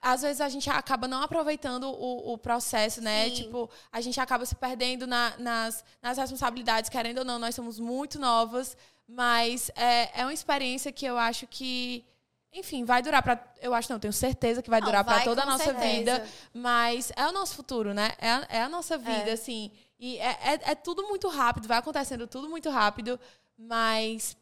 Às 0.00 0.22
vezes 0.22 0.40
a 0.40 0.48
gente 0.48 0.68
acaba 0.68 1.08
não 1.08 1.22
aproveitando 1.22 1.84
o, 1.84 2.32
o 2.34 2.38
processo, 2.38 3.00
né? 3.00 3.28
Sim. 3.30 3.34
Tipo, 3.36 3.70
a 3.90 4.00
gente 4.00 4.20
acaba 4.20 4.44
se 4.44 4.54
perdendo 4.54 5.06
na- 5.06 5.34
nas, 5.38 5.84
nas 6.02 6.18
responsabilidades, 6.18 6.90
querendo 6.90 7.18
ou 7.18 7.24
não, 7.24 7.38
nós 7.38 7.54
somos 7.54 7.78
muito 7.78 8.18
novas, 8.18 8.76
mas 9.06 9.70
é, 9.74 10.20
é 10.20 10.24
uma 10.24 10.32
experiência 10.32 10.90
que 10.92 11.04
eu 11.06 11.18
acho 11.18 11.46
que, 11.46 12.04
enfim, 12.52 12.84
vai 12.84 13.02
durar 13.02 13.22
para, 13.22 13.42
eu 13.60 13.74
acho 13.74 13.92
não, 13.92 13.98
tenho 14.00 14.12
certeza 14.12 14.62
que 14.62 14.70
vai 14.70 14.80
Não, 14.80 14.86
durar 14.86 15.04
para 15.04 15.22
toda 15.22 15.42
a 15.42 15.46
nossa 15.46 15.64
certeza. 15.64 15.98
vida, 16.18 16.28
mas 16.54 17.12
é 17.16 17.26
o 17.26 17.32
nosso 17.32 17.54
futuro, 17.54 17.92
né? 17.94 18.12
É 18.18 18.30
a, 18.30 18.46
é 18.48 18.62
a 18.62 18.68
nossa 18.68 18.96
vida, 18.98 19.30
É. 19.30 19.32
assim. 19.32 19.70
E 19.98 20.16
é, 20.18 20.30
é, 20.54 20.70
é 20.70 20.74
tudo 20.74 21.02
muito 21.08 21.28
rápido, 21.28 21.68
vai 21.68 21.76
acontecendo 21.78 22.26
tudo 22.26 22.48
muito 22.48 22.70
rápido, 22.70 23.20
mas 23.60 24.36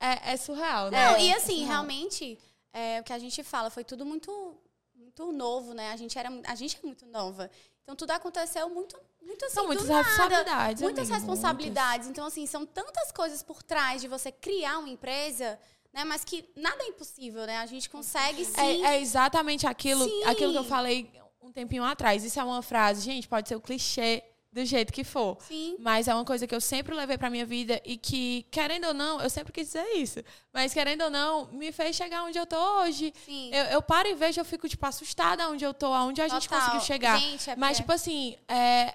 é, 0.00 0.32
é 0.32 0.36
surreal, 0.36 0.90
né? 0.90 1.06
Não, 1.06 1.16
É, 1.16 1.24
e 1.24 1.32
assim, 1.32 1.46
surreal. 1.52 1.68
realmente, 1.68 2.38
é, 2.72 3.00
o 3.00 3.04
que 3.04 3.12
a 3.12 3.18
gente 3.18 3.42
fala 3.42 3.70
foi 3.70 3.84
tudo 3.84 4.04
muito, 4.04 4.56
muito 4.94 5.32
novo, 5.32 5.72
né? 5.74 5.92
A 5.92 5.96
gente, 5.96 6.18
era, 6.18 6.28
a 6.44 6.54
gente 6.54 6.76
é 6.76 6.86
muito 6.86 7.06
nova. 7.06 7.50
Então, 7.82 7.96
tudo 7.96 8.10
aconteceu 8.10 8.68
muito, 8.68 9.00
muito 9.22 9.44
assim, 9.46 9.54
São 9.54 9.66
muitas 9.66 9.88
nada. 9.88 10.02
responsabilidades. 10.02 10.82
Muitas 10.82 11.04
amiga, 11.10 11.16
responsabilidades. 11.16 12.08
Então, 12.08 12.26
assim, 12.26 12.46
são 12.46 12.66
tantas 12.66 13.10
coisas 13.12 13.42
por 13.42 13.62
trás 13.62 14.02
de 14.02 14.08
você 14.08 14.30
criar 14.30 14.78
uma 14.78 14.90
empresa, 14.90 15.58
né? 15.92 16.04
Mas 16.04 16.22
que 16.24 16.44
nada 16.54 16.82
é 16.82 16.88
impossível, 16.88 17.46
né? 17.46 17.58
A 17.58 17.66
gente 17.66 17.88
consegue 17.88 18.44
sim. 18.44 18.84
É, 18.84 18.96
é 18.96 19.00
exatamente 19.00 19.66
aquilo, 19.66 20.04
Sim. 20.04 20.24
aquilo 20.24 20.52
que 20.52 20.58
eu 20.58 20.64
falei 20.64 21.10
um 21.40 21.50
tempinho 21.50 21.82
atrás. 21.82 22.24
Isso 22.24 22.38
é 22.38 22.44
uma 22.44 22.60
frase, 22.60 23.00
gente, 23.00 23.26
pode 23.26 23.48
ser 23.48 23.56
o 23.56 23.60
clichê 23.60 24.22
do 24.50 24.64
jeito 24.64 24.92
que 24.92 25.04
for. 25.04 25.36
Sim. 25.40 25.76
Mas 25.78 26.08
é 26.08 26.14
uma 26.14 26.24
coisa 26.24 26.46
que 26.46 26.54
eu 26.54 26.60
sempre 26.60 26.94
levei 26.94 27.18
pra 27.18 27.30
minha 27.30 27.44
vida 27.44 27.80
e 27.84 27.96
que, 27.96 28.46
querendo 28.50 28.86
ou 28.88 28.94
não, 28.94 29.20
eu 29.20 29.28
sempre 29.28 29.52
quis 29.52 29.66
dizer 29.68 29.86
isso. 29.96 30.20
Mas 30.52 30.72
querendo 30.72 31.02
ou 31.02 31.10
não, 31.10 31.46
me 31.52 31.70
fez 31.70 31.94
chegar 31.94 32.24
onde 32.24 32.38
eu 32.38 32.46
tô 32.46 32.56
hoje. 32.80 33.12
Sim. 33.24 33.50
Eu, 33.52 33.64
eu 33.66 33.82
paro 33.82 34.08
e 34.08 34.14
vejo, 34.14 34.40
eu 34.40 34.44
fico, 34.44 34.68
tipo, 34.68 34.84
assustada 34.86 35.48
onde 35.48 35.64
eu 35.64 35.74
tô, 35.74 35.92
aonde 35.92 36.20
a 36.22 36.28
gente 36.28 36.48
Total. 36.48 36.60
conseguiu 36.60 36.80
chegar. 36.80 37.18
Gente, 37.20 37.50
é 37.50 37.56
Mas, 37.56 37.76
tipo 37.76 37.92
assim, 37.92 38.36
é, 38.48 38.94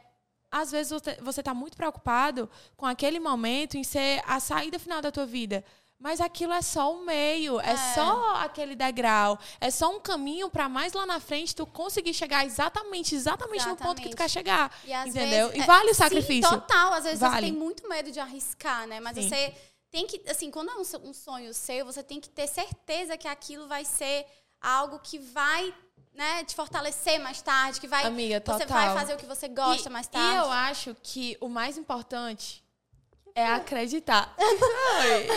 às 0.51 0.72
vezes 0.72 0.91
você, 0.91 1.18
você 1.22 1.41
tá 1.41 1.54
muito 1.54 1.78
preocupado 1.78 2.49
com 2.76 2.86
aquele 2.86 3.20
momento 3.20 3.76
em 3.76 3.84
ser 3.84 4.22
a 4.26 4.39
saída 4.39 4.78
final 4.78 5.01
da 5.01 5.12
tua 5.12 5.26
vida. 5.26 5.64
Mas 6.04 6.20
aquilo 6.20 6.51
é 6.51 6.62
só 6.62 6.93
o 6.93 7.06
meio, 7.06 7.62
é, 7.62 7.72
É. 7.72 7.78
só 7.95 8.36
aquele 8.36 8.76
degrau, 8.76 9.39
é 9.62 9.72
só 9.72 9.89
um 9.89 10.01
caminho 10.01 10.49
pra 10.49 10.68
mais 10.68 10.91
lá 10.91 11.06
na 11.06 11.18
frente 11.22 11.56
tu 11.56 11.66
conseguir 11.66 12.14
chegar 12.14 12.45
exatamente, 12.45 13.16
exatamente, 13.16 13.66
no 13.66 13.78
ponto 13.78 14.01
que 14.01 14.10
tu 14.10 14.14
Exatamente. 14.14 14.18
quer 14.18 14.30
chegar. 14.30 14.72
E 14.84 14.91
entendeu? 14.93 15.47
vezes- 15.47 15.64
e 15.64 15.66
vale 15.66 15.91
o 15.91 15.93
Sim, 15.93 16.04
sacrifício. 16.04 16.49
total. 16.49 16.91
Às 16.91 17.06
vezes 17.06 17.20
Vale. 17.22 17.34
você 17.36 17.41
tem 17.43 17.51
muito 17.54 17.88
medo 17.88 18.12
de 18.12 18.20
arriscar, 18.20 18.86
né? 18.86 18.99
Mas 18.99 19.16
Sim. 19.16 19.30
você 19.30 19.56
tem 19.89 20.06
que, 20.06 20.22
assim, 20.30 20.51
quando 20.51 20.72
é 20.72 20.76
um, 20.76 21.10
um 21.10 21.14
sonho 21.14 21.54
seu, 21.54 21.86
você 21.86 22.04
tem 22.04 22.20
que 22.20 22.28
ter 22.30 22.47
certeza 22.47 23.16
que 23.16 23.28
aquilo 23.28 23.66
vai 23.70 23.86
ser 23.86 24.26
algo 24.60 24.99
que 24.99 25.18
vai, 25.20 25.74
né, 26.14 26.43
te 26.43 26.54
fortalecer 26.54 27.18
mais 27.22 27.41
tarde, 27.41 27.80
que 27.80 27.88
vai. 27.88 28.04
Amiga, 28.06 28.41
total. 28.41 28.60
Você 28.60 28.66
vai 28.66 28.93
fazer 28.93 29.14
o 29.14 29.18
que 29.18 29.26
você 29.26 29.47
gosta 29.47 29.88
e, 29.88 29.91
mais 29.91 30.08
E 30.08 30.10
tarde. 30.10 30.38
eu 30.38 30.51
acho 30.51 30.97
que 31.01 31.38
o 31.39 31.47
mais 31.47 31.78
importante 31.78 32.62
é 33.36 33.45
acreditar. 33.47 34.34
Foi. 34.38 35.27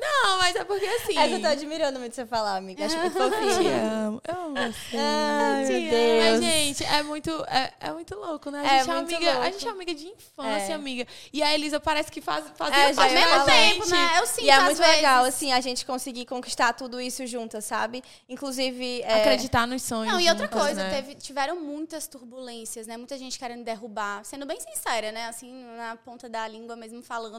Não, 0.00 0.38
mas 0.38 0.56
é 0.56 0.64
porque 0.64 0.84
assim. 0.86 1.16
Essa 1.18 1.34
eu 1.34 1.40
tô 1.40 1.46
admirando 1.46 1.98
muito 2.00 2.14
você 2.14 2.26
falar, 2.26 2.56
amiga. 2.56 2.84
Acho 2.84 2.98
muito 2.98 3.12
Te 3.16 3.18
fofinha. 3.18 3.82
amo, 3.82 4.22
eu 4.26 4.34
amo 4.34 4.54
você. 4.54 4.96
Ai, 4.96 5.64
Te 5.66 5.72
meu 5.72 5.80
amo. 5.80 5.90
Deus. 5.90 6.24
Mas, 6.24 6.40
gente, 6.42 6.84
é 6.84 7.02
muito, 7.02 7.30
é, 7.48 7.72
é 7.80 7.92
muito 7.92 8.14
louco, 8.16 8.50
né? 8.50 8.60
A 8.60 8.64
É 8.64 8.78
gente 8.80 8.90
é, 8.90 8.94
muito 8.94 9.14
amiga, 9.14 9.30
a 9.30 9.34
louco. 9.34 9.52
gente 9.52 9.68
é 9.68 9.70
amiga 9.70 9.94
de 9.94 10.06
infância, 10.06 10.72
É. 10.72 10.74
amiga. 10.74 11.06
E 11.32 11.42
a 11.42 11.54
Elisa 11.54 11.78
parece 11.80 12.10
que 12.10 12.20
faz, 12.20 12.44
fazia 12.56 12.76
É, 12.76 12.86
Ao 12.92 13.10
mesmo 13.10 13.44
tempo, 13.44 13.88
né? 13.90 14.14
Eu 14.18 14.26
sinto 14.26 14.44
E 14.44 14.50
é 14.50 14.54
às 14.54 14.64
muito 14.64 14.78
vezes. 14.78 14.94
legal, 14.96 15.24
assim, 15.24 15.52
a 15.52 15.60
gente 15.60 15.86
conseguir 15.86 16.26
conquistar 16.26 16.72
tudo 16.72 17.00
isso 17.00 17.26
juntas, 17.26 17.64
sabe? 17.64 18.02
Inclusive. 18.28 19.02
é, 19.02 19.20
Acreditar 19.20 19.66
nos 19.66 19.82
sonhos. 19.82 20.12
Não, 20.12 20.20
e 20.20 20.28
outra 20.28 20.46
juntas, 20.46 20.60
coisa, 20.62 20.82
né? 20.82 20.90
teve- 20.96 21.14
tiveram 21.14 21.60
muitas 21.60 22.06
turbulências, 22.08 22.86
né? 22.86 22.96
Muita 22.96 23.16
gente 23.16 23.38
querendo 23.38 23.64
derrubar. 23.64 24.24
Sendo 24.24 24.44
bem 24.46 24.58
sincera, 24.60 25.12
né? 25.12 25.26
Assim, 25.26 25.64
na 25.76 25.96
ponta 25.96 26.28
da 26.28 26.46
língua 26.48 26.74
mesmo 26.76 27.02
falando. 27.02 27.35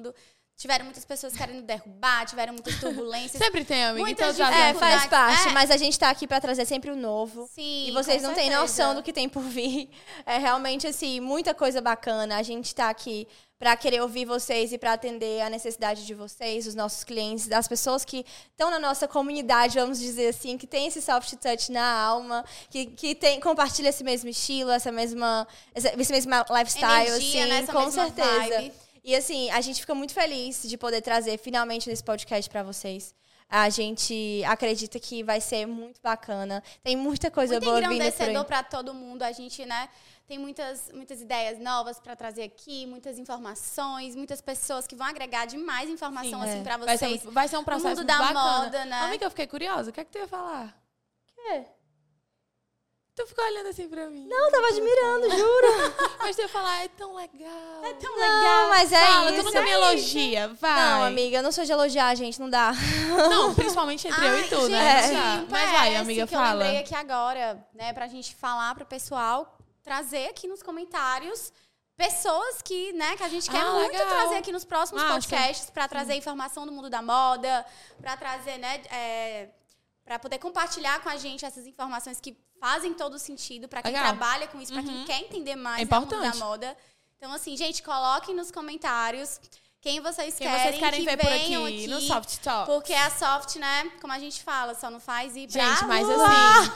Tiveram 0.59 0.85
muitas 0.85 1.05
pessoas 1.05 1.35
querendo 1.35 1.61
derrubar, 1.61 2.25
tiveram 2.25 2.51
muitas 2.53 2.73
turbulências. 2.81 3.37
Sempre 3.43 3.63
tem, 3.63 3.83
amiga. 3.83 4.03
Muitas 4.03 4.39
as 4.41 4.51
É, 4.55 4.73
faz 4.73 5.05
parte, 5.05 5.49
É. 5.49 5.51
mas 5.51 5.69
a 5.69 5.77
gente 5.77 5.99
tá 5.99 6.09
aqui 6.09 6.25
pra 6.25 6.41
trazer 6.41 6.65
sempre 6.65 6.89
o 6.89 6.95
novo. 6.95 7.47
Sim, 7.53 7.89
E 7.89 7.91
vocês 7.91 8.21
com 8.23 8.29
não 8.29 8.33
têm 8.33 8.45
certeza. 8.45 8.61
noção 8.61 8.95
do 8.95 9.03
que 9.03 9.13
tem 9.13 9.29
por 9.29 9.43
vir. 9.43 9.87
É 10.25 10.39
realmente, 10.39 10.87
assim, 10.87 11.19
muita 11.19 11.53
coisa 11.53 11.79
bacana. 11.79 12.37
A 12.37 12.41
gente 12.41 12.73
tá 12.73 12.89
aqui 12.89 13.27
pra 13.59 13.77
querer 13.77 14.01
ouvir 14.01 14.25
vocês 14.25 14.73
e 14.73 14.79
pra 14.79 14.93
atender 14.93 15.41
a 15.41 15.49
necessidade 15.49 16.05
de 16.07 16.13
vocês, 16.15 16.65
os 16.65 16.73
nossos 16.73 17.03
clientes, 17.03 17.47
das 17.47 17.67
pessoas 17.67 18.03
que 18.03 18.25
estão 18.49 18.71
na 18.71 18.79
nossa 18.79 19.07
comunidade, 19.07 19.79
vamos 19.79 19.99
dizer 19.99 20.29
assim, 20.29 20.57
que 20.57 20.65
tem 20.65 20.87
esse 20.87 21.01
soft 21.03 21.33
touch 21.35 21.71
na 21.71 21.85
alma, 22.01 22.43
que, 22.71 22.87
que 22.87 23.13
tem, 23.13 23.39
compartilha 23.39 23.89
esse 23.89 24.03
mesmo 24.03 24.27
estilo, 24.29 24.71
essa 24.71 24.91
mesma, 24.91 25.47
esse 25.75 26.11
mesmo 26.11 26.31
lifestyle, 26.51 27.07
Energia, 27.09 27.41
assim, 27.43 27.49
né? 27.51 27.59
Essa 27.59 27.71
com 27.73 27.79
mesma 27.85 28.05
certeza. 28.05 28.39
vibe. 28.57 28.73
E 29.07 29.15
assim, 29.15 29.49
a 29.51 29.61
gente 29.61 29.79
fica 29.79 29.95
muito 29.95 30.13
feliz 30.13 30.63
de 30.63 30.77
poder 30.77 31.01
trazer 31.01 31.37
finalmente 31.37 31.89
esse 31.89 32.03
podcast 32.03 32.49
pra 32.49 32.61
vocês. 32.61 33.15
A 33.49 33.69
gente 33.69 34.43
acredita 34.45 34.99
que 34.99 35.23
vai 35.23 35.39
ser 35.39 35.65
muito 35.65 36.01
bacana. 36.01 36.61
Tem 36.83 36.97
muita 36.97 37.31
coisa 37.31 37.53
Muito 37.53 37.63
boa 37.63 37.75
vindo 37.77 37.85
por 37.85 37.91
aí. 37.93 37.95
engrandecedor 37.99 38.43
para 38.43 38.61
todo 38.63 38.93
mundo. 38.93 39.23
A 39.23 39.31
gente, 39.31 39.65
né, 39.65 39.87
tem 40.27 40.37
muitas, 40.37 40.91
muitas 40.93 41.21
ideias 41.21 41.57
novas 41.57 42.01
para 42.01 42.17
trazer 42.17 42.43
aqui, 42.43 42.85
muitas 42.85 43.17
informações, 43.17 44.13
muitas 44.13 44.41
pessoas 44.41 44.85
que 44.85 44.93
vão 44.93 45.07
agregar 45.07 45.45
demais 45.45 45.89
informação 45.89 46.41
Sim, 46.41 46.49
assim 46.49 46.59
é. 46.59 46.63
para 46.63 46.75
Vai 46.75 46.97
vocês. 46.97 47.21
ser, 47.21 47.31
vai 47.31 47.47
ser 47.47 47.57
um 47.57 47.63
processo 47.63 48.01
mundo 48.01 48.07
da 48.07 48.17
bacana. 48.19 48.59
moda, 48.59 48.83
né? 48.83 48.99
Amiga, 49.03 49.25
eu 49.25 49.29
fiquei 49.29 49.47
curiosa. 49.47 49.89
O 49.89 49.93
que 49.93 50.01
é 50.01 50.03
que 50.03 50.11
tu 50.11 50.17
ia 50.17 50.27
falar? 50.27 50.77
quê? 51.33 51.65
Tu 53.17 53.25
ficou 53.25 53.43
olhando 53.43 53.67
assim 53.69 53.89
pra 53.89 54.07
mim. 54.11 54.27
Não, 54.27 54.45
eu 54.45 54.51
tava 54.51 54.67
admirando, 54.67 55.29
juro. 55.35 55.67
Mas 56.19 56.35
tu 56.35 56.43
ia 56.43 56.47
falar, 56.47 56.83
é 56.83 56.87
tão 56.89 57.15
legal. 57.15 57.83
É 57.83 57.93
tão 57.95 58.15
Não, 58.15 58.69
mas 58.69 58.91
é 58.93 59.05
Fala, 59.07 59.31
isso. 59.31 59.39
tu 59.39 59.45
nunca 59.45 59.61
me 59.63 59.71
elogia. 59.71 60.47
Vai. 60.49 60.79
Não, 60.79 61.03
amiga, 61.03 61.37
eu 61.37 61.41
não 61.43 61.51
sou 61.51 61.65
de 61.65 61.71
elogiar, 61.71 62.13
gente, 62.13 62.39
não 62.39 62.47
dá. 62.47 62.73
Não, 63.29 63.55
principalmente 63.55 64.07
entre 64.07 64.23
eu 64.23 64.39
e 64.39 64.47
tu, 64.47 64.69
né? 64.69 65.01
gente, 65.01 65.13
dá. 65.15 65.43
um 65.43 65.47
Mas 65.49 65.71
vai, 65.71 65.95
amiga, 65.95 66.27
que 66.27 66.35
Eu 66.35 66.39
fala. 66.39 66.63
lembrei 66.63 66.79
aqui 66.81 66.93
agora, 66.93 67.67
né, 67.73 67.91
pra 67.91 68.07
gente 68.07 68.35
falar 68.35 68.75
pro 68.75 68.85
pessoal, 68.85 69.57
trazer 69.81 70.27
aqui 70.29 70.47
nos 70.47 70.61
comentários 70.61 71.51
pessoas 71.97 72.61
que, 72.61 72.93
né, 72.93 73.17
que 73.17 73.23
a 73.23 73.29
gente 73.29 73.49
quer 73.49 73.61
Ah, 73.61 73.71
muito 73.71 73.93
legal. 73.93 74.07
trazer 74.09 74.35
aqui 74.35 74.51
nos 74.51 74.63
próximos 74.63 75.01
Massa. 75.01 75.15
podcasts 75.15 75.69
pra 75.71 75.87
trazer 75.87 76.13
informação 76.13 76.67
do 76.67 76.71
mundo 76.71 76.87
da 76.91 77.01
moda, 77.01 77.65
pra 77.99 78.15
trazer, 78.15 78.59
né, 78.59 78.79
é, 78.91 79.49
Pra 80.05 80.17
poder 80.17 80.37
compartilhar 80.39 81.01
com 81.01 81.09
a 81.09 81.17
gente 81.17 81.43
essas 81.43 81.67
informações 81.67 82.21
que 82.21 82.31
fazem 82.59 82.93
todo 82.93 83.17
sentido 83.19 83.67
pra 83.67 83.81
quem 83.81 83.91
Legal. 83.91 84.07
trabalha 84.07 84.47
com 84.47 84.59
isso, 84.61 84.73
pra 84.73 84.83
quem 84.83 85.05
quer 85.05 85.19
entender 85.21 85.55
mais 85.55 85.81
É 85.81 85.85
mundo 85.95 86.09
da 86.09 86.17
importante. 86.17 86.37
moda. 86.37 86.77
Então, 87.17 87.33
assim, 87.33 87.57
gente, 87.57 87.81
coloquem 87.81 88.35
nos 88.35 88.51
comentários 88.51 89.39
quem 89.81 90.01
vocês 90.01 90.35
Quem 90.37 90.47
querem, 90.47 90.63
vocês 90.63 90.79
querem 90.79 90.99
que 90.99 91.05
ver 91.05 91.17
por 91.17 91.29
venham 91.29 91.65
aqui, 91.65 91.87
no 91.87 92.01
Soft 92.01 92.37
Talk. 92.39 92.65
Porque 92.69 92.93
a 92.93 93.09
soft, 93.09 93.55
né, 93.55 93.89
como 94.01 94.11
a 94.11 94.19
gente 94.19 94.43
fala, 94.43 94.75
só 94.75 94.89
não 94.89 94.99
faz 94.99 95.35
ir 95.35 95.47
pra 95.47 95.61
Gente, 95.63 95.85
mas 95.85 96.09
assim, 96.09 96.71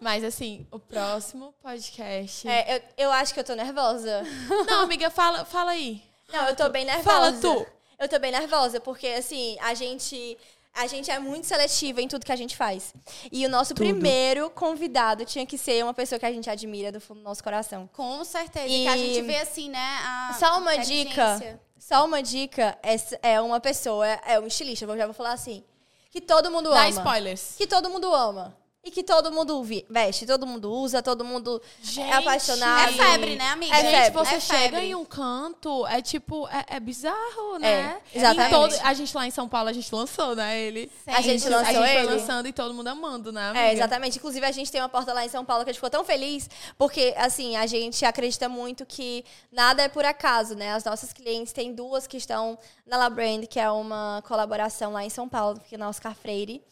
mas 0.00 0.24
assim, 0.24 0.66
o 0.70 0.78
próximo 0.78 1.52
podcast. 1.62 2.48
É, 2.48 2.76
eu, 2.76 3.06
eu 3.06 3.12
acho 3.12 3.34
que 3.34 3.40
eu 3.40 3.44
tô 3.44 3.54
nervosa. 3.54 4.22
Não, 4.66 4.82
amiga, 4.82 5.10
fala, 5.10 5.44
fala 5.44 5.72
aí. 5.72 6.02
Não, 6.32 6.48
eu 6.48 6.56
tô 6.56 6.68
bem 6.70 6.84
nervosa. 6.84 7.10
Fala 7.10 7.32
tu. 7.32 7.66
Eu 7.98 8.08
tô 8.08 8.18
bem 8.18 8.32
nervosa, 8.32 8.80
porque 8.80 9.08
assim, 9.08 9.56
a 9.60 9.74
gente. 9.74 10.36
A 10.74 10.86
gente 10.88 11.10
é 11.10 11.18
muito 11.20 11.46
seletiva 11.46 12.02
em 12.02 12.08
tudo 12.08 12.26
que 12.26 12.32
a 12.32 12.36
gente 12.36 12.56
faz. 12.56 12.92
E 13.30 13.46
o 13.46 13.48
nosso 13.48 13.74
primeiro 13.74 14.50
convidado 14.50 15.24
tinha 15.24 15.46
que 15.46 15.56
ser 15.56 15.84
uma 15.84 15.94
pessoa 15.94 16.18
que 16.18 16.26
a 16.26 16.32
gente 16.32 16.50
admira 16.50 16.90
do 16.90 17.00
fundo 17.00 17.20
do 17.20 17.24
nosso 17.24 17.42
coração. 17.44 17.88
Com 17.92 18.24
certeza. 18.24 18.66
E- 18.66 18.82
Que 18.82 18.88
a 18.88 18.96
gente 18.96 19.22
vê 19.22 19.36
assim, 19.38 19.68
né? 19.70 19.98
A 20.02 20.36
Só 20.38 20.58
uma 20.58 20.76
dica. 20.78 21.60
Só 21.78 22.04
uma 22.04 22.22
dica 22.22 22.78
é, 22.82 23.34
é 23.34 23.40
uma 23.40 23.60
pessoa, 23.60 24.06
é 24.06 24.40
um 24.40 24.46
estilista, 24.46 24.84
eu 24.86 24.96
já 24.96 25.04
vou 25.04 25.14
falar 25.14 25.32
assim. 25.32 25.62
Que 26.10 26.20
todo 26.20 26.50
mundo 26.50 26.70
Dá 26.70 26.80
ama. 26.86 26.88
spoilers. 26.90 27.54
Que 27.56 27.66
todo 27.66 27.90
mundo 27.90 28.12
ama. 28.12 28.56
E 28.86 28.90
que 28.90 29.02
todo 29.02 29.32
mundo 29.32 29.64
veste, 29.88 30.26
todo 30.26 30.46
mundo 30.46 30.70
usa, 30.70 31.02
todo 31.02 31.24
mundo 31.24 31.60
Gente, 31.82 32.06
é 32.06 32.12
apaixonado. 32.12 32.90
É 32.90 32.92
febre, 32.92 33.36
né, 33.36 33.48
amiga? 33.48 33.74
É 33.74 33.80
Gente, 33.80 33.90
febre. 34.04 34.18
você 34.18 34.34
É 34.34 34.40
chega 34.40 34.58
febre. 34.76 34.80
em 34.86 34.94
um 34.94 35.04
canto, 35.06 35.86
é 35.86 36.02
tipo, 36.02 36.46
é, 36.48 36.76
é 36.76 36.80
bizarro, 36.80 37.58
né? 37.58 37.98
É, 38.14 38.18
exatamente. 38.18 38.50
Todo- 38.50 38.74
a 38.82 38.92
gente 38.92 39.16
lá 39.16 39.26
em 39.26 39.30
São 39.30 39.48
Paulo, 39.48 39.70
a 39.70 39.72
gente 39.72 39.94
lançou, 39.94 40.36
né, 40.36 40.60
ele. 40.60 40.92
A 41.06 41.22
gente 41.22 41.46
a 41.46 41.50
lançou 41.56 41.72
gente 41.74 41.76
foi 41.82 41.96
ele. 41.96 42.14
lançando 42.14 42.46
e 42.46 42.52
todo 42.52 42.74
mundo 42.74 42.88
amando, 42.88 43.32
né, 43.32 43.48
amiga? 43.48 43.64
É, 43.64 43.72
exatamente. 43.72 44.18
Inclusive, 44.18 44.44
a 44.44 44.52
gente 44.52 44.70
tem 44.70 44.82
uma 44.82 44.88
porta 44.90 45.14
lá 45.14 45.24
em 45.24 45.30
São 45.30 45.46
Paulo 45.46 45.64
que 45.64 45.70
a 45.70 45.72
gente 45.72 45.78
ficou 45.80 45.88
tão 45.90 46.04
feliz, 46.04 46.50
porque, 46.76 47.14
assim, 47.16 47.56
a 47.56 47.64
gente 47.66 48.04
acredita 48.04 48.50
muito 48.50 48.84
que 48.84 49.24
nada 49.50 49.82
é 49.82 49.88
por 49.88 50.04
acaso, 50.04 50.54
né? 50.54 50.74
As 50.74 50.84
nossas 50.84 51.10
clientes 51.10 51.54
têm 51.54 51.72
duas 51.74 52.06
que 52.06 52.18
estão 52.18 52.58
na 52.86 52.98
La 52.98 53.08
Brand, 53.08 53.46
que 53.46 53.58
é 53.58 53.70
uma 53.70 54.22
colaboração 54.28 54.92
lá 54.92 55.02
em 55.02 55.08
São 55.10 55.26
Paulo, 55.26 55.58
que 55.66 55.74
é 55.74 55.78
na 55.78 55.88
Oscar 55.88 56.14
Freire. 56.14 56.62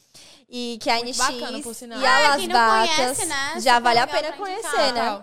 E 0.48 0.78
que 0.82 0.90
é 0.90 0.94
a 0.94 1.00
NX 1.00 1.16
bacana, 1.16 1.58
e 1.58 2.06
a 2.06 2.20
É, 2.20 2.28
Las 2.28 2.46
Batas 2.46 2.96
conhece, 2.96 3.24
né? 3.26 3.52
já 3.54 3.74
Super 3.76 3.80
vale 3.80 3.98
a 3.98 4.06
pena 4.06 4.32
conhecer, 4.32 4.92
né? 4.92 5.22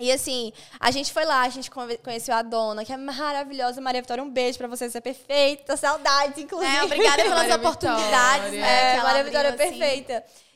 E 0.00 0.12
assim, 0.12 0.52
a 0.78 0.92
gente 0.92 1.12
foi 1.12 1.24
lá, 1.24 1.42
a 1.42 1.48
gente 1.48 1.68
conheceu 1.70 2.32
a 2.34 2.42
dona, 2.42 2.84
que 2.84 2.92
é 2.92 2.96
maravilhosa, 2.96 3.80
Maria 3.80 4.00
Vitória. 4.00 4.22
Um 4.22 4.30
beijo 4.30 4.56
pra 4.56 4.68
você, 4.68 4.88
você 4.88 4.98
é 4.98 5.00
perfeita. 5.00 5.76
Saudades, 5.76 6.38
inclusive. 6.38 6.76
É, 6.76 6.84
obrigada 6.84 7.22
pelas 7.22 7.36
Maria 7.38 7.56
oportunidades, 7.56 8.50
Vitória. 8.50 8.60
né? 8.60 8.94
É, 8.96 9.02
Maria 9.02 9.24
Vitória 9.24 9.48
é 9.48 9.52
abriu, 9.52 9.66
assim. 9.66 9.78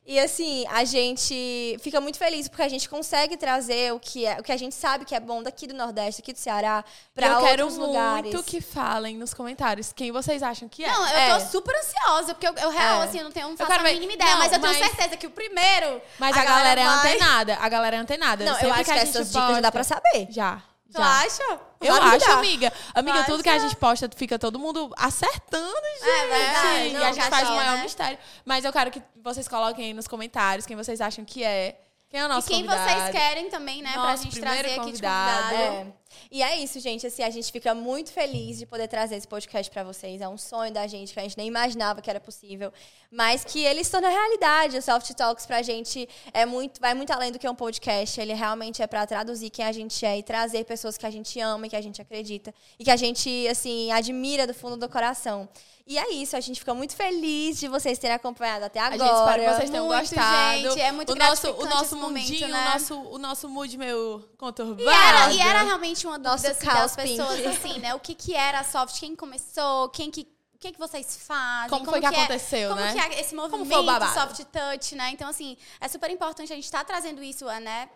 E 0.05 0.19
assim, 0.19 0.67
a 0.69 0.83
gente 0.85 1.79
fica 1.81 2.01
muito 2.01 2.19
feliz 2.19 2.49
porque 2.49 2.63
a 2.63 2.69
gente 2.69 2.89
consegue 2.89 3.37
trazer 3.37 3.93
o 3.93 4.01
que, 4.01 4.27
é, 4.27 4.37
o 4.41 4.43
que 4.43 4.51
a 4.51 4.57
gente 4.57 4.75
sabe 4.75 5.05
que 5.05 5.15
é 5.15 5.21
bom 5.21 5.41
daqui 5.45 5.65
do 5.65 5.75
Nordeste, 5.75 6.21
aqui 6.21 6.33
do 6.33 6.41
Ceará, 6.41 6.85
pra 7.15 7.29
eu 7.29 7.39
quero 7.41 7.65
outros 7.67 7.79
lugares. 7.79 8.33
muito 8.33 8.43
que 8.45 8.61
falem 8.61 9.17
nos 9.17 9.33
comentários 9.33 9.93
quem 9.93 10.11
vocês 10.11 10.43
acham 10.43 10.69
que 10.69 10.85
é. 10.85 10.91
Não, 10.91 11.07
eu 11.09 11.17
É. 11.17 11.35
tô 11.39 11.47
super 11.47 11.73
ansiosa, 11.79 12.35
porque 12.35 12.49
eu, 12.49 12.55
eu 12.55 12.71
real, 12.71 13.03
É. 13.03 13.05
assim, 13.05 13.19
eu 13.19 13.25
não 13.25 13.31
tenho 13.31 13.49
não 13.51 13.57
faço 13.57 13.71
quero 13.71 13.81
a 13.81 13.87
ver- 13.87 13.95
mínima 13.95 14.13
ideia, 14.15 14.31
Não, 14.33 14.39
mas 14.39 14.53
eu 14.53 14.61
tenho 14.61 14.73
mas- 14.77 14.87
certeza 14.91 15.17
que 15.17 15.27
o 15.27 15.31
primeiro. 15.31 16.03
Mas 16.19 16.37
a, 16.37 16.45
galera, 16.45 16.81
é 16.81 16.85
vai- 16.85 16.97
antenada. 17.13 17.57
A 17.61 17.69
galera 17.69 17.97
é 17.97 17.99
antenada. 18.01 18.45
Não, 18.45 18.53
eu 18.55 18.59
Sempre 18.59 18.71
acho 18.73 18.85
que, 18.85 18.91
a 18.91 18.95
gente 18.97 19.09
essas 19.09 19.29
dicas 19.33 19.55
já 19.55 19.61
dá 19.61 19.71
pra 19.71 19.85
saber. 19.85 20.27
Já. 20.31 20.61
Tu 20.93 21.03
acha? 21.03 21.61
Eu 21.81 21.95
que 21.95 22.01
acho, 22.01 22.27
dá. 22.27 22.33
amiga. 22.35 22.73
Amiga, 22.95 23.25
Tu 23.25 23.27
tudo 23.33 23.43
que 23.43 23.49
a 23.49 23.59
gente 23.59 23.75
posta, 23.77 24.09
fica 24.15 24.39
todo 24.39 24.59
mundo 24.59 24.93
acertando, 24.97 25.75
gente. 25.99 26.09
É 26.11 26.27
verdade. 26.27 26.89
e 26.89 26.93
Não, 26.93 27.05
a 27.05 27.13
gente 27.13 27.29
faz 27.29 27.49
o 27.49 27.53
maior 27.55 27.77
né? 27.77 27.83
mistério. 27.83 28.19
Mas 28.45 28.65
eu 28.65 28.73
quero 28.73 28.91
que 28.91 29.03
vocês 29.23 29.49
coloquem 29.49 29.87
aí 29.87 29.95
nos 29.95 30.07
comentários 30.07 30.67
quem 30.67 30.77
vocês 30.77 31.01
acham 31.01 31.25
que 31.25 31.43
é. 31.43 31.79
Quem 32.09 32.21
é 32.21 32.25
o 32.25 32.27
E 32.27 32.29
nosso 32.29 32.47
quem 32.49 32.65
convidado. 32.67 32.91
vocês 32.91 33.11
querem 33.11 33.49
também, 33.49 33.81
né? 33.83 33.93
pra 33.95 34.03
Nosso 34.03 34.25
gente 34.25 34.33
primeiro 34.39 34.59
trazer 34.61 34.75
aqui 34.81 34.93
de 34.93 35.03
convidado. 35.03 35.43
convidado. 35.49 35.65
É. 35.65 35.87
E 36.35 36.43
é 36.43 36.57
isso, 36.57 36.81
gente. 36.81 37.07
Assim, 37.07 37.23
a 37.23 37.29
gente 37.29 37.53
fica 37.53 37.75
muito 37.75 38.11
feliz 38.11 38.59
de 38.59 38.65
poder 38.65 38.89
trazer 38.89 39.17
esse 39.17 39.29
podcast 39.29 39.71
pra 39.71 39.85
vocês. 39.85 40.19
É 40.19 40.27
um 40.27 40.39
sonho 40.39 40.73
da 40.73 40.87
gente 40.87 41.13
que 41.13 41.21
a 41.21 41.23
gente 41.23 41.37
nem 41.37 41.47
imaginava 41.47 42.01
que 42.01 42.09
era 42.09 42.19
possível, 42.19 42.73
mas 43.11 43.45
que 43.45 43.63
ele 43.63 43.85
se 43.85 43.91
torna 43.91 44.09
realidade. 44.09 44.79
O 44.79 44.81
Soft 44.81 45.13
Talks 45.13 45.45
pra 45.45 45.61
gente 45.61 46.09
é 46.33 46.47
muito, 46.47 46.81
vai 46.81 46.95
muito 46.95 47.13
além 47.13 47.33
do 47.33 47.39
que 47.39 47.47
um 47.47 47.55
podcast. 47.55 48.19
Ele 48.19 48.33
realmente 48.33 48.83
é 48.83 48.87
pra 48.87 49.07
traduzir 49.07 49.51
quem 49.51 49.63
a 49.63 49.73
gente 49.73 50.07
é 50.07 50.17
e 50.17 50.23
trazer 50.23 50.65
pessoas 50.65 50.97
que 50.97 51.05
a 51.05 51.11
gente 51.11 51.39
ama 51.39 51.67
e 51.67 51.69
que 51.69 51.77
a 51.77 51.83
gente 51.83 52.01
acredita 52.01 52.55
e 52.79 52.85
que 52.85 52.91
a 52.91 52.97
gente 52.97 53.47
assim 53.47 53.93
admira 53.93 54.47
do 54.47 54.55
fundo 54.55 54.79
do 54.79 54.89
coração. 54.89 55.47
E 55.87 55.99
é 55.99 56.13
isso, 56.13 56.37
a 56.37 56.41
gente 56.41 56.61
fica 56.61 56.73
muito 56.75 56.95
feliz 56.95 57.59
de 57.59 57.67
vocês 57.69 57.99
terem 57.99 58.15
acompanhado 58.15 58.65
até 58.65 58.79
A 58.79 58.87
agora. 58.87 59.05
gente 59.05 59.19
espera 59.19 59.45
que 59.45 59.57
vocês 59.57 59.71
tenham 59.71 59.87
Muito, 59.87 60.01
gostado. 60.01 60.59
gente, 60.59 60.81
é 60.81 60.93
muito 60.93 61.13
o 61.13 61.17
nosso, 61.17 61.51
o 61.51 61.65
nosso 61.65 61.85
esse 61.85 61.95
momento, 61.97 62.29
mundinho, 62.29 62.49
né? 62.49 62.61
o, 62.61 62.73
nosso, 62.73 62.95
o 62.95 63.19
nosso 63.19 63.49
mood 63.49 63.77
meio 63.77 64.29
conturbado. 64.39 64.83
E 64.83 64.89
era, 64.89 65.33
e 65.33 65.41
era 65.41 65.63
realmente 65.63 66.07
uma 66.07 66.19
Nosso 66.19 66.45
dúvida 66.45 66.53
assim, 66.53 66.67
caos 66.67 66.95
das 66.95 66.97
pessoas, 66.97 67.47
assim, 67.47 67.79
né? 67.81 67.95
O 67.95 68.01
que, 68.01 68.15
que 68.15 68.35
era 68.35 68.61
a 68.61 68.65
soft, 68.65 68.99
quem 69.01 69.17
começou, 69.17 69.89
quem 69.89 70.11
que. 70.11 70.23
O 70.55 70.59
que, 70.63 70.71
que 70.71 70.79
vocês 70.79 71.19
fazem? 71.27 71.71
Como 71.71 71.85
foi 71.85 71.99
que 71.99 72.07
é- 72.07 72.09
aconteceu, 72.11 72.69
como 72.69 72.81
né? 72.81 72.93
que 72.93 72.99
é 73.01 73.21
esse 73.21 73.35
foi 73.35 73.39
o 73.49 73.51
movimento 73.51 74.15
soft 74.15 74.45
touch, 74.45 74.95
né? 74.95 75.11
Então, 75.11 75.29
assim, 75.29 75.57
é 75.81 75.89
super 75.89 76.09
importante 76.09 76.53
a 76.53 76.55
gente 76.55 76.65
estar 76.67 76.85
trazendo 76.85 77.21
isso, 77.21 77.45
né? 77.47 77.89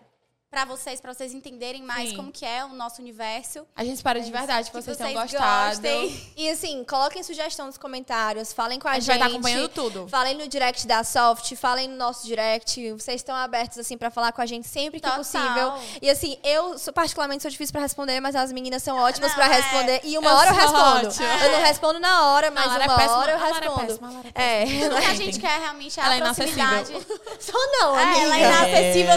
Pra 0.49 0.65
vocês, 0.65 1.01
pra 1.01 1.13
vocês 1.13 1.35
entenderem 1.35 1.83
mais 1.83 2.11
Sim. 2.11 2.17
como 2.17 2.31
que 2.31 2.47
é 2.47 2.65
o 2.65 2.69
nosso 2.69 3.03
universo. 3.03 3.67
A 3.75 3.83
gente 3.85 3.97
espera 3.97 4.21
de 4.21 4.31
verdade 4.31 4.71
que, 4.71 4.77
Que 4.77 4.83
vocês 4.83 4.97
tenham 4.97 5.13
vocês 5.13 5.33
gostado. 5.33 5.71
gostem. 5.83 6.33
E 6.37 6.49
assim, 6.49 6.85
coloquem 6.85 7.21
sugestão 7.25 7.67
nos 7.67 7.77
comentários, 7.77 8.53
falem 8.53 8.79
com 8.79 8.87
a, 8.87 8.93
A 8.93 8.95
gente 8.95 9.07
gente. 9.07 9.19
vai 9.19 9.27
estar 9.27 9.37
acompanhando 9.37 9.69
tudo. 9.69 10.07
Falem 10.09 10.37
no 10.39 10.47
direct 10.47 10.87
da 10.87 11.03
Soft, 11.03 11.53
falem 11.57 11.89
no 11.89 11.97
nosso 11.97 12.25
direct. 12.25 12.93
Vocês 12.93 13.17
estão 13.17 13.35
abertos, 13.35 13.77
assim, 13.77 13.99
pra 13.99 14.09
falar 14.09 14.31
com 14.33 14.41
a 14.41 14.47
gente 14.47 14.69
sempre 14.69 15.01
que 15.01 15.07
Total. 15.07 15.19
possível. 15.19 15.75
E 16.01 16.09
assim, 16.09 16.39
eu 16.45 16.79
sou, 16.79 16.93
particularmente 16.93 17.43
sou 17.43 17.51
difícil 17.51 17.73
pra 17.73 17.83
responder, 17.83 18.21
mas 18.21 18.37
as 18.37 18.53
meninas 18.53 18.85
são 18.85 18.97
ótimas 18.99 19.35
pra 19.35 19.47
é. 19.47 19.49
responder. 19.61 20.01
E 20.05 20.17
uma 20.17 20.31
Eu 20.31 20.37
hora 20.37 20.51
eu 20.51 20.55
respondo. 20.55 21.09
ótima. 21.09 21.27
Eu 21.45 21.53
não 21.53 21.61
respondo 21.63 21.99
na 21.99 22.29
hora, 22.29 22.51
mas 22.53 22.67
Não, 22.67 22.77
é 22.77 22.87
uma 22.87 22.97
péssima. 22.97 23.17
hora 23.19 23.33
eu 23.33 23.37
A 23.37 23.41
Lara 23.41 23.57
é 23.57 23.69
respondo. 23.69 23.87
péssima, 23.89 24.23
a 24.35 24.41
É, 24.43 24.65
que 24.65 25.07
a 25.11 25.15
gente 25.15 25.41
quer 25.41 25.59
realmente 25.61 25.99
é 25.99 26.03
Ela 26.05 26.15
a 26.15 26.17
é 26.17 26.21
proximidade. 26.21 26.93
sou 27.41 27.61
não, 27.81 27.99
É, 27.99 28.03
amiga. 28.05 28.37
ela 28.39 28.69
é 28.69 28.97
inacessível. 28.97 29.17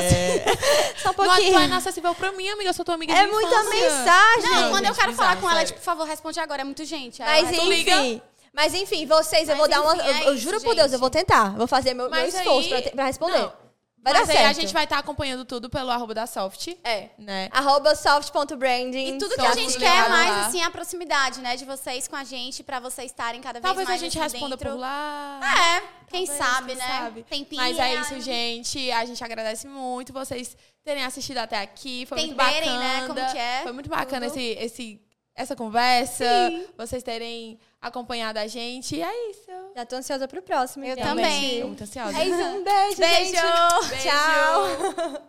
Só 1.04 1.14
um 1.24 1.28
Não, 1.28 1.36
tu 1.36 1.42
é 1.42 1.46
pouquinho. 1.46 1.66
inacessível 1.68 2.16
pra 2.16 2.32
mim, 2.32 2.48
amiga. 2.50 2.70
Eu 2.70 2.74
sou 2.74 2.86
tua 2.86 2.96
amiga 2.96 3.14
É 3.14 3.28
muita 3.28 3.50
infância. 3.50 3.70
mensagem. 3.82 4.50
Não, 4.52 4.70
quando 4.72 4.86
eu 4.86 4.96
quero 4.96 5.14
falar 5.14 5.36
com 5.40 5.50
ela, 5.50 5.66
tipo, 5.66 5.80
por 5.80 5.86
favor, 5.86 6.04
responde 6.08 6.40
agora. 6.40 6.62
É 6.62 6.64
muito 6.66 6.84
gente. 6.86 7.22
Aí 7.22 7.44
Mas 7.44 7.56
tu 7.56 7.62
enfim. 7.62 7.70
liga? 7.70 8.22
Mas 8.54 8.74
enfim, 8.74 9.06
vocês, 9.06 9.48
eu 9.48 9.56
Mas 9.56 9.58
vou 9.58 9.68
dar 9.70 9.82
uma. 9.82 9.96
enfim, 9.96 10.08
eu, 10.08 10.14
é 10.16 10.28
eu 10.30 10.34
isso, 10.34 10.44
juro 10.44 10.60
por 10.62 10.74
Deus, 10.76 10.88
gente. 10.88 10.94
eu 10.94 11.00
vou 11.00 11.10
tentar. 11.10 11.56
Vou 11.56 11.68
fazer 11.68 11.94
meu, 11.94 12.10
meu 12.10 12.26
esforço 12.26 12.50
aí- 12.50 12.70
pra, 12.70 12.82
te- 12.82 12.90
pra 12.96 13.06
responder. 13.06 13.38
Não. 13.40 13.69
Vai 14.02 14.14
Mas 14.14 14.28
dar 14.28 14.32
aí 14.32 14.38
certo. 14.38 14.50
a 14.58 14.62
gente 14.62 14.74
vai 14.74 14.84
estar 14.86 14.98
acompanhando 14.98 15.44
tudo 15.44 15.70
pelo 15.70 15.90
arroba 15.92 16.14
da 16.14 16.26
Soft. 16.26 16.70
É. 16.86 17.10
Né? 17.18 17.50
Arroba 17.52 17.94
soft.branding. 17.96 19.16
E 19.16 19.18
tudo 19.18 19.36
que 19.36 19.42
a 19.42 19.54
gente 19.54 19.78
quer 19.78 20.06
é 20.06 20.10
mais, 20.10 20.48
assim, 20.48 20.62
a 20.62 20.72
proximidade, 20.72 21.42
né? 21.42 21.58
De 21.58 21.66
vocês 21.66 22.08
com 22.08 22.16
a 22.16 22.24
gente, 22.24 22.64
pra 22.64 22.80
vocês 22.80 23.12
estarem 23.12 23.42
cada 23.42 23.60
vez 23.60 23.64
Talvez 23.64 23.88
a 23.88 23.92
mais 23.92 24.02
gente 24.02 24.18
assim, 24.18 24.38
responda 24.38 24.56
dentro. 24.56 24.72
por 24.72 24.80
lá. 24.80 25.40
É, 25.44 25.82
quem 26.10 26.26
Talvez, 26.26 26.30
sabe, 26.30 26.68
quem 26.68 26.76
né? 26.78 26.88
sabe. 26.88 27.24
Tempinho. 27.24 27.62
Mas 27.62 27.78
é 27.78 27.82
né? 27.82 28.02
isso, 28.02 28.22
gente. 28.22 28.92
A 28.92 29.04
gente 29.04 29.22
agradece 29.22 29.68
muito 29.68 30.14
vocês 30.14 30.56
terem 30.84 31.04
assistido 31.04 31.40
até 31.40 31.60
aqui. 31.60 32.06
Foi 32.06 32.20
muito 32.20 32.36
bacana. 32.36 32.80
né, 32.80 33.08
como 33.08 33.32
que 33.32 33.38
é 33.38 33.60
Foi 33.64 33.72
muito 33.74 33.90
bacana 33.90 34.28
tudo. 34.28 34.38
esse, 34.40 34.58
esse, 34.64 35.02
essa 35.36 35.56
conversa. 35.58 36.26
Sim. 36.50 36.68
Vocês 36.78 37.04
terem 37.04 37.60
acompanhado 37.82 38.40
a 38.40 38.48
gente. 38.48 38.96
E 38.96 39.02
é 39.02 39.32
isso. 39.32 39.52
Já 39.76 39.86
tô 39.86 39.96
ansiosa 39.96 40.28
pro 40.28 40.42
próximo. 40.42 40.86
Eu 40.86 40.96
gente. 40.96 41.06
também. 41.06 41.62
Tô 41.62 41.68
muito 41.68 41.84
ansiosa. 41.84 42.20
É 42.20 42.28
isso, 42.28 42.42
um 42.42 42.64
beijo, 42.64 42.98
Beijo! 42.98 43.32
gente. 43.32 44.04
Tchau. 44.04 45.14